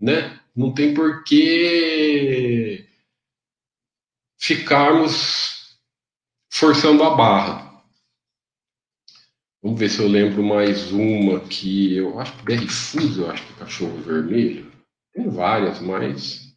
né? 0.00 0.40
Não 0.54 0.72
tem 0.72 0.94
porquê 0.94 2.86
ficarmos 4.38 5.78
forçando 6.50 7.02
a 7.04 7.14
barra. 7.14 7.72
Vamos 9.62 9.78
ver 9.78 9.88
se 9.88 10.00
eu 10.00 10.08
lembro 10.08 10.42
mais 10.42 10.90
uma 10.90 11.38
que 11.38 11.96
eu 11.96 12.18
acho 12.18 12.36
que 12.44 12.68
Fuse, 12.68 13.20
eu 13.20 13.30
acho 13.30 13.46
que 13.46 13.52
é 13.52 13.56
cachorro 13.56 13.96
vermelho. 14.02 14.72
Tem 15.14 15.28
várias, 15.28 15.78
mas 15.80 16.52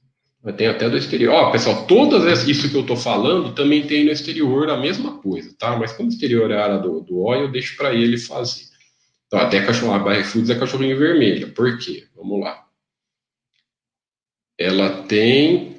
tem 0.58 0.68
até 0.68 0.90
do 0.90 0.98
exterior. 0.98 1.34
Ó, 1.34 1.52
pessoal, 1.52 1.86
todas 1.86 2.48
isso 2.48 2.70
que 2.70 2.76
eu 2.76 2.86
tô 2.86 2.96
falando 2.96 3.54
também 3.54 3.86
tem 3.86 4.06
no 4.06 4.12
exterior 4.12 4.70
a 4.70 4.78
mesma 4.78 5.20
coisa, 5.20 5.56
tá? 5.58 5.76
Mas 5.78 5.94
como 5.94 6.10
o 6.10 6.12
exterior 6.12 6.50
é 6.50 6.58
a 6.58 6.64
área 6.64 6.78
do, 6.80 7.02
do 7.02 7.22
óleo, 7.22 7.44
eu 7.44 7.52
deixo 7.52 7.78
para 7.78 7.94
ele 7.94 8.18
fazer. 8.18 8.66
Então, 9.28 9.40
até 9.40 9.66
cachorro, 9.66 9.94
a 9.94 10.00
BR 10.00 10.24
Foods 10.24 10.50
é 10.50 10.60
cachorrinho 10.60 10.98
vermelho. 10.98 11.54
Por 11.54 11.78
quê? 11.78 12.08
Vamos 12.16 12.42
lá. 12.42 12.66
Ela 14.58 15.04
tem 15.04 15.76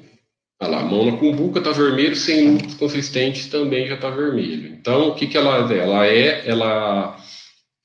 Olha 0.59 0.70
lá, 0.70 0.84
mão 0.84 1.05
na 1.05 1.18
cumbuca 1.18 1.59
está 1.59 1.70
vermelho, 1.70 2.16
sem 2.16 2.53
lucros 2.53 2.74
consistentes 2.74 3.47
também 3.49 3.86
já 3.86 3.94
está 3.94 4.09
vermelho. 4.09 4.68
Então, 4.68 5.09
o 5.09 5.14
que, 5.14 5.26
que 5.26 5.36
ela 5.36 5.70
é? 5.70 5.78
Ela 5.78 6.07
é, 6.07 6.49
ela, 6.49 7.16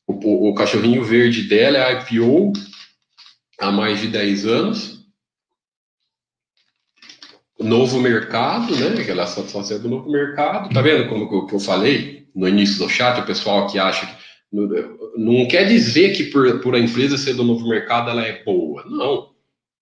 o, 0.08 0.50
o, 0.50 0.54
cachorrinho 0.56 1.04
verde 1.04 1.44
dela 1.44 1.78
é 1.78 2.00
IPO 2.00 2.54
há 3.60 3.72
mais 3.72 4.00
de 4.00 4.08
10 4.08 4.46
anos. 4.46 5.02
Novo 7.60 8.00
mercado, 8.00 8.74
né? 8.78 9.04
Que 9.04 9.12
ela 9.12 9.28
só, 9.28 9.44
só 9.44 9.78
do 9.78 9.90
novo 9.90 10.10
mercado. 10.10 10.74
Tá 10.74 10.82
vendo 10.82 11.10
como 11.10 11.28
que 11.28 11.36
eu, 11.36 11.46
que 11.48 11.56
eu 11.56 11.60
falei 11.60 12.26
no 12.34 12.48
início 12.48 12.80
do 12.80 12.90
chat? 12.90 13.20
O 13.20 13.26
pessoal 13.26 13.68
que 13.68 13.78
acha 13.78 14.06
que 14.06 14.16
não 15.18 15.48
quer 15.48 15.68
dizer 15.68 16.16
que 16.16 16.26
por, 16.26 16.60
por 16.60 16.76
a 16.76 16.80
empresa 16.80 17.18
ser 17.18 17.34
do 17.34 17.44
novo 17.44 17.68
mercado 17.68 18.10
ela 18.10 18.26
é 18.26 18.44
boa. 18.44 18.84
Não 18.86 19.32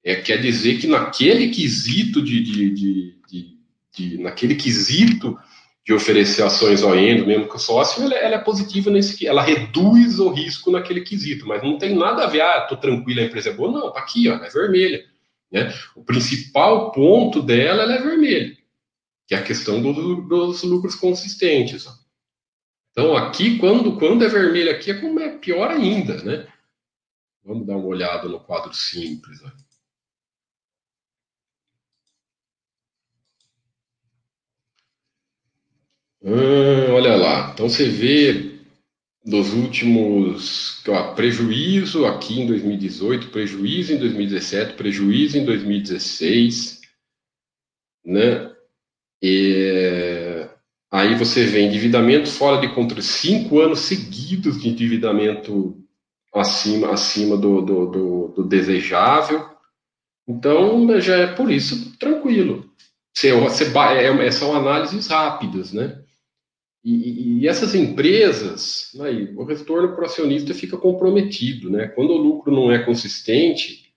é, 0.03 0.15
quer 0.15 0.37
dizer 0.41 0.79
que 0.79 0.87
naquele 0.87 1.49
quesito 1.49 2.21
de, 2.21 2.41
de, 2.41 2.73
de, 2.73 3.57
de, 3.95 4.17
naquele 4.17 4.55
quesito 4.55 5.37
de 5.85 5.93
oferecer 5.93 6.43
ações 6.43 6.83
ON, 6.83 7.25
mesmo 7.25 7.49
que 7.49 7.55
o 7.55 7.59
sócio, 7.59 8.03
ela, 8.03 8.15
ela, 8.15 8.35
é 8.35 8.39
positiva 8.39 8.91
nesse 8.91 9.25
ela 9.25 9.41
reduz 9.41 10.19
o 10.19 10.29
risco 10.29 10.71
naquele 10.71 11.01
quesito, 11.01 11.47
mas 11.47 11.63
não 11.63 11.77
tem 11.77 11.95
nada 11.95 12.23
a 12.23 12.27
ver, 12.27 12.41
ah, 12.41 12.61
tô 12.61 12.77
tranquilo, 12.77 13.19
a 13.19 13.23
empresa 13.23 13.49
é 13.49 13.53
boa, 13.53 13.71
não, 13.71 13.91
tá 13.91 13.99
aqui, 13.99 14.29
ó, 14.29 14.35
é 14.35 14.49
vermelha. 14.49 15.03
Né? 15.51 15.73
O 15.95 16.03
principal 16.03 16.91
ponto 16.91 17.41
dela 17.41 17.91
é 17.91 18.01
vermelho, 18.01 18.55
que 19.27 19.33
é 19.33 19.37
a 19.37 19.43
questão 19.43 19.81
do, 19.81 20.21
dos 20.21 20.63
lucros 20.63 20.95
consistentes. 20.95 21.87
Então, 22.99 23.15
aqui, 23.15 23.57
quando, 23.57 23.97
quando 23.97 24.25
é 24.25 24.27
vermelho 24.27 24.71
aqui, 24.71 24.91
é 24.91 24.99
como 24.99 25.21
é 25.21 25.37
pior 25.37 25.71
ainda, 25.71 26.21
né? 26.21 26.45
Vamos 27.45 27.65
dar 27.65 27.77
uma 27.77 27.85
olhada 27.87 28.27
no 28.27 28.41
quadro 28.41 28.73
simples. 28.73 29.39
Hum, 36.21 36.91
olha 36.91 37.15
lá, 37.15 37.51
então 37.53 37.69
você 37.69 37.87
vê 37.87 38.59
dos 39.23 39.53
últimos 39.53 40.85
ó, 40.89 41.13
prejuízo 41.13 42.05
aqui 42.05 42.41
em 42.41 42.47
2018, 42.47 43.29
prejuízo 43.29 43.93
em 43.93 43.97
2017, 43.97 44.73
prejuízo 44.73 45.37
em 45.37 45.45
2016, 45.45 46.81
né? 48.03 48.53
E, 49.21 50.38
aí 50.91 51.15
você 51.15 51.45
vê 51.45 51.61
endividamento 51.61 52.29
fora 52.29 52.59
de 52.59 52.73
controle, 52.73 53.03
cinco 53.03 53.59
anos 53.59 53.79
seguidos 53.79 54.61
de 54.61 54.69
endividamento 54.69 55.77
acima, 56.33 56.91
acima 56.91 57.37
do, 57.37 57.61
do, 57.61 57.85
do, 57.87 58.27
do 58.29 58.43
desejável. 58.43 59.45
Então 60.27 60.99
já 60.99 61.15
é 61.15 61.27
por 61.27 61.51
isso 61.51 61.97
tranquilo. 61.97 62.69
Você, 63.13 63.33
você, 63.33 63.65
é, 63.65 64.27
é, 64.27 64.31
são 64.31 64.55
análises 64.55 65.07
rápidas, 65.07 65.73
né? 65.73 66.01
E, 66.83 67.41
e, 67.41 67.47
essas 67.47 67.75
empresas, 67.75 68.95
aí, 69.01 69.35
o 69.35 69.43
retorno 69.43 69.93
para 69.93 70.03
o 70.03 70.05
acionista 70.05 70.53
fica 70.53 70.77
comprometido, 70.77 71.69
né? 71.69 71.87
Quando 71.89 72.11
o 72.11 72.17
lucro 72.17 72.53
não 72.53 72.71
é 72.71 72.79
consistente, 72.79 73.93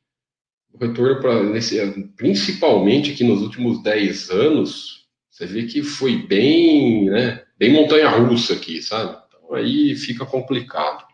o 0.73 0.79
retorno 0.79 1.21
para 1.21 1.41
principalmente 2.17 3.13
aqui 3.13 3.23
nos 3.23 3.43
últimos 3.43 3.83
10 3.83 4.31
anos, 4.31 5.02
você 5.33 5.47
vê 5.47 5.67
que 5.67 5.83
foi 5.83 6.27
bem, 6.27 7.07
né, 7.07 7.43
bem 7.59 7.73
montanha-russa 7.73 8.53
aqui, 8.53 8.83
sabe? 8.83 9.19
Então 9.29 9.55
aí 9.55 9.97
fica 9.97 10.27
complicado. 10.27 11.07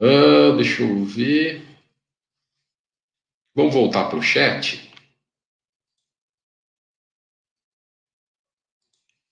Ah, 0.00 0.54
deixa 0.56 0.82
eu 0.82 1.04
ver. 1.04 1.62
Vamos 3.54 3.72
voltar 3.72 4.08
para 4.08 4.18
o 4.18 4.22
chat. 4.22 4.90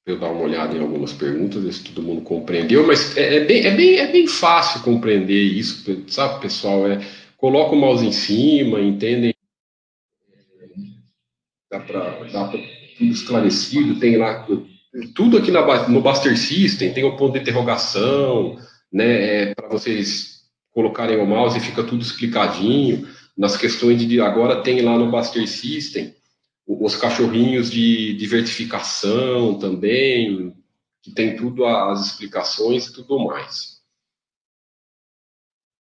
eu 0.07 0.19
dar 0.19 0.31
uma 0.31 0.43
olhada 0.43 0.77
em 0.77 0.81
algumas 0.81 1.13
perguntas, 1.13 1.63
ver 1.63 1.73
se 1.73 1.85
todo 1.85 2.03
mundo 2.03 2.23
compreendeu, 2.23 2.85
mas 2.85 3.17
é, 3.17 3.37
é, 3.37 3.45
bem, 3.45 3.65
é, 3.65 3.71
bem, 3.71 3.97
é 3.97 4.11
bem 4.11 4.27
fácil 4.27 4.83
compreender 4.83 5.41
isso, 5.41 5.85
sabe, 6.09 6.41
pessoal? 6.41 6.91
É, 6.91 7.01
coloca 7.37 7.77
o 7.77 7.79
mouse 7.79 8.05
em 8.05 8.11
cima, 8.11 8.81
entendem? 8.81 9.33
Dá 11.71 11.81
para 11.81 12.49
tudo 12.99 13.13
esclarecido, 13.13 14.01
tem 14.01 14.17
lá 14.17 14.47
tudo 15.15 15.39
aqui 15.39 15.51
na, 15.51 15.89
no 15.89 16.01
Buster 16.01 16.37
System, 16.37 16.93
tem 16.93 17.05
o 17.05 17.17
ponto 17.17 17.35
de 17.35 17.41
interrogação, 17.41 18.59
né, 18.93 19.51
é, 19.51 19.55
para 19.55 19.69
vocês 19.69 20.41
colocarem 20.73 21.17
o 21.19 21.27
mouse 21.27 21.59
e 21.59 21.61
fica 21.61 21.85
tudo 21.85 22.03
explicadinho. 22.03 23.07
Nas 23.37 23.57
questões 23.57 24.05
de 24.05 24.21
agora 24.21 24.63
tem 24.63 24.83
lá 24.83 24.99
no 24.99 25.11
Buster 25.11 25.47
System 25.47 26.15
os 26.67 26.97
cachorrinhos 26.97 27.71
de, 27.71 28.27
vertificação 28.27 29.59
também, 29.59 30.55
que 31.03 31.11
tem 31.11 31.37
tudo 31.37 31.65
as 31.65 32.07
explicações 32.07 32.87
e 32.87 32.93
tudo 32.93 33.19
mais. 33.19 33.70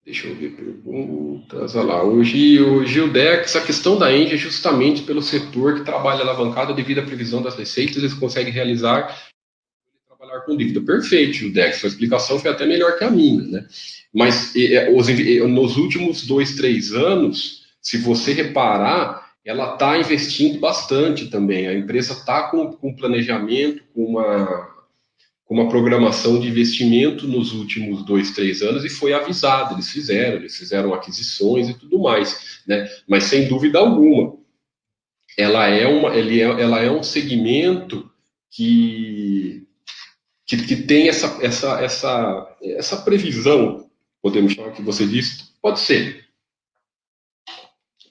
Deixa 0.08 0.26
eu 0.26 0.34
ver 0.34 0.52
perguntas. 0.52 1.76
Olha 1.76 2.02
lá, 2.02 2.24
Gil, 2.24 2.76
o 2.76 2.86
Gildex, 2.86 3.54
a 3.54 3.60
questão 3.60 3.98
da 3.98 4.10
Engie 4.10 4.36
é 4.36 4.38
justamente 4.38 5.02
pelo 5.02 5.20
setor 5.20 5.74
que 5.74 5.84
trabalha 5.84 6.22
alavancado 6.22 6.72
devido 6.74 7.00
à 7.00 7.02
previsão 7.02 7.42
das 7.42 7.54
receitas, 7.54 7.98
eles 7.98 8.14
conseguem 8.14 8.50
realizar 8.50 9.14
trabalhar 10.06 10.40
com 10.46 10.56
dívida. 10.56 10.80
Perfeito, 10.80 11.34
Gildex, 11.34 11.76
sua 11.76 11.90
explicação 11.90 12.38
foi 12.38 12.50
até 12.50 12.64
melhor 12.64 12.96
que 12.96 13.04
a 13.04 13.10
minha, 13.10 13.42
né? 13.42 13.66
Mas 14.10 14.54
os, 14.96 15.08
nos 15.46 15.76
últimos 15.76 16.26
dois, 16.26 16.56
três 16.56 16.94
anos, 16.94 17.66
se 17.82 17.98
você 17.98 18.32
reparar, 18.32 19.34
ela 19.44 19.74
está 19.74 19.98
investindo 19.98 20.58
bastante 20.58 21.26
também. 21.26 21.68
A 21.68 21.74
empresa 21.74 22.14
está 22.14 22.44
com, 22.44 22.72
com 22.72 22.96
planejamento, 22.96 23.82
com 23.94 24.06
uma, 24.06 24.74
com 25.48 25.54
uma 25.54 25.68
programação 25.70 26.38
de 26.38 26.46
investimento 26.46 27.26
nos 27.26 27.54
últimos 27.54 28.04
dois, 28.04 28.32
três 28.32 28.60
anos 28.60 28.84
e 28.84 28.90
foi 28.90 29.14
avisado, 29.14 29.74
eles 29.74 29.88
fizeram, 29.88 30.36
eles 30.36 30.54
fizeram 30.54 30.92
aquisições 30.92 31.70
e 31.70 31.74
tudo 31.74 31.98
mais, 31.98 32.60
né? 32.66 32.86
Mas 33.08 33.24
sem 33.24 33.48
dúvida 33.48 33.78
alguma, 33.78 34.36
ela 35.38 35.66
é, 35.66 35.86
uma, 35.86 36.14
ele 36.14 36.42
é, 36.42 36.44
ela 36.44 36.80
é 36.80 36.90
um 36.90 37.02
segmento 37.02 38.10
que, 38.50 39.66
que, 40.46 40.58
que 40.66 40.76
tem 40.76 41.08
essa, 41.08 41.38
essa, 41.40 41.80
essa, 41.80 42.56
essa 42.62 42.96
previsão, 42.98 43.88
podemos 44.20 44.52
chamar 44.52 44.72
que 44.72 44.82
você 44.82 45.06
disse, 45.06 45.44
pode 45.62 45.80
ser, 45.80 46.26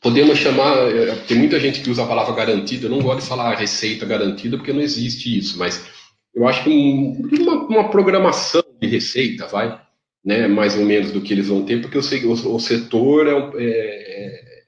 podemos 0.01 0.39
chamar, 0.39 0.75
é, 0.91 1.15
tem 1.27 1.37
muita 1.37 1.59
gente 1.59 1.81
que 1.81 1.89
usa 1.91 2.03
a 2.03 2.07
palavra 2.07 2.33
garantida, 2.33 2.87
eu 2.87 2.89
não 2.89 2.99
gosto 2.99 3.21
de 3.21 3.27
falar 3.27 3.53
receita 3.53 4.07
garantida 4.07 4.57
porque 4.57 4.73
não 4.73 4.81
existe 4.81 5.37
isso, 5.37 5.59
mas 5.59 5.96
eu 6.37 6.47
acho 6.47 6.63
que 6.63 6.69
uma, 6.69 7.65
uma 7.65 7.89
programação 7.89 8.63
de 8.79 8.87
receita, 8.87 9.47
vai, 9.47 9.81
né, 10.23 10.47
mais 10.47 10.77
ou 10.77 10.85
menos 10.85 11.11
do 11.11 11.19
que 11.19 11.33
eles 11.33 11.47
vão 11.47 11.65
ter, 11.65 11.81
porque 11.81 11.99
que 11.99 12.27
o, 12.27 12.31
o 12.31 12.59
setor 12.59 13.25
é, 13.27 13.63
é, 13.63 14.63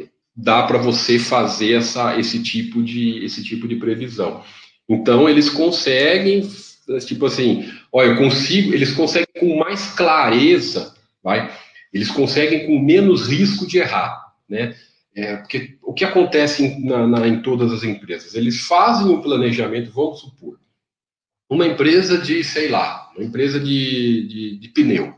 é 0.00 0.06
dá 0.34 0.62
para 0.62 0.78
você 0.78 1.18
fazer 1.18 1.74
essa, 1.74 2.18
esse, 2.18 2.42
tipo 2.42 2.82
de, 2.82 3.22
esse 3.22 3.44
tipo 3.44 3.68
de 3.68 3.76
previsão. 3.76 4.42
Então, 4.88 5.28
eles 5.28 5.50
conseguem, 5.50 6.48
tipo 7.04 7.26
assim, 7.26 7.70
olha, 7.92 8.08
eu 8.08 8.16
consigo, 8.16 8.72
eles 8.72 8.92
conseguem 8.92 9.28
com 9.38 9.58
mais 9.58 9.90
clareza, 9.90 10.94
vai, 11.22 11.54
eles 11.92 12.10
conseguem 12.10 12.66
com 12.66 12.78
menos 12.78 13.28
risco 13.28 13.66
de 13.66 13.76
errar, 13.76 14.32
né? 14.48 14.74
É, 15.16 15.36
porque 15.36 15.78
o 15.82 15.94
que 15.94 16.04
acontece 16.04 16.62
em, 16.62 16.84
na, 16.84 17.06
na, 17.06 17.26
em 17.26 17.40
todas 17.40 17.72
as 17.72 17.82
empresas? 17.82 18.34
Eles 18.34 18.60
fazem 18.60 19.08
um 19.08 19.22
planejamento, 19.22 19.90
vamos 19.90 20.20
supor, 20.20 20.60
uma 21.48 21.66
empresa 21.66 22.18
de, 22.18 22.44
sei 22.44 22.68
lá, 22.68 23.10
uma 23.16 23.24
empresa 23.24 23.58
de, 23.58 24.28
de, 24.28 24.58
de 24.58 24.68
pneu. 24.68 25.14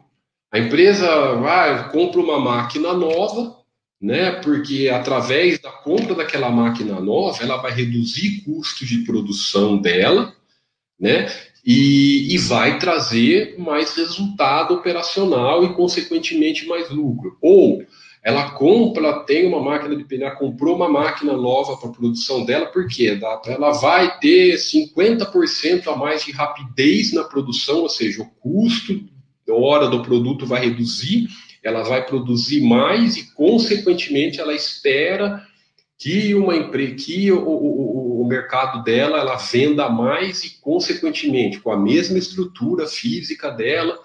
A 0.53 0.59
empresa 0.59 1.35
vai, 1.35 1.91
compra 1.91 2.21
uma 2.21 2.39
máquina 2.39 2.95
nova, 2.95 3.59
né? 4.01 4.31
Porque 4.41 4.89
através 4.89 5.59
da 5.59 5.71
compra 5.71 6.15
daquela 6.15 6.49
máquina 6.49 7.01
nova, 7.01 7.43
ela 7.43 7.57
vai 7.57 7.73
reduzir 7.73 8.43
custo 8.45 8.87
de 8.87 8.99
produção 8.99 9.79
dela, 9.79 10.33
né? 10.99 11.27
e, 11.65 12.35
e 12.35 12.39
vai 12.39 12.79
trazer 12.79 13.57
mais 13.59 13.95
resultado 13.95 14.73
operacional 14.73 15.63
e, 15.65 15.75
consequentemente, 15.75 16.67
mais 16.67 16.89
lucro. 16.89 17.37
Ou 17.43 17.85
ela 18.29 18.51
compra, 18.51 19.20
tem 19.20 19.47
uma 19.47 19.59
máquina 19.59 19.97
de 19.97 20.05
pneu, 20.05 20.31
comprou 20.33 20.76
uma 20.76 20.87
máquina 20.87 21.33
nova 21.33 21.79
para 21.79 21.89
a 21.89 21.93
produção 21.93 22.45
dela, 22.45 22.66
porque 22.66 23.18
ela 23.47 23.70
vai 23.70 24.18
ter 24.18 24.55
50% 24.57 25.87
a 25.87 25.97
mais 25.97 26.26
de 26.26 26.33
rapidez 26.33 27.14
na 27.14 27.24
produção, 27.24 27.79
ou 27.81 27.89
seja, 27.89 28.20
o 28.20 28.26
custo 28.26 29.01
da 29.47 29.55
hora 29.55 29.89
do 29.89 30.03
produto 30.03 30.45
vai 30.45 30.61
reduzir, 30.61 31.26
ela 31.64 31.83
vai 31.83 32.05
produzir 32.05 32.61
mais 32.61 33.16
e, 33.16 33.33
consequentemente, 33.33 34.39
ela 34.39 34.53
espera 34.53 35.43
que 35.97 36.35
uma 36.35 36.55
empresa, 36.55 36.97
que 36.97 37.33
o, 37.33 37.41
o, 37.41 38.20
o, 38.20 38.26
mercado 38.26 38.85
dela 38.85 39.20
ela 39.20 39.37
venda 39.37 39.89
mais 39.89 40.45
e 40.45 40.61
consequentemente 40.61 41.61
com 41.61 41.72
a 41.72 41.79
mesma 41.79 42.18
estrutura 42.18 42.87
física 42.87 43.51
dela 43.51 43.99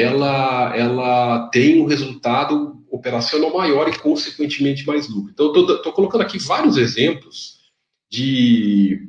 ela 0.00 0.76
ela 0.76 1.48
tem 1.48 1.80
um 1.80 1.86
resultado 1.86 2.80
operacional 2.90 3.52
maior 3.52 3.88
e 3.88 3.98
consequentemente 3.98 4.86
mais 4.86 5.08
lucro. 5.08 5.30
Então 5.32 5.52
estou 5.76 5.92
colocando 5.92 6.22
aqui 6.22 6.38
vários 6.38 6.76
exemplos 6.76 7.60
de 8.10 9.08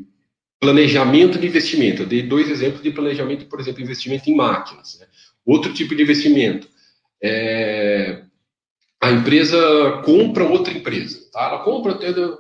planejamento 0.60 1.40
de 1.40 1.48
investimento. 1.48 2.04
Eu 2.04 2.08
dei 2.08 2.22
dois 2.22 2.50
exemplos 2.50 2.84
de 2.84 2.92
planejamento, 2.92 3.48
por 3.48 3.60
exemplo, 3.60 3.82
investimento 3.82 4.30
em 4.30 4.36
máquinas. 4.36 5.00
Né? 5.00 5.08
Outro 5.46 5.74
tipo 5.74 5.96
de 5.96 6.04
investimento 6.04 6.68
é 7.22 8.24
a 9.02 9.10
empresa 9.10 10.04
compra 10.06 10.44
outra 10.44 10.72
empresa. 10.72 11.28
Tá? 11.34 11.48
Ela 11.48 11.64
compra, 11.64 11.96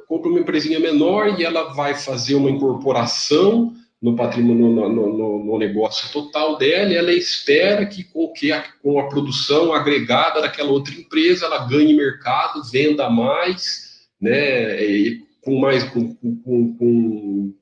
compra 0.07 0.29
uma 0.29 0.39
empresinha 0.39 0.79
menor 0.79 1.39
e 1.39 1.43
ela 1.43 1.73
vai 1.73 1.95
fazer 1.95 2.35
uma 2.35 2.51
incorporação 2.51 3.73
no 4.01 4.15
patrimônio, 4.15 4.69
no, 4.69 4.89
no, 4.89 5.45
no 5.45 5.57
negócio 5.59 6.11
total 6.11 6.57
dela, 6.57 6.91
ela 6.91 7.13
espera 7.13 7.85
que 7.85 8.03
com, 8.03 8.33
que 8.33 8.51
a, 8.51 8.63
com 8.81 8.99
a 8.99 9.07
produção 9.07 9.71
agregada 9.71 10.41
daquela 10.41 10.71
outra 10.71 10.93
empresa 10.93 11.45
ela 11.45 11.67
ganhe 11.67 11.93
mercado, 11.93 12.63
venda 12.63 13.09
mais, 13.09 13.99
né, 14.19 14.83
e 14.83 15.21
com 15.43 15.59
mais, 15.59 15.83
com, 15.83 16.15
com, 16.15 16.75
com, 16.77 17.53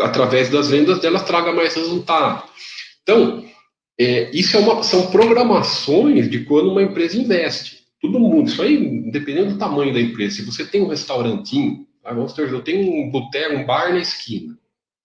através 0.00 0.48
das 0.48 0.70
vendas 0.70 1.00
dela 1.00 1.20
traga 1.20 1.52
mais 1.52 1.74
resultado. 1.74 2.48
Então, 3.02 3.44
é, 3.98 4.30
isso 4.32 4.56
é 4.56 4.60
uma, 4.60 4.82
são 4.82 5.10
programações 5.12 6.28
de 6.28 6.44
quando 6.44 6.70
uma 6.70 6.82
empresa 6.82 7.16
investe. 7.16 7.84
todo 8.00 8.18
mundo, 8.18 8.48
isso 8.48 8.60
aí, 8.60 8.74
independente 8.74 9.52
do 9.52 9.58
tamanho 9.58 9.94
da 9.94 10.00
empresa, 10.00 10.36
se 10.36 10.42
você 10.42 10.64
tem 10.64 10.82
um 10.82 10.88
restaurantinho, 10.88 11.86
tá? 12.02 12.10
eu 12.10 12.60
tenho 12.62 12.92
um 12.92 13.10
boteco, 13.10 13.54
um 13.54 13.64
bar 13.64 13.92
na 13.92 14.00
esquina, 14.00 14.56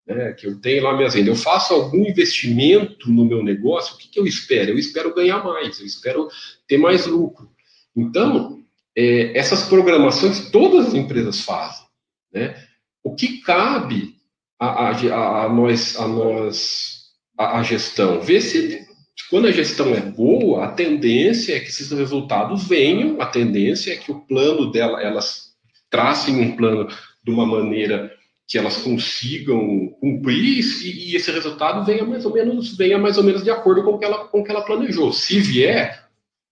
né, 0.05 0.33
que 0.33 0.47
eu 0.47 0.59
tenho 0.59 0.83
lá 0.83 0.95
minhas 0.95 1.13
vendas, 1.13 1.29
eu 1.29 1.35
faço 1.35 1.73
algum 1.73 2.05
investimento 2.05 3.11
no 3.11 3.25
meu 3.25 3.43
negócio, 3.43 3.95
o 3.95 3.97
que, 3.97 4.09
que 4.09 4.19
eu 4.19 4.25
espero? 4.25 4.71
Eu 4.71 4.79
espero 4.79 5.13
ganhar 5.13 5.43
mais, 5.43 5.79
eu 5.79 5.85
espero 5.85 6.27
ter 6.67 6.77
mais 6.77 7.05
lucro. 7.05 7.49
Então, 7.95 8.59
é, 8.95 9.37
essas 9.37 9.63
programações 9.63 10.49
todas 10.49 10.87
as 10.87 10.93
empresas 10.93 11.41
fazem. 11.41 11.85
Né? 12.33 12.55
O 13.03 13.15
que 13.15 13.39
cabe 13.41 14.15
a, 14.59 14.89
a, 14.89 15.45
a 15.45 15.49
nós, 15.49 15.97
a, 15.97 16.07
nós 16.07 17.11
a, 17.37 17.59
a 17.59 17.63
gestão? 17.63 18.21
Ver 18.21 18.41
se 18.41 18.87
quando 19.29 19.47
a 19.47 19.51
gestão 19.51 19.93
é 19.93 20.01
boa, 20.01 20.65
a 20.65 20.71
tendência 20.71 21.55
é 21.55 21.59
que 21.59 21.67
esses 21.67 21.91
resultados 21.91 22.67
venham, 22.67 23.21
a 23.21 23.25
tendência 23.25 23.93
é 23.93 23.97
que 23.97 24.11
o 24.11 24.19
plano 24.21 24.71
dela, 24.71 25.01
elas 25.01 25.51
tracem 25.89 26.41
um 26.41 26.55
plano 26.55 26.87
de 27.23 27.31
uma 27.31 27.45
maneira 27.45 28.11
que 28.51 28.57
elas 28.57 28.75
consigam 28.79 29.95
cumprir 30.01 30.59
e, 30.59 31.11
e, 31.11 31.15
esse 31.15 31.31
resultado 31.31 31.85
venha 31.85 32.03
mais 32.03 32.25
ou 32.25 32.33
menos 32.33 32.75
venha 32.75 32.97
mais 32.97 33.17
ou 33.17 33.23
menos 33.23 33.41
de 33.41 33.49
acordo 33.49 33.81
com 33.81 33.91
o 33.91 33.97
que 33.97 34.03
ela, 34.03 34.25
com 34.25 34.41
o 34.41 34.43
que 34.43 34.51
ela 34.51 34.65
planejou. 34.65 35.13
Se 35.13 35.39
vier, 35.39 36.09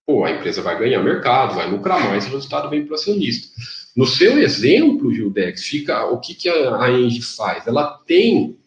pô, 0.08 0.24
a 0.24 0.32
empresa 0.32 0.62
vai 0.62 0.80
ganhar 0.80 1.04
mercado, 1.04 1.56
vai 1.56 1.70
lucrar 1.70 2.02
mais, 2.08 2.26
o 2.26 2.32
resultado 2.32 2.70
vem 2.70 2.86
para 2.86 2.94
o 2.94 2.96
acionista. 2.96 3.50
No 3.98 4.06
seu 4.06 4.40
exemplo, 4.40 5.14
Gildex, 5.14 5.66
fica 5.66 6.06
o 6.06 6.22
que, 6.22 6.34
que 6.34 6.48
a, 6.48 6.82
a 6.82 6.90
Engie 6.90 7.22
faz? 7.22 7.68
Ela 7.68 8.00
tem 8.08 8.58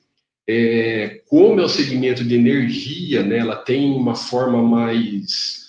é, 0.46 1.22
como 1.26 1.58
é 1.58 1.64
o 1.64 1.70
segmento 1.70 2.22
de 2.22 2.34
energia, 2.34 3.22
né, 3.22 3.38
ela 3.38 3.56
tem 3.56 3.92
uma 3.92 4.14
forma 4.14 4.62
mais 4.62 5.61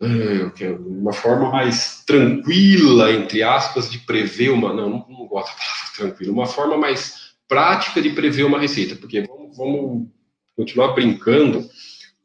uma 0.00 1.12
forma 1.12 1.50
mais 1.50 2.02
tranquila, 2.04 3.12
entre 3.12 3.42
aspas, 3.42 3.90
de 3.90 3.98
prever 3.98 4.50
uma. 4.50 4.72
Não, 4.72 4.90
não, 4.90 5.06
não 5.08 5.26
gosto 5.26 5.52
da 5.52 5.64
palavra 5.64 5.96
tranquila, 5.96 6.32
uma 6.32 6.46
forma 6.46 6.76
mais 6.76 7.34
prática 7.48 8.02
de 8.02 8.10
prever 8.10 8.44
uma 8.44 8.58
receita, 8.58 8.96
porque 8.96 9.22
vamos, 9.22 9.56
vamos 9.56 10.08
continuar 10.56 10.88
brincando 10.88 11.68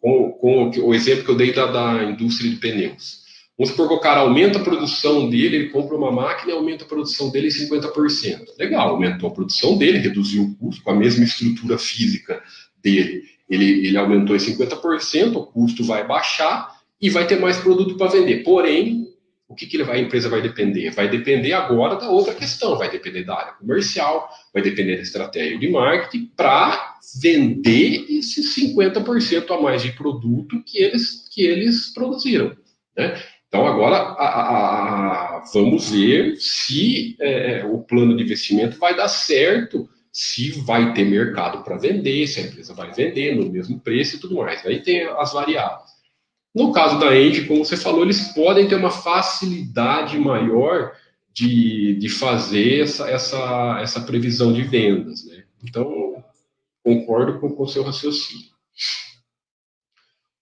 com, 0.02 0.32
com, 0.34 0.72
o 0.82 0.94
exemplo 0.94 1.26
que 1.26 1.32
eu 1.32 1.38
dei 1.38 1.54
da, 1.54 1.66
da 1.68 2.04
indústria 2.04 2.50
de 2.50 2.58
pneus. 2.58 3.20
Vamos 3.58 3.72
supor 3.72 3.90
que 3.90 3.94
o 3.96 4.00
cara 4.00 4.22
aumenta 4.22 4.58
a 4.58 4.64
produção 4.64 5.30
dele, 5.30 5.58
ele 5.58 5.70
compra 5.70 5.98
uma 5.98 6.12
máquina 6.12 6.54
e 6.54 6.56
aumenta 6.56 6.86
a 6.86 6.88
produção 6.88 7.30
dele 7.30 7.48
em 7.48 7.52
50%. 7.52 8.58
Legal, 8.58 8.90
aumentou 8.90 9.30
a 9.30 9.34
produção 9.34 9.78
dele, 9.78 10.00
reduziu 10.00 10.44
o 10.44 10.56
custo 10.56 10.82
com 10.82 10.92
a 10.92 10.96
mesma 10.96 11.26
estrutura 11.26 11.78
física 11.78 12.42
dele. 12.82 13.24
Ele, 13.50 13.86
ele 13.86 13.98
aumentou 13.98 14.34
em 14.34 14.40
50%, 14.40 15.36
o 15.36 15.46
custo 15.46 15.84
vai 15.84 16.08
baixar 16.08 16.79
e 17.02 17.10
vai 17.10 17.26
ter 17.26 17.39
mais 17.39 17.58
produto 17.58 17.95
para 17.95 18.12
vender. 18.12 18.43
Porém, 18.43 19.08
o 19.47 19.56
que, 19.56 19.66
que 19.66 19.82
a 19.82 19.97
empresa 19.97 20.30
vai 20.30 20.41
depender? 20.41 20.91
Vai 20.91 21.10
depender 21.10 21.54
agora 21.54 21.95
da 21.95 22.10
outra 22.10 22.36
questão, 22.36 22.78
vai 22.78 22.89
depender 22.89 23.24
da 23.24 23.36
área 23.36 23.54
comercial, 23.54 24.30
vai 24.54 24.62
depender 24.62 24.95
da 24.97 25.02
estratégia 25.02 25.58
de 25.58 25.70
marketing 25.70 26.32
para 26.38 26.97
vender 27.20 28.06
esses 28.10 28.56
50% 28.56 29.50
a 29.50 29.60
mais 29.60 29.82
de 29.82 29.91
produto 29.93 30.62
que 30.64 30.78
eles, 30.78 31.28
que 31.34 31.41
eles 31.41 31.91
produziram. 31.91 32.56
Né? 32.95 33.20
Então, 33.47 33.66
agora, 33.66 33.95
a, 33.95 34.26
a, 34.28 35.38
a, 35.38 35.43
vamos 35.52 35.89
ver 35.89 36.36
se 36.38 37.16
é, 37.20 37.66
o 37.66 37.80
plano 37.80 38.16
de 38.16 38.22
investimento 38.22 38.78
vai 38.78 38.95
dar 38.95 39.08
certo, 39.08 39.89
se 40.12 40.52
vai 40.62 40.93
ter 40.93 41.06
mercado 41.06 41.64
para 41.64 41.78
vender, 41.78 42.28
se 42.28 42.39
a 42.39 42.43
empresa 42.43 42.76
vai 42.76 42.93
vender 42.93 43.36
no 43.36 43.52
mesmo 43.52 43.80
preço 43.80 44.16
e 44.16 44.20
tudo 44.20 44.36
mais. 44.36 44.64
Aí 44.64 44.84
tem 44.84 45.02
as 45.02 45.34
variáveis. 45.34 45.89
No 46.54 46.72
caso 46.72 47.00
da 47.00 47.16
Engie, 47.18 47.45
como 47.45 47.64
você 47.64 47.78
falou, 47.78 48.04
eles 48.04 48.34
podem 48.34 48.68
ter 48.68 48.76
uma 48.76 48.89
facilidade 48.89 50.18
maior 50.18 50.93
de, 51.32 51.95
de 51.95 52.10
fazer 52.10 52.82
essa, 52.82 53.10
essa, 53.10 53.80
essa 53.82 54.02
previsão 54.02 54.52
de 54.52 54.64
vendas. 54.64 55.26
Né? 55.26 55.43
Então, 55.64 56.24
concordo 56.84 57.39
com 57.39 57.62
o 57.62 57.68
seu 57.68 57.84
raciocínio. 57.84 58.50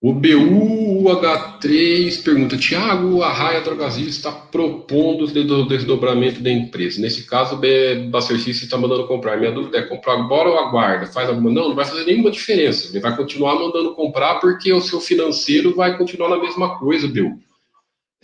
O 0.08 0.14
BUH3 0.14 2.24
pergunta: 2.24 2.56
Tiago, 2.56 3.22
a 3.22 3.34
Raia 3.34 3.60
Drogazil 3.60 4.08
está 4.08 4.32
propondo 4.32 5.26
o 5.26 5.68
desdobramento 5.68 6.40
da 6.40 6.50
empresa. 6.50 7.02
Nesse 7.02 7.26
caso, 7.26 7.58
o 7.58 8.10
Baster 8.10 8.38
está 8.38 8.78
mandando 8.78 9.06
comprar. 9.06 9.38
Minha 9.38 9.52
dúvida 9.52 9.80
é: 9.80 9.82
comprar 9.82 10.14
agora 10.14 10.48
ou 10.48 10.60
aguarda? 10.60 11.08
Faz 11.08 11.28
alguma? 11.28 11.52
Não, 11.52 11.68
não 11.68 11.76
vai 11.76 11.84
fazer 11.84 12.06
nenhuma 12.06 12.32
diferença. 12.32 12.88
Ele 12.88 13.02
vai 13.02 13.18
continuar 13.18 13.56
mandando 13.56 13.96
comprar 13.96 14.36
porque 14.36 14.72
o 14.72 14.80
seu 14.80 15.02
financeiro 15.02 15.76
vai 15.76 15.98
continuar 15.98 16.30
na 16.30 16.40
mesma 16.40 16.80
coisa, 16.80 17.06
BU. 17.06 17.38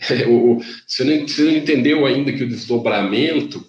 Você, 0.00 1.04
não, 1.04 1.28
você 1.28 1.44
não 1.44 1.52
entendeu 1.52 2.04
ainda 2.04 2.32
que 2.32 2.42
o 2.42 2.48
desdobramento 2.48 3.64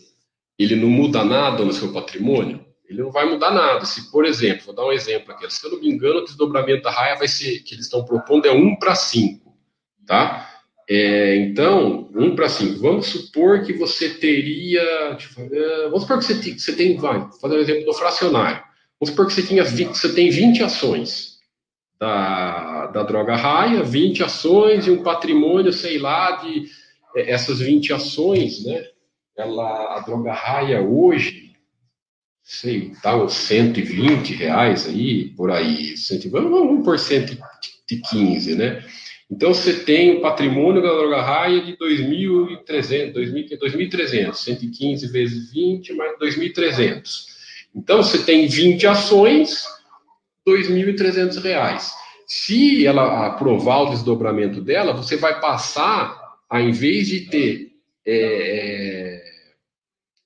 ele 0.57 0.75
não 0.75 0.89
muda 0.89 1.23
nada 1.23 1.63
no 1.63 1.71
seu 1.71 1.91
patrimônio? 1.91 2.64
Ele 2.87 3.01
não 3.01 3.11
vai 3.11 3.25
mudar 3.25 3.51
nada. 3.51 3.85
Se, 3.85 4.11
por 4.11 4.25
exemplo, 4.25 4.67
vou 4.67 4.75
dar 4.75 4.85
um 4.85 4.91
exemplo 4.91 5.33
aqui, 5.33 5.49
se 5.51 5.65
eu 5.65 5.71
não 5.71 5.79
me 5.79 5.89
engano, 5.89 6.19
o 6.19 6.25
desdobramento 6.25 6.83
da 6.83 6.91
raia 6.91 7.15
vai 7.15 7.27
ser, 7.27 7.59
que 7.63 7.75
eles 7.75 7.85
estão 7.85 8.05
propondo, 8.05 8.45
é 8.45 8.51
1 8.51 8.75
para 8.77 8.95
5, 8.95 9.53
tá? 10.05 10.51
É, 10.87 11.35
então, 11.37 12.09
1 12.13 12.35
para 12.35 12.47
5. 12.47 12.79
Vamos 12.79 13.07
supor 13.07 13.63
que 13.63 13.73
você 13.73 14.09
teria, 14.09 15.17
vamos 15.85 16.03
supor 16.03 16.19
que 16.19 16.25
você, 16.25 16.39
tem, 16.39 16.57
você 16.57 16.75
tem, 16.75 16.97
vai, 16.97 17.19
vou 17.19 17.31
fazer 17.39 17.55
um 17.55 17.59
exemplo 17.59 17.85
do 17.85 17.93
fracionário. 17.93 18.63
Vamos 18.99 19.09
supor 19.09 19.27
que 19.27 19.33
você, 19.33 19.43
tinha, 19.43 19.63
você 19.63 20.13
tem 20.13 20.29
20 20.29 20.63
ações 20.63 21.39
da, 21.99 22.87
da 22.87 23.03
droga 23.03 23.35
raia, 23.35 23.83
20 23.83 24.23
ações 24.23 24.85
e 24.85 24.91
um 24.91 25.01
patrimônio, 25.01 25.73
sei 25.73 25.97
lá, 25.97 26.31
de 26.33 26.65
é, 27.15 27.31
essas 27.31 27.59
20 27.59 27.93
ações, 27.93 28.63
né? 28.63 28.85
Ela, 29.35 29.97
a 29.97 29.99
droga 29.99 30.31
raia 30.31 30.81
hoje, 30.81 31.44
sei, 32.45 32.91
uns 33.03 33.33
120 33.33 34.35
reais 34.35 34.87
aí, 34.87 35.29
por 35.29 35.49
aí, 35.49 35.97
120, 35.97 36.31
vamos 36.31 36.85
por 36.85 36.99
115, 36.99 38.55
né? 38.55 38.85
Então 39.29 39.51
você 39.51 39.73
tem 39.73 40.17
o 40.17 40.21
patrimônio 40.21 40.83
da 40.83 40.93
droga 40.93 41.23
raia 41.23 41.59
de 41.61 41.75
2.300, 41.75 43.13
2.300, 43.13 44.35
115 44.35 45.07
vezes 45.07 45.51
20 45.51 45.93
mais 45.93 46.19
2.300. 46.19 47.25
Então 47.75 48.03
você 48.03 48.19
tem 48.19 48.47
20 48.47 48.85
ações, 48.85 49.65
2.300 50.47 51.41
reais. 51.41 51.91
Se 52.27 52.85
ela 52.85 53.25
aprovar 53.25 53.81
o 53.81 53.89
desdobramento 53.89 54.61
dela, 54.61 54.93
você 54.93 55.17
vai 55.17 55.39
passar, 55.41 56.15
ao 56.47 56.61
invés 56.61 57.07
de 57.07 57.21
ter 57.21 57.71
é, 58.05 58.94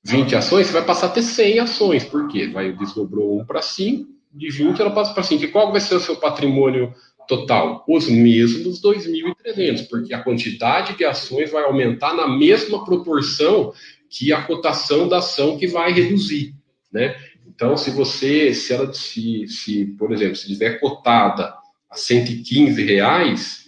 20 0.09 0.35
ações, 0.35 0.67
você 0.67 0.73
vai 0.73 0.85
passar 0.85 1.07
a 1.07 1.09
ter 1.09 1.21
100 1.21 1.59
ações. 1.59 2.03
Por 2.03 2.27
quê? 2.27 2.47
Vai, 2.47 2.71
desdobrou 2.71 3.39
1 3.41 3.45
para 3.45 3.61
5, 3.61 4.09
de 4.33 4.49
20 4.49 4.79
ela 4.79 4.91
passa 4.91 5.13
para 5.13 5.23
5. 5.23 5.43
E 5.43 5.47
qual 5.47 5.71
vai 5.71 5.81
ser 5.81 5.95
o 5.95 5.99
seu 5.99 6.15
patrimônio 6.15 6.93
total? 7.27 7.83
Os 7.87 8.07
mesmos 8.07 8.81
2.300, 8.81 9.87
porque 9.89 10.13
a 10.13 10.23
quantidade 10.23 10.97
de 10.97 11.05
ações 11.05 11.51
vai 11.51 11.63
aumentar 11.63 12.13
na 12.13 12.27
mesma 12.27 12.83
proporção 12.83 13.73
que 14.09 14.33
a 14.33 14.41
cotação 14.41 15.07
da 15.07 15.19
ação 15.19 15.57
que 15.57 15.67
vai 15.67 15.91
reduzir, 15.93 16.55
né? 16.91 17.15
Então, 17.47 17.75
se 17.75 17.91
você, 17.91 18.53
se 18.53 18.73
ela, 18.73 18.91
se, 18.93 19.47
se 19.47 19.85
por 19.97 20.11
exemplo, 20.11 20.35
se 20.35 20.47
estiver 20.47 20.79
cotada 20.79 21.53
a 21.89 21.95
115 21.95 22.81
reais, 22.83 23.58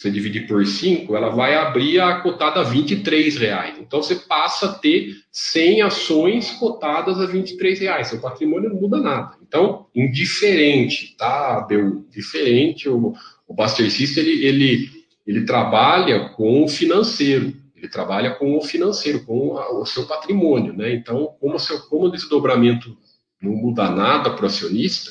você 0.00 0.10
dividir 0.10 0.46
por 0.46 0.64
5, 0.64 1.14
ela 1.14 1.28
vai 1.28 1.54
abrir 1.54 2.00
a 2.00 2.22
cotada 2.22 2.60
a 2.60 2.62
23 2.62 3.36
reais. 3.36 3.74
Então 3.78 4.02
você 4.02 4.14
passa 4.14 4.70
a 4.70 4.72
ter 4.72 5.14
100 5.30 5.82
ações 5.82 6.52
cotadas 6.52 7.20
a 7.20 7.26
23 7.26 7.80
reais. 7.80 8.08
Seu 8.08 8.18
patrimônio 8.18 8.70
não 8.70 8.80
muda 8.80 8.96
nada. 8.96 9.36
Então, 9.46 9.88
indiferente, 9.94 11.14
tá, 11.18 11.60
Bel? 11.68 12.06
Diferente. 12.08 12.88
O, 12.88 13.12
o 13.46 13.52
Buster 13.52 13.90
System, 13.90 14.24
ele, 14.24 14.46
ele, 14.46 14.90
ele 15.26 15.44
trabalha 15.44 16.30
com 16.30 16.64
o 16.64 16.68
financeiro. 16.68 17.54
Ele 17.76 17.88
trabalha 17.88 18.30
com 18.30 18.56
o 18.56 18.62
financeiro, 18.62 19.22
com 19.26 19.58
a, 19.58 19.80
o 19.80 19.84
seu 19.84 20.06
patrimônio, 20.06 20.72
né? 20.72 20.94
Então, 20.94 21.36
como, 21.38 21.58
seu, 21.58 21.78
como 21.78 22.06
o 22.06 22.10
desdobramento 22.10 22.96
não 23.38 23.52
muda 23.52 23.90
nada 23.90 24.30
para 24.30 24.44
o 24.44 24.46
acionista, 24.46 25.10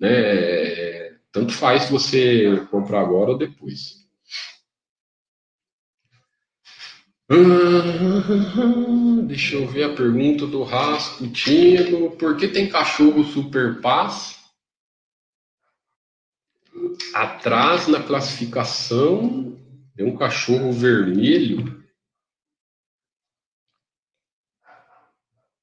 né? 0.00 1.12
Tanto 1.30 1.52
faz 1.52 1.90
você 1.90 2.66
comprar 2.70 3.02
agora 3.02 3.32
ou 3.32 3.36
depois. 3.36 4.03
Deixa 9.26 9.56
eu 9.56 9.66
ver 9.66 9.84
a 9.84 9.94
pergunta 9.94 10.46
do 10.46 10.62
Rasputinho. 10.62 12.10
Por 12.16 12.36
que 12.36 12.48
tem 12.48 12.68
cachorro 12.68 13.24
super 13.24 13.80
paz? 13.80 14.38
Atrás 17.14 17.88
na 17.88 18.02
classificação 18.02 19.58
tem 19.96 20.04
um 20.06 20.16
cachorro 20.16 20.70
vermelho. 20.72 21.82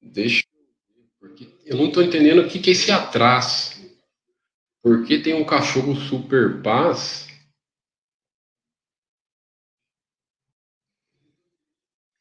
Deixa 0.00 0.44
eu 1.22 1.28
ver, 1.28 1.58
eu 1.64 1.76
não 1.76 1.86
estou 1.86 2.02
entendendo 2.02 2.42
o 2.42 2.48
que, 2.48 2.58
que 2.58 2.70
é 2.70 2.72
esse 2.72 2.90
atrás. 2.90 3.80
Por 4.82 5.04
que 5.06 5.20
tem 5.20 5.34
um 5.34 5.44
cachorro 5.44 5.94
super 5.94 6.60
paz? 6.60 7.31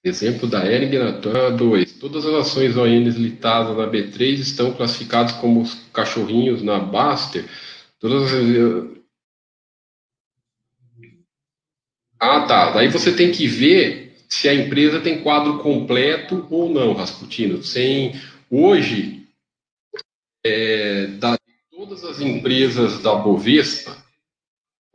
Exemplo 0.03 0.47
da 0.47 0.63
na 0.63 1.49
2. 1.51 1.93
Todas 1.99 2.25
as 2.25 2.33
ações 2.33 2.75
ONs 2.75 3.15
listadas 3.15 3.77
na 3.77 3.85
B3 3.85 4.39
estão 4.39 4.73
classificadas 4.73 5.33
como 5.33 5.63
cachorrinhos 5.93 6.63
na 6.63 6.79
Baster. 6.79 7.45
Todas 7.99 8.33
as... 8.33 9.01
Ah, 12.19 12.45
tá. 12.47 12.71
Daí 12.71 12.87
você 12.87 13.15
tem 13.15 13.31
que 13.31 13.45
ver 13.45 14.15
se 14.27 14.49
a 14.49 14.55
empresa 14.55 14.99
tem 15.01 15.21
quadro 15.21 15.59
completo 15.59 16.47
ou 16.49 16.67
não, 16.67 16.93
Rasputin. 16.93 17.61
Sem... 17.61 18.19
Hoje, 18.49 19.27
é, 20.43 21.07
da, 21.07 21.37
todas 21.69 22.03
as 22.03 22.19
empresas 22.19 23.03
da 23.03 23.13
Bovespa, 23.15 23.95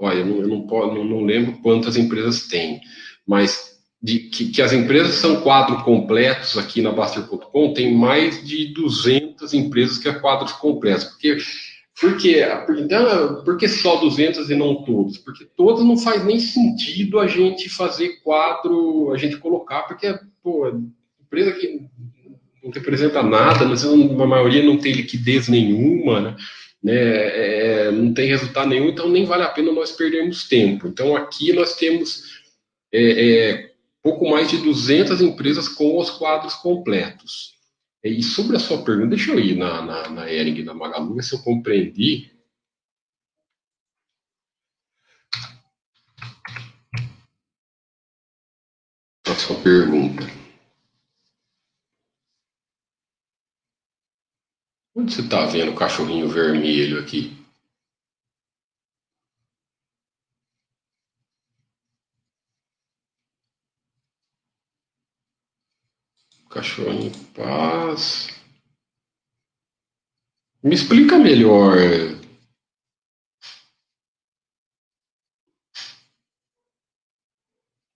olha, 0.01 0.19
eu, 0.19 0.27
não, 0.27 0.67
eu 0.69 0.95
não, 0.95 1.05
não 1.05 1.25
lembro 1.25 1.61
quantas 1.63 1.97
empresas 1.97 2.49
tem, 2.49 2.81
mas 3.27 3.76
de 4.03 4.19
que, 4.21 4.51
que, 4.51 4.63
as 4.63 4.73
empresas 4.73 5.15
são 5.15 5.41
quadros 5.41 5.83
completos 5.83 6.57
aqui 6.59 6.83
na 6.83 6.93
Baster.com, 6.93 7.73
tem 7.73 7.95
mais 7.95 8.47
de 8.47 8.73
200 8.75 9.53
empresas 9.55 9.99
que 9.99 10.09
é 10.09 10.13
quadros 10.13 10.53
completos. 10.53 11.05
Porque, 11.05 11.39
porque, 11.99 12.47
então, 12.79 13.43
por 13.43 13.57
que 13.57 13.67
só 13.67 13.97
200 13.97 14.51
e 14.51 14.55
não 14.55 14.85
todos? 14.85 15.19
Porque 15.19 15.47
todas 15.57 15.85
não 15.85 15.97
faz 15.97 16.25
nem 16.25 16.39
sentido 16.39 17.19
a 17.19 17.27
gente 17.27 17.71
fazer 17.71 18.21
quadro, 18.23 19.13
a 19.13 19.17
gente 19.17 19.39
colocar, 19.39 19.83
porque, 19.83 20.19
pô, 20.43 20.69
empresa 21.21 21.53
que 21.53 21.81
não 22.63 22.71
representa 22.71 23.23
nada, 23.23 23.65
a 23.65 24.27
maioria 24.27 24.63
não 24.63 24.77
tem 24.77 24.93
liquidez 24.93 25.49
nenhuma, 25.49 26.21
né? 26.21 26.37
né 26.83 26.95
é, 26.95 27.91
não 27.91 28.13
tem 28.13 28.29
resultado 28.29 28.69
nenhum, 28.69 28.89
então 28.89 29.09
nem 29.09 29.25
vale 29.25 29.43
a 29.43 29.49
pena 29.49 29.73
nós 29.73 29.93
perdermos 29.93 30.49
tempo. 30.49 30.87
Então 30.89 31.17
aqui 31.17 31.53
nós 31.53 31.77
temos 31.77 32.43
é, 32.93 33.01
é, 33.03 33.71
pouco 34.07 34.31
mais 34.31 34.49
de 34.49 34.59
200 34.59 35.21
empresas 35.21 35.67
com 35.67 35.99
os 35.99 36.11
quadros 36.11 36.55
completos. 36.55 37.57
E 38.05 38.23
sobre 38.23 38.57
a 38.57 38.61
sua 38.61 38.85
pergunta, 38.85 39.09
deixa 39.09 39.33
eu 39.33 39.41
ir 39.41 39.57
na, 39.57 39.83
na, 39.83 40.09
na 40.09 40.33
Ering, 40.33 40.63
na 40.63 40.73
Magalu, 40.73 41.21
se 41.21 41.35
eu 41.35 41.43
compreendi. 41.43 42.31
A 49.27 49.35
sua 49.35 49.61
pergunta. 49.61 50.23
Onde 54.95 55.13
você 55.13 55.23
está 55.23 55.47
vendo 55.47 55.73
o 55.73 55.75
cachorrinho 55.75 56.29
vermelho 56.29 57.01
aqui? 57.01 57.36
Cachorro 66.51 66.93
em 66.93 67.11
paz. 67.35 68.29
Me 70.63 70.75
explica 70.75 71.19
melhor. 71.19 71.77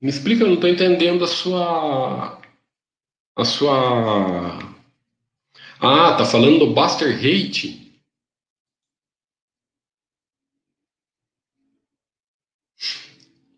Me 0.00 0.08
explica, 0.08 0.44
eu 0.44 0.48
não 0.48 0.54
estou 0.54 0.70
entendendo 0.70 1.24
a 1.24 1.26
sua. 1.26 2.40
A 3.36 3.44
sua. 3.44 4.58
Ah, 5.80 6.16
tá 6.16 6.24
falando 6.24 6.58
do 6.60 6.72
Buster 6.74 7.14
Hate? 7.16 7.90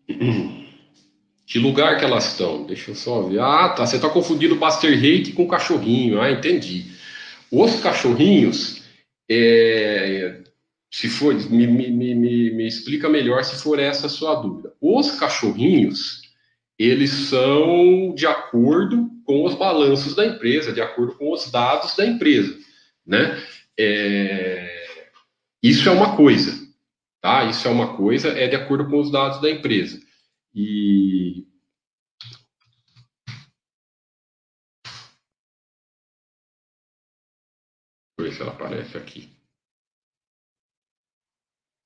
Que 1.53 1.59
lugar 1.59 1.99
que 1.99 2.03
elas 2.03 2.31
estão? 2.31 2.65
Deixa 2.65 2.89
eu 2.89 2.95
só 2.95 3.21
ver. 3.21 3.39
Ah, 3.39 3.69
tá. 3.69 3.85
Você 3.85 3.97
está 3.97 4.09
confundindo 4.09 4.55
o 4.55 4.57
Buster 4.57 4.91
Hake 4.91 5.33
com 5.33 5.43
o 5.43 5.47
cachorrinho. 5.47 6.19
Ah, 6.19 6.31
entendi. 6.31 6.87
Os 7.51 7.79
cachorrinhos, 7.79 8.81
é, 9.29 10.41
se 10.91 11.07
for, 11.07 11.31
me, 11.51 11.67
me, 11.67 11.91
me, 11.91 12.49
me 12.49 12.67
explica 12.67 13.07
melhor 13.07 13.43
se 13.43 13.61
for 13.61 13.77
essa 13.77 14.07
a 14.07 14.09
sua 14.09 14.33
dúvida. 14.33 14.73
Os 14.81 15.11
cachorrinhos, 15.11 16.23
eles 16.79 17.11
são 17.11 18.15
de 18.15 18.25
acordo 18.25 19.11
com 19.23 19.45
os 19.45 19.53
balanços 19.53 20.15
da 20.15 20.25
empresa, 20.25 20.73
de 20.73 20.81
acordo 20.81 21.13
com 21.19 21.31
os 21.31 21.51
dados 21.51 21.95
da 21.95 22.03
empresa, 22.03 22.57
né? 23.05 23.39
É, 23.77 24.87
isso 25.61 25.87
é 25.87 25.91
uma 25.91 26.15
coisa, 26.15 26.51
tá? 27.21 27.43
Isso 27.43 27.67
é 27.67 27.69
uma 27.69 27.95
coisa, 27.95 28.29
é 28.29 28.47
de 28.47 28.55
acordo 28.55 28.89
com 28.89 28.99
os 28.99 29.11
dados 29.11 29.39
da 29.39 29.51
empresa. 29.51 30.01
E 30.55 31.47
Deixa 38.17 38.19
eu 38.19 38.25
ver 38.25 38.33
se 38.33 38.41
ela 38.41 38.51
aparece 38.51 38.97
aqui. 38.97 39.29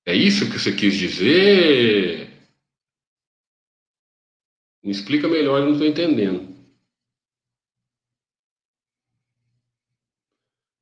É 0.05 0.13
isso 0.13 0.49
que 0.49 0.59
você 0.59 0.76
quis 0.76 0.95
dizer? 0.95 2.30
Me 4.84 4.91
explica 4.91 5.28
melhor, 5.28 5.59
eu 5.59 5.65
não 5.65 5.74
estou 5.74 5.88
entendendo. 5.88 6.55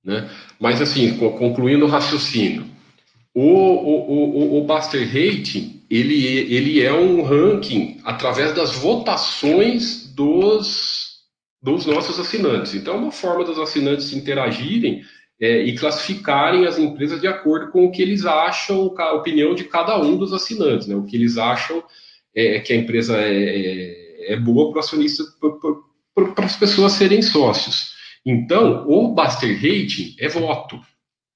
Né? 0.04 0.30
Mas 0.60 0.82
assim, 0.82 1.18
concluindo 1.18 1.86
o 1.86 1.90
raciocínio, 1.90 2.66
o, 3.34 3.42
o, 3.42 4.58
o, 4.58 4.62
o 4.62 4.68
Buster 4.68 5.04
Rating 5.08 5.75
ele, 5.90 6.54
ele 6.54 6.82
é 6.82 6.92
um 6.94 7.24
ranking 7.24 8.00
através 8.04 8.54
das 8.54 8.76
votações 8.76 10.14
dos, 10.14 11.22
dos 11.62 11.86
nossos 11.86 12.20
assinantes. 12.20 12.74
Então, 12.74 12.96
é 12.96 12.98
uma 12.98 13.12
forma 13.12 13.44
dos 13.44 13.60
assinantes 13.60 14.14
interagirem 14.14 15.04
é, 15.40 15.62
e 15.64 15.78
classificarem 15.78 16.66
as 16.66 16.78
empresas 16.80 17.20
de 17.20 17.28
acordo 17.28 17.72
com 17.72 17.86
o 17.86 17.92
que 17.92 18.02
eles 18.02 18.26
acham, 18.26 18.94
a 18.98 19.14
opinião 19.14 19.54
de 19.54 19.66
cada 19.66 20.00
um 20.02 20.18
dos 20.18 20.34
assinantes, 20.34 20.88
né? 20.88 20.96
o 20.96 21.06
que 21.06 21.16
eles 21.16 21.38
acham 21.38 21.84
é, 22.34 22.60
que 22.60 22.74
a 22.74 22.76
empresa 22.76 23.18
é, 23.18 23.34
é, 23.34 24.34
é 24.34 24.38
boa 24.38 24.72
para 24.72 24.80
acionista, 24.80 25.24
para 26.14 26.46
as 26.46 26.56
pessoas 26.56 26.94
serem 26.94 27.22
sócios. 27.22 27.94
Então, 28.26 28.86
o 28.88 29.14
Buster 29.14 29.54
Rating 29.56 30.16
é 30.20 30.28
voto. 30.28 30.80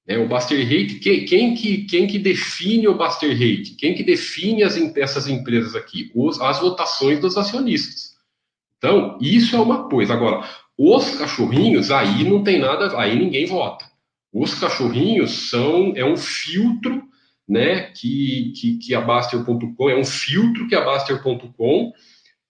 É, 0.10 0.18
o 0.18 0.28
Buster 0.28 0.60
Rate, 0.64 0.96
quem, 0.96 1.24
quem, 1.24 1.54
que, 1.54 1.84
quem 1.84 2.08
que 2.08 2.18
define 2.18 2.88
o 2.88 2.98
Buster 2.98 3.32
Rate? 3.32 3.76
Quem 3.78 3.94
que 3.94 4.02
define 4.02 4.64
as, 4.64 4.76
essas 4.98 5.28
empresas 5.28 5.76
aqui? 5.76 6.12
Os, 6.16 6.42
as 6.42 6.60
votações 6.60 7.20
dos 7.20 7.38
acionistas. 7.38 8.16
Então, 8.80 9.20
isso 9.22 9.56
é 9.56 9.60
uma 9.60 9.88
coisa. 9.88 10.16
Agora, 10.16 10.50
os 10.76 11.12
cachorrinhos, 11.12 11.92
aí 11.92 12.24
não 12.24 12.44
tem 12.44 12.58
nada, 12.58 13.00
aí 13.00 13.20
ninguém 13.20 13.46
vota. 13.46 13.86
Os 14.34 14.56
cachorrinhos 14.56 15.52
são, 15.52 15.94
é 15.96 16.04
um 16.04 16.18
filtro, 16.18 17.04
né, 17.48 17.92
que, 17.92 18.52
que, 18.60 18.78
que 18.80 18.96
a 18.96 19.02
Baster.com, 19.02 19.90
é 19.92 19.96
um 19.96 20.06
filtro 20.06 20.68
que 20.68 20.74
a 20.74 20.84
Baster.com 20.84 21.94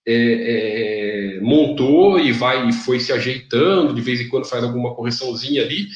é, 0.07 1.36
é, 1.36 1.41
montou 1.41 2.18
e 2.18 2.32
vai 2.32 2.70
e 2.70 2.72
foi 2.72 3.01
se 3.01 3.12
ajeitando, 3.12 3.93
de 3.93 4.01
vez 4.01 4.22
em 4.22 4.30
quando 4.30 4.47
faz 4.47 4.64
alguma 4.64 4.95
correçãozinha 4.95 5.62
ali, 5.62 5.88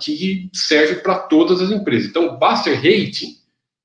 que 0.00 0.50
serve 0.52 0.96
para 0.96 1.18
todas 1.20 1.60
as 1.60 1.70
empresas. 1.70 2.08
Então, 2.08 2.36
Buster 2.36 2.74
Rating, 2.74 3.36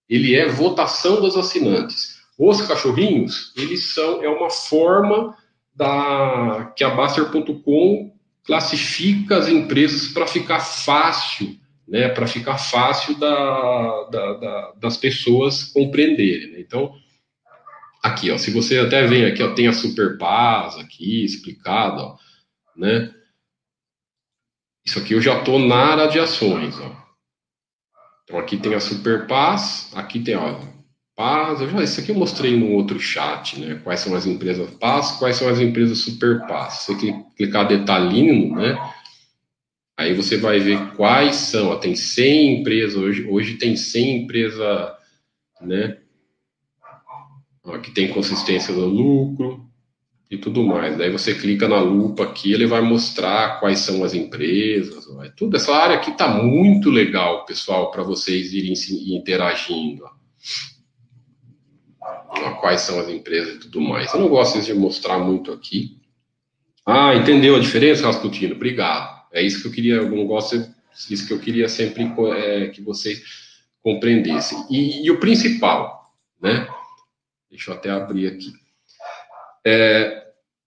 ele 0.09 0.35
é 0.35 0.47
votação 0.47 1.21
dos 1.21 1.37
assinantes. 1.37 2.19
Os 2.37 2.61
cachorrinhos, 2.63 3.53
eles 3.55 3.93
são, 3.93 4.23
é 4.23 4.29
uma 4.29 4.49
forma 4.49 5.37
da 5.75 6.73
que 6.75 6.83
a 6.83 6.89
Baster.com 6.89 8.11
classifica 8.43 9.37
as 9.37 9.47
empresas 9.47 10.07
para 10.11 10.25
ficar 10.25 10.59
fácil, 10.59 11.55
né, 11.87 12.09
para 12.09 12.25
ficar 12.25 12.57
fácil 12.57 13.17
da, 13.19 14.09
da, 14.11 14.33
da, 14.33 14.73
das 14.77 14.97
pessoas 14.97 15.65
compreenderem. 15.65 16.51
Né? 16.51 16.59
Então, 16.59 16.93
aqui, 18.01 18.31
ó, 18.31 18.37
se 18.37 18.49
você 18.49 18.79
até 18.79 19.05
vem 19.05 19.25
aqui, 19.25 19.43
ó, 19.43 19.53
tem 19.53 19.67
a 19.67 19.73
Superpaz 19.73 20.77
aqui 20.77 21.23
explicado, 21.23 22.01
ó, 22.01 22.17
né? 22.75 23.13
Isso 24.85 24.99
aqui 24.99 25.13
eu 25.13 25.21
já 25.21 25.39
estou 25.39 25.59
na 25.59 25.75
área 25.75 26.07
de 26.07 26.19
ações. 26.19 26.79
Ó. 26.79 26.91
Então 28.23 28.39
aqui 28.39 28.57
tem 28.57 28.73
a 28.73 28.79
Super 28.79 29.27
Paz, 29.27 29.91
aqui 29.95 30.19
tem, 30.19 30.35
ó, 30.35 30.59
Paz. 31.15 31.59
Já, 31.59 31.83
isso 31.83 31.99
aqui 31.99 32.11
eu 32.11 32.15
mostrei 32.15 32.57
no 32.57 32.71
outro 32.71 32.99
chat, 32.99 33.59
né? 33.59 33.79
Quais 33.83 33.99
são 33.99 34.15
as 34.15 34.25
empresas 34.25 34.69
Paz, 34.71 35.11
quais 35.11 35.35
são 35.35 35.47
as 35.49 35.59
empresas 35.59 35.99
Super 35.99 36.45
Paz. 36.47 36.73
Se 36.73 36.93
você 36.95 37.13
clicar 37.37 37.67
detalhando, 37.67 38.55
né? 38.55 38.77
Aí 39.97 40.15
você 40.15 40.37
vai 40.37 40.59
ver 40.59 40.95
quais 40.95 41.35
são. 41.35 41.69
Ó, 41.69 41.75
tem 41.75 41.95
100 41.95 42.61
empresas, 42.61 42.95
hoje, 42.95 43.27
hoje 43.29 43.57
tem 43.57 43.75
100 43.75 44.23
empresas, 44.23 44.91
né? 45.61 45.97
Ó, 47.63 47.77
que 47.77 47.91
tem 47.91 48.07
consistência 48.07 48.73
do 48.73 48.85
lucro 48.87 49.70
e 50.31 50.37
tudo 50.37 50.63
mais. 50.63 50.97
Daí 50.97 51.11
você 51.11 51.35
clica 51.35 51.67
na 51.67 51.81
lupa 51.81 52.23
aqui, 52.23 52.53
ele 52.53 52.65
vai 52.65 52.79
mostrar 52.79 53.59
quais 53.59 53.79
são 53.79 54.01
as 54.01 54.13
empresas, 54.13 55.05
é 55.21 55.29
tudo. 55.35 55.57
Essa 55.57 55.75
área 55.75 55.97
aqui 55.97 56.11
está 56.11 56.29
muito 56.29 56.89
legal, 56.89 57.45
pessoal, 57.45 57.91
para 57.91 58.01
vocês 58.01 58.53
irem 58.53 58.73
interagindo. 59.13 60.05
Quais 62.61 62.81
são 62.81 62.97
as 62.99 63.09
empresas 63.09 63.55
e 63.55 63.59
tudo 63.59 63.81
mais. 63.81 64.13
Eu 64.13 64.21
não 64.21 64.29
gosto 64.29 64.61
de 64.61 64.73
mostrar 64.73 65.19
muito 65.19 65.51
aqui, 65.51 65.99
Ah, 66.85 67.13
entendeu 67.13 67.55
a 67.55 67.59
diferença, 67.59 68.07
Rasputin? 68.07 68.53
Obrigado. 68.53 69.21
É 69.33 69.41
isso 69.41 69.61
que 69.61 69.67
eu 69.67 69.71
queria, 69.71 69.95
eu 69.95 70.09
não 70.09 70.25
gosto, 70.25 70.55
isso 71.09 71.27
que 71.27 71.33
eu 71.33 71.39
queria 71.39 71.67
sempre 71.67 72.03
é, 72.35 72.69
que 72.69 72.81
vocês 72.81 73.21
compreendessem. 73.83 74.57
E, 74.69 75.05
e, 75.05 75.11
o 75.11 75.19
principal, 75.19 76.11
né? 76.41 76.67
Deixa 77.49 77.71
eu 77.71 77.75
até 77.75 77.91
abrir 77.91 78.27
aqui. 78.27 78.51
É, 79.65 80.21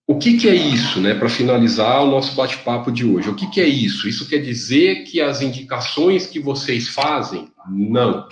o 0.06 0.18
que, 0.18 0.36
que, 0.36 0.48
é 0.48 0.54
isso, 0.54 1.00
né? 1.00 1.14
Para 1.14 1.28
finalizar 1.28 2.02
o 2.02 2.10
nosso 2.10 2.34
bate-papo 2.34 2.92
de 2.92 3.06
hoje, 3.06 3.30
o 3.30 3.34
que, 3.34 3.50
que 3.50 3.60
é 3.60 3.66
isso? 3.66 4.08
Isso 4.08 4.28
quer 4.28 4.38
dizer 4.38 5.04
que 5.04 5.20
as 5.20 5.40
indicações 5.40 6.26
que 6.26 6.38
vocês 6.38 6.88
fazem, 6.88 7.50
não. 7.70 8.28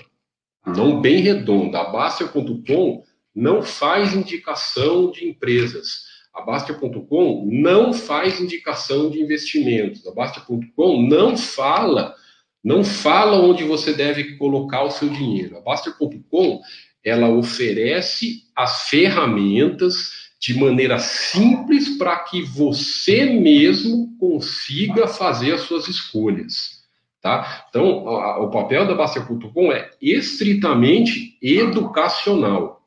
Não 0.66 1.00
bem 1.00 1.22
redonda. 1.22 1.80
A 1.80 1.90
Baster.com 1.90 3.02
não 3.34 3.62
faz 3.62 4.14
indicação 4.14 5.10
de 5.10 5.26
empresas. 5.26 6.12
A 6.34 6.42
Baster.com 6.42 7.48
não 7.50 7.92
faz 7.92 8.38
indicação 8.38 9.10
de 9.10 9.20
investimentos. 9.20 10.06
A 10.06 10.12
Baster.com 10.12 11.02
não 11.02 11.36
fala, 11.36 12.14
não 12.62 12.84
fala 12.84 13.40
onde 13.40 13.64
você 13.64 13.92
deve 13.92 14.36
colocar 14.36 14.82
o 14.82 14.90
seu 14.90 15.08
dinheiro. 15.08 15.56
A 15.56 15.60
Baster.com 15.60 16.60
ela 17.04 17.28
oferece 17.28 18.44
as 18.54 18.88
ferramentas 18.88 20.21
de 20.42 20.58
maneira 20.58 20.98
simples 20.98 21.96
para 21.96 22.16
que 22.18 22.42
você 22.42 23.26
mesmo 23.26 24.12
consiga 24.18 25.06
fazer 25.06 25.52
as 25.52 25.60
suas 25.60 25.86
escolhas. 25.86 26.82
Tá? 27.20 27.66
Então, 27.68 28.08
a, 28.08 28.42
o 28.42 28.50
papel 28.50 28.84
da 28.84 28.96
Baster.com 28.96 29.72
é 29.72 29.88
estritamente 30.02 31.38
educacional. 31.40 32.84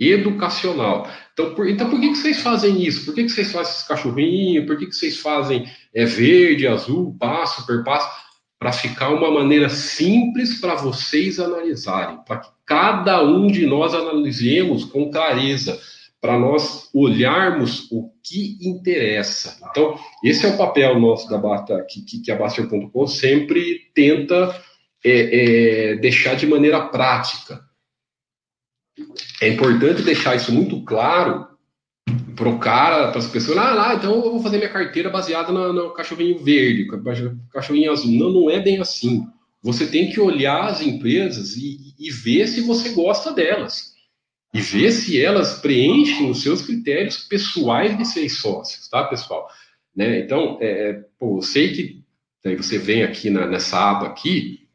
Educacional. 0.00 1.06
Então, 1.34 1.54
por, 1.54 1.68
então, 1.68 1.90
por 1.90 2.00
que, 2.00 2.08
que 2.08 2.16
vocês 2.16 2.40
fazem 2.40 2.82
isso? 2.82 3.04
Por 3.04 3.14
que, 3.14 3.24
que 3.24 3.28
vocês 3.28 3.52
fazem 3.52 3.72
esses 3.72 3.86
cachorrinhos? 3.86 4.64
Por 4.64 4.78
que, 4.78 4.86
que 4.86 4.94
vocês 4.94 5.18
fazem 5.18 5.70
é, 5.92 6.06
verde, 6.06 6.66
azul, 6.66 7.14
passo, 7.18 7.60
super 7.60 7.84
passo? 7.84 8.08
Para 8.58 8.72
ficar 8.72 9.10
uma 9.10 9.30
maneira 9.30 9.68
simples 9.68 10.58
para 10.58 10.76
vocês 10.76 11.38
analisarem, 11.38 12.16
para 12.26 12.38
que 12.38 12.48
cada 12.64 13.22
um 13.22 13.48
de 13.48 13.66
nós 13.66 13.92
analisemos 13.92 14.86
com 14.86 15.10
clareza 15.10 15.78
para 16.26 16.40
nós 16.40 16.90
olharmos 16.92 17.86
o 17.92 18.10
que 18.20 18.58
interessa. 18.60 19.56
Então, 19.70 19.96
esse 20.24 20.44
é 20.44 20.48
o 20.48 20.58
papel 20.58 20.98
nosso 20.98 21.30
da 21.30 21.38
Bata, 21.38 21.86
que, 21.88 22.02
que 22.02 22.32
a 22.32 22.36
Baster.com 22.36 23.06
sempre 23.06 23.82
tenta 23.94 24.60
é, 25.04 25.92
é, 25.92 25.94
deixar 25.94 26.34
de 26.34 26.44
maneira 26.44 26.88
prática. 26.88 27.60
É 29.40 29.48
importante 29.48 30.02
deixar 30.02 30.34
isso 30.34 30.50
muito 30.50 30.84
claro 30.84 31.46
para 32.34 32.48
o 32.48 32.58
cara, 32.58 33.10
para 33.10 33.20
as 33.20 33.28
pessoas, 33.28 33.56
ah 33.58 33.72
lá, 33.72 33.94
então 33.94 34.16
eu 34.16 34.32
vou 34.32 34.42
fazer 34.42 34.56
minha 34.56 34.72
carteira 34.72 35.08
baseada 35.08 35.52
no, 35.52 35.72
no 35.72 35.94
cachorrinho 35.94 36.42
verde, 36.42 36.88
cachorrinho 37.52 37.92
azul. 37.92 38.10
Não, 38.10 38.30
não 38.30 38.50
é 38.50 38.58
bem 38.58 38.80
assim. 38.80 39.24
Você 39.62 39.86
tem 39.86 40.10
que 40.10 40.20
olhar 40.20 40.64
as 40.64 40.80
empresas 40.80 41.56
e, 41.56 41.94
e 41.96 42.10
ver 42.10 42.48
se 42.48 42.62
você 42.62 42.88
gosta 42.88 43.32
delas 43.32 43.95
e 44.56 44.60
ver 44.60 44.90
se 44.90 45.22
elas 45.22 45.60
preenchem 45.60 46.30
os 46.30 46.42
seus 46.42 46.62
critérios 46.62 47.18
pessoais 47.18 47.96
de 47.98 48.04
ser 48.06 48.28
sócios, 48.28 48.88
tá, 48.88 49.04
pessoal? 49.04 49.46
Né? 49.94 50.20
Então, 50.20 50.56
é, 50.60 50.90
é 50.90 51.04
pô, 51.18 51.38
eu 51.38 51.42
sei 51.42 51.72
que 51.72 52.06
aí 52.44 52.56
você 52.56 52.78
vem 52.78 53.02
aqui 53.02 53.28
na, 53.28 53.46
nessa 53.46 53.78
aba 53.78 54.06
aqui, 54.06 54.68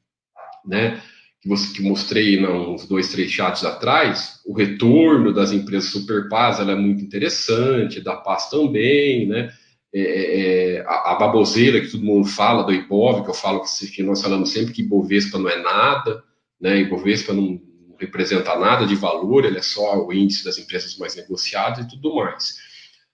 né, 0.65 1.01
que 1.39 1.49
você 1.49 1.73
que 1.73 1.81
mostrei 1.81 2.39
né, 2.39 2.47
uns 2.49 2.85
dois, 2.85 3.09
três 3.09 3.31
chats 3.31 3.63
atrás, 3.63 4.41
o 4.45 4.53
retorno 4.53 5.33
das 5.33 5.51
empresas 5.51 5.89
Superpaz 5.89 6.59
ela 6.59 6.73
é 6.73 6.75
muito 6.75 7.03
interessante, 7.03 8.01
da 8.01 8.15
Paz 8.15 8.49
também, 8.49 9.27
né? 9.27 9.51
É, 9.93 10.01
é, 10.01 10.75
é, 10.77 10.81
a, 10.87 11.11
a, 11.11 11.15
baboseira 11.15 11.81
que 11.81 11.91
todo 11.91 12.05
mundo 12.05 12.25
fala 12.25 12.63
do 12.63 12.71
Ibov, 12.71 13.23
que 13.23 13.29
eu 13.29 13.33
falo 13.33 13.61
que, 13.61 13.87
que 13.87 14.01
nós 14.01 14.21
falamos 14.21 14.49
sempre 14.49 14.71
que 14.71 14.83
Ibovespa 14.83 15.37
não 15.37 15.49
é 15.49 15.61
nada, 15.61 16.23
né? 16.61 16.79
Ibovespa 16.79 17.33
não, 17.33 17.59
representa 18.01 18.57
nada 18.57 18.85
de 18.85 18.95
valor, 18.95 19.45
ele 19.45 19.59
é 19.59 19.61
só 19.61 20.03
o 20.03 20.11
índice 20.11 20.43
das 20.43 20.57
empresas 20.57 20.97
mais 20.97 21.15
negociadas 21.15 21.85
e 21.85 21.87
tudo 21.87 22.15
mais. 22.15 22.57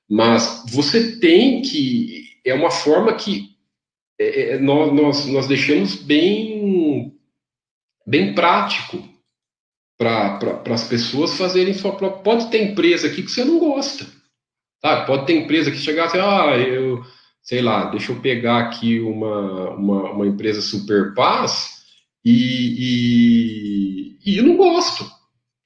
Mas 0.10 0.64
você 0.70 1.18
tem 1.18 1.62
que. 1.62 2.40
É 2.46 2.54
uma 2.54 2.72
forma 2.72 3.14
que 3.14 3.50
é, 4.20 4.54
é 4.54 4.60
nós, 4.60 4.94
nós, 4.94 5.26
nós 5.28 5.48
deixamos 5.48 5.96
bem, 5.96 7.14
bem 8.06 8.34
prático 8.34 9.04
para 9.98 10.38
pra, 10.38 10.74
as 10.74 10.88
pessoas 10.88 11.38
fazerem 11.38 11.74
sua 11.74 11.96
própria. 11.96 12.24
Pode 12.24 12.50
ter 12.50 12.64
empresa 12.64 13.08
aqui 13.08 13.22
que 13.22 13.32
você 13.32 13.44
não 13.44 13.60
gosta. 13.60 14.08
Tá? 14.82 15.06
Pode 15.06 15.26
ter 15.26 15.34
empresa 15.34 15.72
que 15.72 15.78
chegar 15.78 16.06
assim, 16.06 16.20
ah, 16.20 16.58
eu 16.58 17.04
sei 17.42 17.62
lá, 17.62 17.86
deixa 17.86 18.12
eu 18.12 18.20
pegar 18.20 18.60
aqui 18.60 19.00
uma, 19.00 19.72
uma, 19.72 20.12
uma 20.12 20.28
empresa 20.28 20.62
super 20.62 21.14
paz 21.14 21.76
e, 22.30 24.17
e, 24.25 24.34
e 24.34 24.38
eu 24.38 24.43
não 24.43 24.57
gosto, 24.57 25.09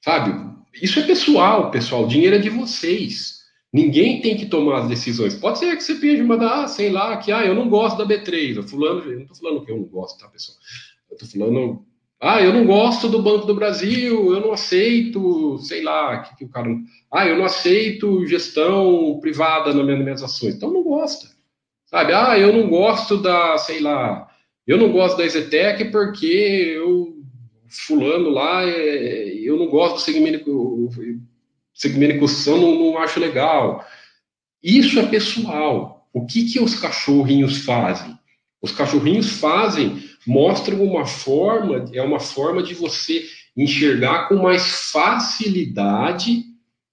sabe? 0.04 0.52
Isso 0.80 1.00
é 1.00 1.04
pessoal, 1.04 1.72
pessoal. 1.72 2.04
O 2.04 2.08
dinheiro 2.08 2.36
é 2.36 2.40
de 2.40 2.52
vocês. 2.52 3.40
Ninguém 3.74 4.22
tem 4.22 4.38
que 4.38 4.46
tomar 4.46 4.82
as 4.82 4.88
decisões. 4.88 5.34
Pode 5.34 5.58
ser 5.58 5.76
que 5.76 5.84
você 5.84 5.96
pede 5.96 6.22
uma 6.22 6.38
da, 6.38 6.64
ah, 6.64 6.68
sei 6.68 6.92
lá, 6.92 7.18
que 7.18 7.32
ah, 7.32 7.44
eu 7.44 7.56
não 7.56 7.68
gosto 7.68 7.98
da 7.98 8.06
B3. 8.06 8.58
Eu 8.58 8.64
fulano, 8.64 9.02
eu 9.02 9.16
não 9.16 9.22
estou 9.24 9.38
falando 9.38 9.66
que 9.66 9.72
eu 9.72 9.78
não 9.78 9.86
gosto, 9.86 10.20
tá, 10.20 10.28
pessoal? 10.28 10.56
Eu 11.10 11.16
estou 11.16 11.30
falando, 11.30 11.84
ah, 12.22 12.42
eu 12.44 12.54
não 12.54 12.66
gosto 12.66 13.10
do 13.10 13.24
Banco 13.24 13.48
do 13.48 13.56
Brasil, 13.56 14.32
eu 14.32 14.40
não 14.40 14.54
aceito, 14.54 15.58
sei 15.60 15.82
lá, 15.82 16.20
que, 16.20 16.38
que 16.38 16.46
o 16.46 16.50
cara. 16.50 16.70
Ah, 17.12 17.26
eu 17.26 17.40
não 17.40 17.46
aceito 17.46 18.28
gestão 18.28 19.18
privada 19.20 19.74
nas 19.74 19.98
minhas 19.98 20.22
ações. 20.22 20.54
Então 20.54 20.72
não 20.72 20.84
gosta. 20.84 21.28
Sabe? 21.88 22.14
Ah, 22.14 22.38
eu 22.38 22.54
não 22.54 22.70
gosto 22.70 23.18
da, 23.18 23.58
sei 23.58 23.80
lá, 23.80 24.31
eu 24.66 24.78
não 24.78 24.92
gosto 24.92 25.18
da 25.18 25.26
Exetec 25.26 25.86
porque 25.86 26.26
eu, 26.76 27.18
fulano 27.68 28.30
lá, 28.30 28.64
é, 28.64 29.34
eu 29.36 29.58
não 29.58 29.68
gosto 29.68 29.96
do 29.96 30.02
segmento, 30.02 30.90
segmento 31.74 32.14
de 32.14 32.20
construção, 32.20 32.58
não, 32.60 32.80
não 32.80 32.98
acho 32.98 33.20
legal. 33.20 33.86
Isso 34.64 35.00
é 35.00 35.06
pessoal. 35.08 36.08
O 36.14 36.26
que, 36.26 36.52
que 36.52 36.60
os 36.60 36.76
cachorrinhos 36.76 37.60
fazem? 37.60 38.18
Os 38.62 38.72
cachorrinhos 38.72 39.40
fazem, 39.40 40.04
mostram 40.26 40.84
uma 40.84 41.06
forma, 41.06 41.90
é 41.94 42.02
uma 42.02 42.20
forma 42.20 42.62
de 42.62 42.76
você 42.76 43.26
enxergar 43.58 44.28
com 44.28 44.36
mais 44.36 44.92
facilidade 44.92 46.44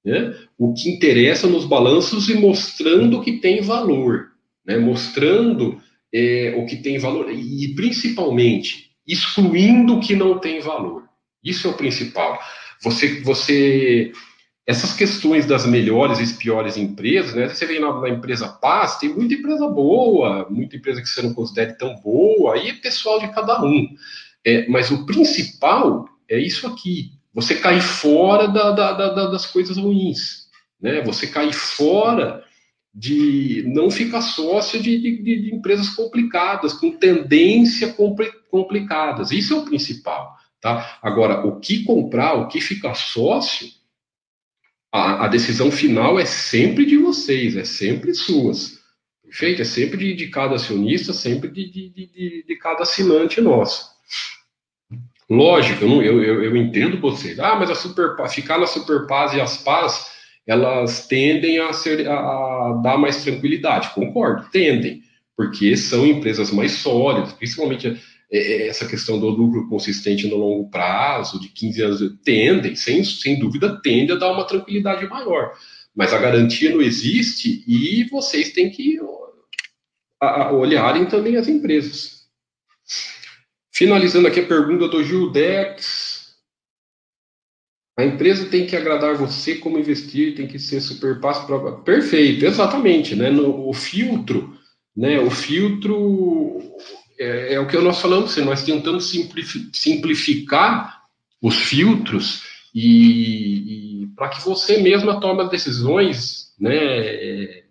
né, 0.05 0.35
o 0.57 0.73
que 0.73 0.89
interessa 0.89 1.47
nos 1.47 1.65
balanços 1.65 2.29
e 2.31 2.35
mostrando 2.35 3.21
que 3.21 3.39
tem 3.39 3.61
valor, 3.61 4.33
né, 4.65 4.79
mostrando 4.79 5.81
é, 6.13 6.55
o 6.57 6.67
que 6.67 6.77
tem 6.77 6.99
valor 6.99 7.31
e 7.31 7.75
principalmente 7.75 8.89
excluindo 9.07 9.97
o 9.97 10.01
que 10.01 10.15
não 10.15 10.39
tem 10.39 10.61
valor. 10.61 11.05
Isso 11.43 11.67
é 11.67 11.71
o 11.71 11.77
principal. 11.77 12.39
Você, 12.83 13.21
você, 13.23 14.13
essas 14.67 14.93
questões 14.93 15.47
das 15.47 15.65
melhores 15.65 16.19
e 16.19 16.35
piores 16.37 16.77
empresas, 16.77 17.35
né? 17.35 17.49
Você 17.49 17.67
vem 17.67 17.81
na, 17.81 18.01
na, 18.01 18.09
empresa 18.09 18.49
Paz, 18.49 18.99
tem 18.99 19.09
muita 19.09 19.35
empresa 19.35 19.67
boa, 19.69 20.47
muita 20.51 20.77
empresa 20.77 21.01
que 21.01 21.09
você 21.09 21.23
não 21.23 21.33
considere 21.33 21.73
tão 21.79 21.97
boa, 21.97 22.55
aí 22.55 22.69
é 22.69 22.75
pessoal 22.75 23.19
de 23.19 23.29
cada 23.29 23.65
um. 23.65 23.89
É, 24.45 24.69
mas 24.69 24.91
o 24.91 25.07
principal 25.07 26.07
é 26.29 26.39
isso 26.39 26.67
aqui. 26.67 27.13
Você 27.35 27.55
cair 27.55 27.83
fora 27.83 28.47
da, 28.47 28.73
da, 28.73 28.93
da, 28.93 29.27
das 29.27 29.47
coisas 29.47 29.77
ruins, 29.77 30.49
né? 30.81 31.03
Você 31.03 31.27
cair 31.27 31.53
fora 31.53 32.45
de 32.99 33.63
não 33.69 33.93
ficar 33.93 34.21
sócio 34.21 34.83
de, 34.83 34.99
de, 34.99 35.23
de 35.23 35.55
empresas 35.55 35.89
complicadas, 35.91 36.73
com 36.73 36.91
tendência 36.91 37.93
compli 37.93 38.29
complicadas. 38.51 39.31
Isso 39.31 39.55
é 39.55 39.57
o 39.57 39.65
principal. 39.65 40.37
Tá? 40.61 40.99
Agora, 41.01 41.47
o 41.47 41.61
que 41.61 41.85
comprar, 41.85 42.35
o 42.35 42.49
que 42.49 42.61
ficar 42.61 42.95
sócio, 42.95 43.69
a, 44.91 45.27
a 45.27 45.29
decisão 45.29 45.71
final 45.71 46.19
é 46.19 46.25
sempre 46.25 46.85
de 46.85 46.97
vocês, 46.97 47.57
é 47.57 47.65
sempre 47.65 48.13
suas. 48.13 48.81
Perfeito? 49.23 49.63
É 49.63 49.65
sempre 49.65 49.97
de, 49.99 50.15
de 50.15 50.27
cada 50.27 50.57
acionista, 50.57 51.13
sempre 51.13 51.49
de, 51.51 51.71
de, 51.71 52.45
de, 52.45 52.57
cada 52.57 52.83
assinante 52.83 53.41
nosso. 53.41 53.87
Lógico, 55.31 55.85
eu, 55.85 56.03
eu, 56.03 56.25
eu, 56.25 56.43
eu 56.43 56.57
entendo 56.57 57.01
vocês. 57.01 57.39
Ah, 57.39 57.55
mas 57.55 57.71
a 57.71 57.77
super, 57.77 58.17
ficar 58.29 58.59
na 58.59 58.67
Superpaz 58.67 59.35
e 59.35 59.41
as 59.41 59.59
Paz 59.59 60.18
elas 60.49 61.07
tendem 61.07 61.59
a, 61.59 61.75
ser, 61.75 62.09
a 62.09 62.81
dar 62.83 62.97
mais 62.97 63.23
tranquilidade. 63.23 63.91
Concordo, 63.91 64.49
tendem, 64.51 65.03
porque 65.37 65.77
são 65.77 66.07
empresas 66.07 66.51
mais 66.51 66.73
sólidas, 66.73 67.35
principalmente 67.35 67.87
é, 67.87 68.39
é, 68.39 68.69
essa 68.69 68.89
questão 68.89 69.21
do 69.21 69.29
lucro 69.29 69.69
consistente 69.69 70.27
no 70.27 70.37
longo 70.37 70.71
prazo, 70.71 71.39
de 71.39 71.49
15 71.49 71.83
anos, 71.83 72.01
tendem, 72.25 72.75
sem, 72.75 73.05
sem 73.05 73.39
dúvida, 73.39 73.79
tende 73.83 74.13
a 74.13 74.17
dar 74.17 74.33
uma 74.33 74.47
tranquilidade 74.47 75.07
maior. 75.07 75.53
Mas 75.95 76.15
a 76.15 76.19
garantia 76.19 76.71
não 76.71 76.81
existe 76.81 77.63
e 77.67 78.05
vocês 78.11 78.51
têm 78.53 78.71
que 78.71 78.99
olharem 80.53 81.05
também 81.05 81.37
as 81.37 81.47
empresas. 81.47 82.27
Finalizando 83.71 84.27
aqui 84.27 84.41
a 84.41 84.47
pergunta 84.47 84.89
do 84.89 85.05
Gildex. 85.05 85.98
A 87.99 88.05
empresa 88.05 88.47
tem 88.47 88.65
que 88.65 88.77
agradar 88.77 89.17
você 89.17 89.57
como 89.57 89.77
investir, 89.77 90.37
tem 90.37 90.47
que 90.47 90.57
ser 90.57 90.81
super 90.81 91.21
fácil 91.21 91.49
para. 91.49 91.73
Perfeito, 91.79 92.47
exatamente. 92.47 93.17
Né? 93.17 93.29
No, 93.29 93.69
o 93.69 93.73
filtro, 93.75 94.57
né? 94.97 95.19
O 95.19 95.29
filtro 95.29 96.63
é, 97.19 97.55
é 97.55 97.61
o 97.61 97.67
que 97.67 97.77
nós 97.79 98.01
falamos, 98.01 98.31
assim, 98.31 98.45
nós 98.45 98.63
tentamos 98.63 99.13
simplificar 99.73 101.03
os 101.43 101.57
filtros 101.57 102.45
e, 102.73 104.03
e 104.03 104.07
para 104.15 104.29
que 104.29 104.45
você 104.45 104.81
mesma 104.81 105.19
tome 105.19 105.43
as 105.43 105.51
decisões, 105.51 106.55
né? 106.57 107.65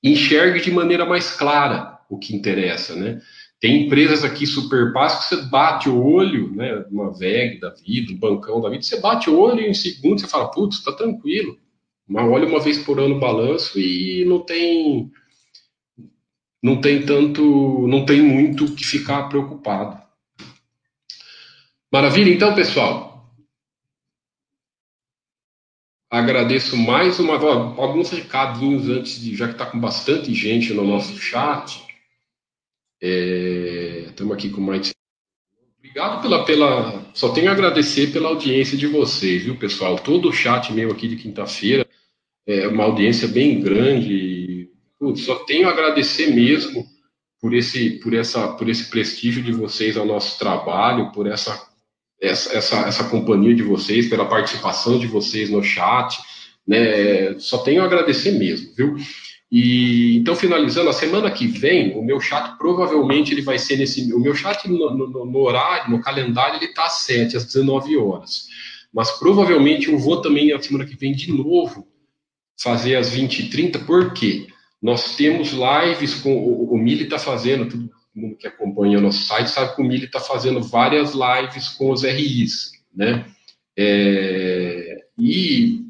Enxergue 0.00 0.60
de 0.60 0.70
maneira 0.70 1.04
mais 1.04 1.32
clara 1.32 1.98
o 2.08 2.16
que 2.16 2.36
interessa, 2.36 2.94
né? 2.94 3.20
Tem 3.60 3.86
empresas 3.86 4.24
aqui 4.24 4.46
super 4.46 4.92
fáceis 4.92 5.28
que 5.28 5.36
você 5.36 5.50
bate 5.50 5.88
o 5.88 6.04
olho, 6.04 6.54
né? 6.54 6.84
Uma 6.90 7.12
VEG 7.12 7.60
da 7.60 7.70
vida, 7.70 8.12
um 8.12 8.18
bancão 8.18 8.60
da 8.60 8.68
vida, 8.68 8.82
você 8.82 9.00
bate 9.00 9.30
o 9.30 9.38
olho 9.38 9.60
e 9.60 9.68
em 9.68 9.74
segundo 9.74 10.20
você 10.20 10.26
fala, 10.26 10.50
putz, 10.50 10.82
tá 10.82 10.92
tranquilo. 10.92 11.58
Mas 12.06 12.28
olha 12.28 12.46
uma 12.46 12.60
vez 12.60 12.78
por 12.78 13.00
ano 13.00 13.16
o 13.16 13.20
balanço 13.20 13.80
e 13.80 14.24
não 14.26 14.40
tem 14.40 15.10
não 16.62 16.80
tem 16.80 17.04
tanto, 17.04 17.86
não 17.86 18.06
tem 18.06 18.22
muito 18.22 18.74
que 18.74 18.84
ficar 18.84 19.28
preocupado. 19.28 20.02
Maravilha, 21.92 22.32
então, 22.32 22.54
pessoal. 22.54 23.14
Agradeço 26.10 26.76
mais 26.76 27.18
uma 27.18 27.34
alguns 27.34 28.10
recadinhos 28.10 28.88
antes 28.88 29.20
de, 29.20 29.36
já 29.36 29.46
que 29.46 29.52
está 29.52 29.66
com 29.66 29.78
bastante 29.78 30.32
gente 30.32 30.72
no 30.72 30.84
nosso 30.84 31.16
chat. 31.18 31.84
Estamos 33.00 34.32
é, 34.32 34.34
aqui 34.34 34.50
com 34.50 34.60
mais. 34.60 34.92
Obrigado 35.78 36.22
pela, 36.22 36.44
pela. 36.44 37.04
Só 37.14 37.30
tenho 37.30 37.50
a 37.50 37.52
agradecer 37.52 38.12
pela 38.12 38.28
audiência 38.28 38.76
de 38.76 38.86
vocês, 38.86 39.44
viu, 39.44 39.56
pessoal? 39.56 39.98
Todo 39.98 40.28
o 40.28 40.32
chat 40.32 40.72
meu 40.72 40.90
aqui 40.90 41.08
de 41.08 41.16
quinta-feira 41.16 41.86
é 42.46 42.66
uma 42.68 42.84
audiência 42.84 43.28
bem 43.28 43.60
grande. 43.60 44.70
Putz, 44.98 45.22
só 45.22 45.36
tenho 45.44 45.68
a 45.68 45.70
agradecer 45.70 46.28
mesmo 46.28 46.86
por 47.40 47.52
esse, 47.52 47.90
por 48.00 48.14
essa, 48.14 48.48
por 48.54 48.68
esse 48.68 48.88
prestígio 48.88 49.42
de 49.42 49.52
vocês 49.52 49.96
ao 49.96 50.06
nosso 50.06 50.38
trabalho, 50.38 51.12
por 51.12 51.26
essa, 51.26 51.68
essa, 52.20 52.56
essa, 52.56 52.76
essa 52.88 53.04
companhia 53.10 53.54
de 53.54 53.62
vocês, 53.62 54.08
pela 54.08 54.26
participação 54.26 54.98
de 54.98 55.06
vocês 55.06 55.50
no 55.50 55.62
chat. 55.62 56.18
Né? 56.66 57.38
Só 57.38 57.58
tenho 57.58 57.82
a 57.82 57.84
agradecer 57.84 58.32
mesmo, 58.32 58.74
viu? 58.74 58.96
E 59.50 60.16
então, 60.16 60.34
finalizando, 60.34 60.88
a 60.90 60.92
semana 60.92 61.30
que 61.30 61.46
vem, 61.46 61.96
o 61.96 62.02
meu 62.02 62.20
chat 62.20 62.56
provavelmente 62.58 63.32
ele 63.32 63.42
vai 63.42 63.58
ser 63.58 63.76
nesse. 63.76 64.12
O 64.12 64.18
meu 64.18 64.34
chat 64.34 64.68
no, 64.68 64.94
no, 64.94 65.26
no 65.26 65.38
horário, 65.38 65.90
no 65.90 66.00
calendário, 66.00 66.56
ele 66.56 66.66
está 66.66 66.86
às 66.86 67.04
7, 67.04 67.36
às 67.36 67.44
19 67.44 67.96
horas. 67.96 68.46
Mas 68.92 69.10
provavelmente 69.18 69.90
eu 69.90 69.98
vou 69.98 70.20
também 70.20 70.52
na 70.52 70.60
semana 70.60 70.86
que 70.86 70.96
vem 70.96 71.12
de 71.12 71.32
novo 71.32 71.86
fazer 72.56 72.96
às 72.96 73.10
20 73.10 73.40
e 73.40 73.50
30, 73.50 73.78
por 73.80 74.12
quê? 74.12 74.46
Nós 74.80 75.16
temos 75.16 75.52
lives 75.52 76.14
com. 76.14 76.36
O, 76.36 76.74
o 76.74 76.78
Mili 76.78 77.04
está 77.04 77.18
fazendo, 77.18 77.68
todo 77.68 77.90
mundo 78.14 78.36
que 78.36 78.46
acompanha 78.46 78.98
o 78.98 79.00
nosso 79.00 79.24
site 79.24 79.50
sabe 79.50 79.74
que 79.74 79.82
o 79.82 79.84
Mili 79.84 80.04
está 80.04 80.20
fazendo 80.20 80.62
várias 80.62 81.12
lives 81.12 81.68
com 81.70 81.90
os 81.90 82.02
RIs, 82.02 82.72
né? 82.94 83.26
É, 83.76 85.04
e 85.18 85.83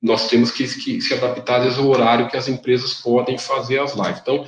nós 0.00 0.28
temos 0.28 0.50
que, 0.50 0.64
que 0.66 1.00
se 1.00 1.12
adaptar 1.12 1.66
ao 1.66 1.86
horário 1.86 2.28
que 2.28 2.36
as 2.36 2.48
empresas 2.48 2.94
podem 2.94 3.36
fazer 3.36 3.80
as 3.80 3.94
lives. 3.94 4.20
Então, 4.20 4.46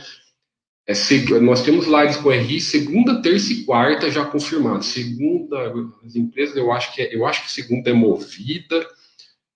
é, 0.86 1.40
nós 1.40 1.62
temos 1.62 1.86
lives 1.86 2.16
com 2.16 2.30
RI 2.30 2.60
segunda, 2.60 3.22
terça 3.22 3.52
e 3.52 3.64
quarta 3.64 4.10
já 4.10 4.24
confirmados. 4.24 4.88
Segunda, 4.88 5.72
as 6.04 6.16
empresas, 6.16 6.56
eu 6.56 6.72
acho 6.72 6.94
que 6.94 7.02
é, 7.02 7.14
eu 7.14 7.26
acho 7.26 7.44
que 7.44 7.52
segunda 7.52 7.90
é 7.90 7.92
movida, 7.92 8.86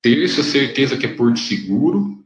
terça, 0.02 0.42
certeza 0.42 0.96
que 0.96 1.06
é 1.06 1.14
Porto 1.14 1.38
Seguro, 1.38 2.24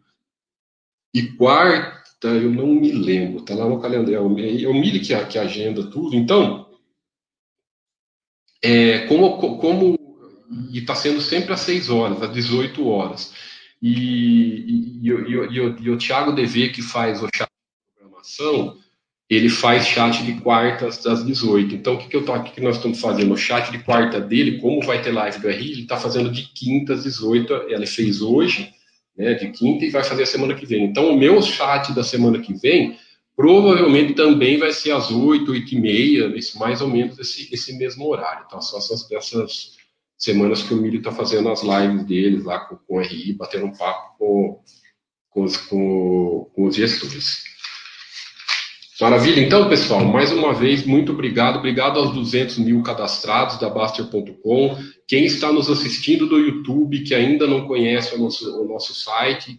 e 1.15 1.23
quarta, 1.23 2.29
eu 2.29 2.51
não 2.51 2.67
me 2.67 2.93
lembro, 2.93 3.43
tá 3.43 3.55
lá 3.55 3.69
no 3.69 3.81
calendário, 3.81 4.17
é 4.17 4.21
o, 4.21 4.39
é 4.39 4.69
o 4.69 4.75
Mili 4.75 5.01
que, 5.01 5.17
que 5.27 5.39
agenda 5.39 5.85
tudo. 5.85 6.15
Então, 6.15 6.69
é, 8.63 9.07
como, 9.07 9.59
como 9.59 9.99
e 10.71 10.79
está 10.79 10.95
sendo 10.95 11.21
sempre 11.21 11.53
às 11.53 11.61
6 11.61 11.91
horas, 11.91 12.23
às 12.23 12.33
18 12.33 12.87
horas. 12.87 13.33
E, 13.83 13.91
e, 13.91 15.01
e, 15.03 15.11
e, 15.11 15.77
e 15.81 15.91
o 15.91 15.97
Thiago 15.97 16.33
DV, 16.33 16.69
que 16.69 16.83
faz 16.83 17.23
o 17.23 17.29
chat 17.35 17.49
de 17.49 17.99
programação, 17.99 18.77
ele 19.31 19.49
faz 19.49 19.87
chat 19.87 20.25
de 20.25 20.41
quartas 20.41 21.07
às 21.07 21.25
18. 21.25 21.77
Então, 21.77 21.95
o 21.95 21.99
que, 21.99 22.09
que, 22.09 22.17
eu 22.17 22.25
tô, 22.25 22.35
o 22.35 22.43
que, 22.43 22.51
que 22.51 22.61
nós 22.61 22.77
estamos 22.77 23.01
fazendo? 23.01 23.33
O 23.33 23.37
chat 23.37 23.71
de 23.71 23.79
quarta 23.79 24.21
dele, 24.21 24.59
como 24.59 24.83
vai 24.83 25.01
ter 25.01 25.13
live 25.13 25.39
do 25.39 25.49
RI, 25.49 25.71
ele 25.71 25.83
está 25.83 25.97
fazendo 25.97 26.31
de 26.31 26.43
quinta 26.53 26.95
às 26.95 27.05
18. 27.05 27.53
Ele 27.69 27.87
fez 27.87 28.21
hoje, 28.21 28.71
né, 29.17 29.35
de 29.35 29.51
quinta, 29.53 29.85
e 29.85 29.91
vai 29.91 30.03
fazer 30.03 30.25
a 30.25 30.27
semana 30.27 30.55
que 30.55 30.67
vem. 30.67 30.85
Então, 30.85 31.11
o 31.11 31.17
meu 31.17 31.41
chat 31.41 31.93
da 31.95 32.03
semana 32.03 32.41
que 32.41 32.53
vem 32.55 32.99
provavelmente 33.37 34.15
também 34.15 34.59
vai 34.59 34.73
ser 34.73 34.91
às 34.91 35.11
8, 35.11 35.51
8 35.51 35.75
e 35.75 35.81
meia, 35.81 36.35
mais 36.57 36.83
ou 36.83 36.89
menos 36.89 37.19
esse, 37.19 37.49
esse 37.55 37.79
mesmo 37.79 38.07
horário. 38.07 38.45
Então, 38.47 38.61
são 38.61 38.79
essas, 38.79 39.11
essas 39.13 39.80
semanas 40.21 40.63
que 40.63 40.75
o 40.75 40.77
Milho 40.77 40.99
está 40.99 41.11
fazendo 41.11 41.49
as 41.49 41.63
lives 41.63 42.05
deles 42.05 42.45
lá 42.45 42.61
com, 42.61 42.77
com 42.77 42.99
o 42.99 43.01
RI, 43.01 43.33
batendo 43.33 43.67
um 43.67 43.73
papo 43.73 44.19
com, 44.19 44.61
com, 45.31 45.43
os, 45.43 45.57
com, 45.57 46.51
com 46.55 46.65
os 46.67 46.77
gestores. 46.77 47.43
Maravilha, 49.01 49.41
então, 49.41 49.67
pessoal, 49.67 50.05
mais 50.05 50.31
uma 50.31 50.53
vez, 50.53 50.85
muito 50.85 51.13
obrigado. 51.13 51.57
Obrigado 51.57 51.99
aos 51.99 52.13
200 52.13 52.59
mil 52.59 52.83
cadastrados 52.83 53.59
da 53.59 53.71
Baster.com. 53.71 54.77
Quem 55.09 55.25
está 55.25 55.51
nos 55.51 55.71
assistindo 55.71 56.27
do 56.27 56.39
YouTube, 56.39 57.03
que 57.03 57.15
ainda 57.15 57.47
não 57.47 57.67
conhece 57.67 58.15
o 58.15 58.19
nosso, 58.19 58.61
o 58.61 58.69
nosso 58.69 58.95
site, 58.95 59.59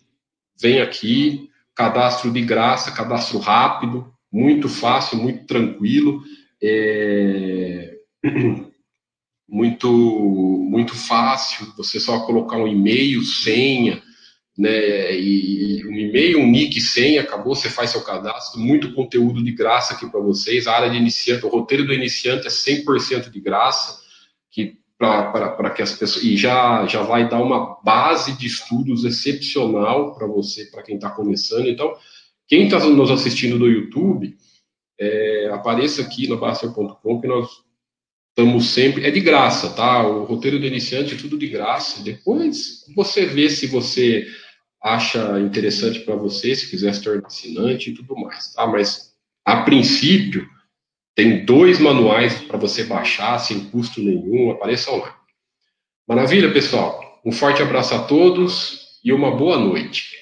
vem 0.62 0.80
aqui. 0.80 1.50
Cadastro 1.74 2.30
de 2.32 2.42
graça, 2.42 2.92
cadastro 2.92 3.40
rápido, 3.40 4.14
muito 4.32 4.70
fácil, 4.70 5.18
muito 5.18 5.48
tranquilo. 5.48 6.22
É... 6.62 7.96
muito 9.52 9.92
muito 9.92 10.96
fácil, 10.96 11.74
você 11.76 12.00
só 12.00 12.22
colocar 12.26 12.56
um 12.56 12.68
e-mail, 12.68 13.22
senha, 13.22 14.02
né, 14.58 15.14
e 15.14 15.86
um 15.86 15.94
e-mail, 15.94 16.40
um 16.40 16.48
nick, 16.50 16.80
senha, 16.80 17.20
acabou, 17.20 17.54
você 17.54 17.70
faz 17.70 17.90
seu 17.90 18.02
cadastro, 18.02 18.62
muito 18.62 18.94
conteúdo 18.94 19.44
de 19.44 19.52
graça 19.52 19.94
aqui 19.94 20.10
para 20.10 20.22
vocês, 20.22 20.68
a 20.68 20.74
área 20.74 20.90
de 20.90 20.96
iniciante, 20.96 21.46
o 21.46 21.50
roteiro 21.50 21.86
do 21.86 21.94
iniciante 21.94 22.48
é 22.48 22.50
100% 22.50 23.30
de 23.30 23.42
graça, 23.42 24.00
que 24.50 24.80
para 24.98 25.72
que 25.72 25.82
as 25.82 25.92
pessoas, 25.92 26.24
e 26.24 26.38
já, 26.38 26.86
já 26.86 27.02
vai 27.02 27.28
dar 27.28 27.42
uma 27.42 27.82
base 27.84 28.38
de 28.38 28.46
estudos 28.46 29.04
excepcional 29.04 30.14
para 30.14 30.28
você, 30.28 30.66
para 30.66 30.84
quem 30.84 30.96
está 30.96 31.10
começando, 31.10 31.68
então, 31.68 31.94
quem 32.48 32.66
está 32.66 32.80
nos 32.80 33.12
assistindo 33.12 33.60
no 33.60 33.68
YouTube, 33.68 34.34
é, 34.98 35.50
apareça 35.52 36.04
aqui 36.04 36.28
no 36.28 36.38
Baster.com 36.38 37.20
que 37.20 37.28
nós 37.28 37.50
Estamos 38.32 38.70
sempre. 38.70 39.06
É 39.06 39.12
de 39.12 39.20
graça, 39.20 39.70
tá? 39.74 40.08
O 40.08 40.24
roteiro 40.24 40.60
do 40.60 40.66
iniciante 40.66 41.16
é 41.16 41.18
tudo 41.18 41.38
de 41.38 41.48
graça. 41.48 42.02
Depois 42.02 42.86
você 42.96 43.26
vê 43.26 43.50
se 43.50 43.68
você 43.68 44.26
acha 44.82 45.40
interessante 45.40 46.00
para 46.00 46.16
você, 46.16 46.56
se 46.56 46.70
quiser 46.70 46.94
se 46.96 47.04
tornar 47.04 47.28
assinante 47.28 47.92
e 47.92 47.94
tudo 47.94 48.16
mais, 48.16 48.54
tá? 48.54 48.66
Mas 48.66 49.14
a 49.46 49.64
princípio 49.64 50.48
tem 51.14 51.46
dois 51.46 51.80
manuais 51.80 52.34
para 52.36 52.58
você 52.58 52.84
baixar 52.84 53.38
sem 53.38 53.66
custo 53.66 54.02
nenhum, 54.02 54.52
apareçam 54.52 54.98
lá. 54.98 55.16
Maravilha, 56.08 56.52
pessoal. 56.52 57.22
Um 57.24 57.32
forte 57.32 57.62
abraço 57.62 57.94
a 57.94 58.04
todos 58.04 59.00
e 59.04 59.12
uma 59.14 59.36
boa 59.36 59.58
noite. 59.58 60.21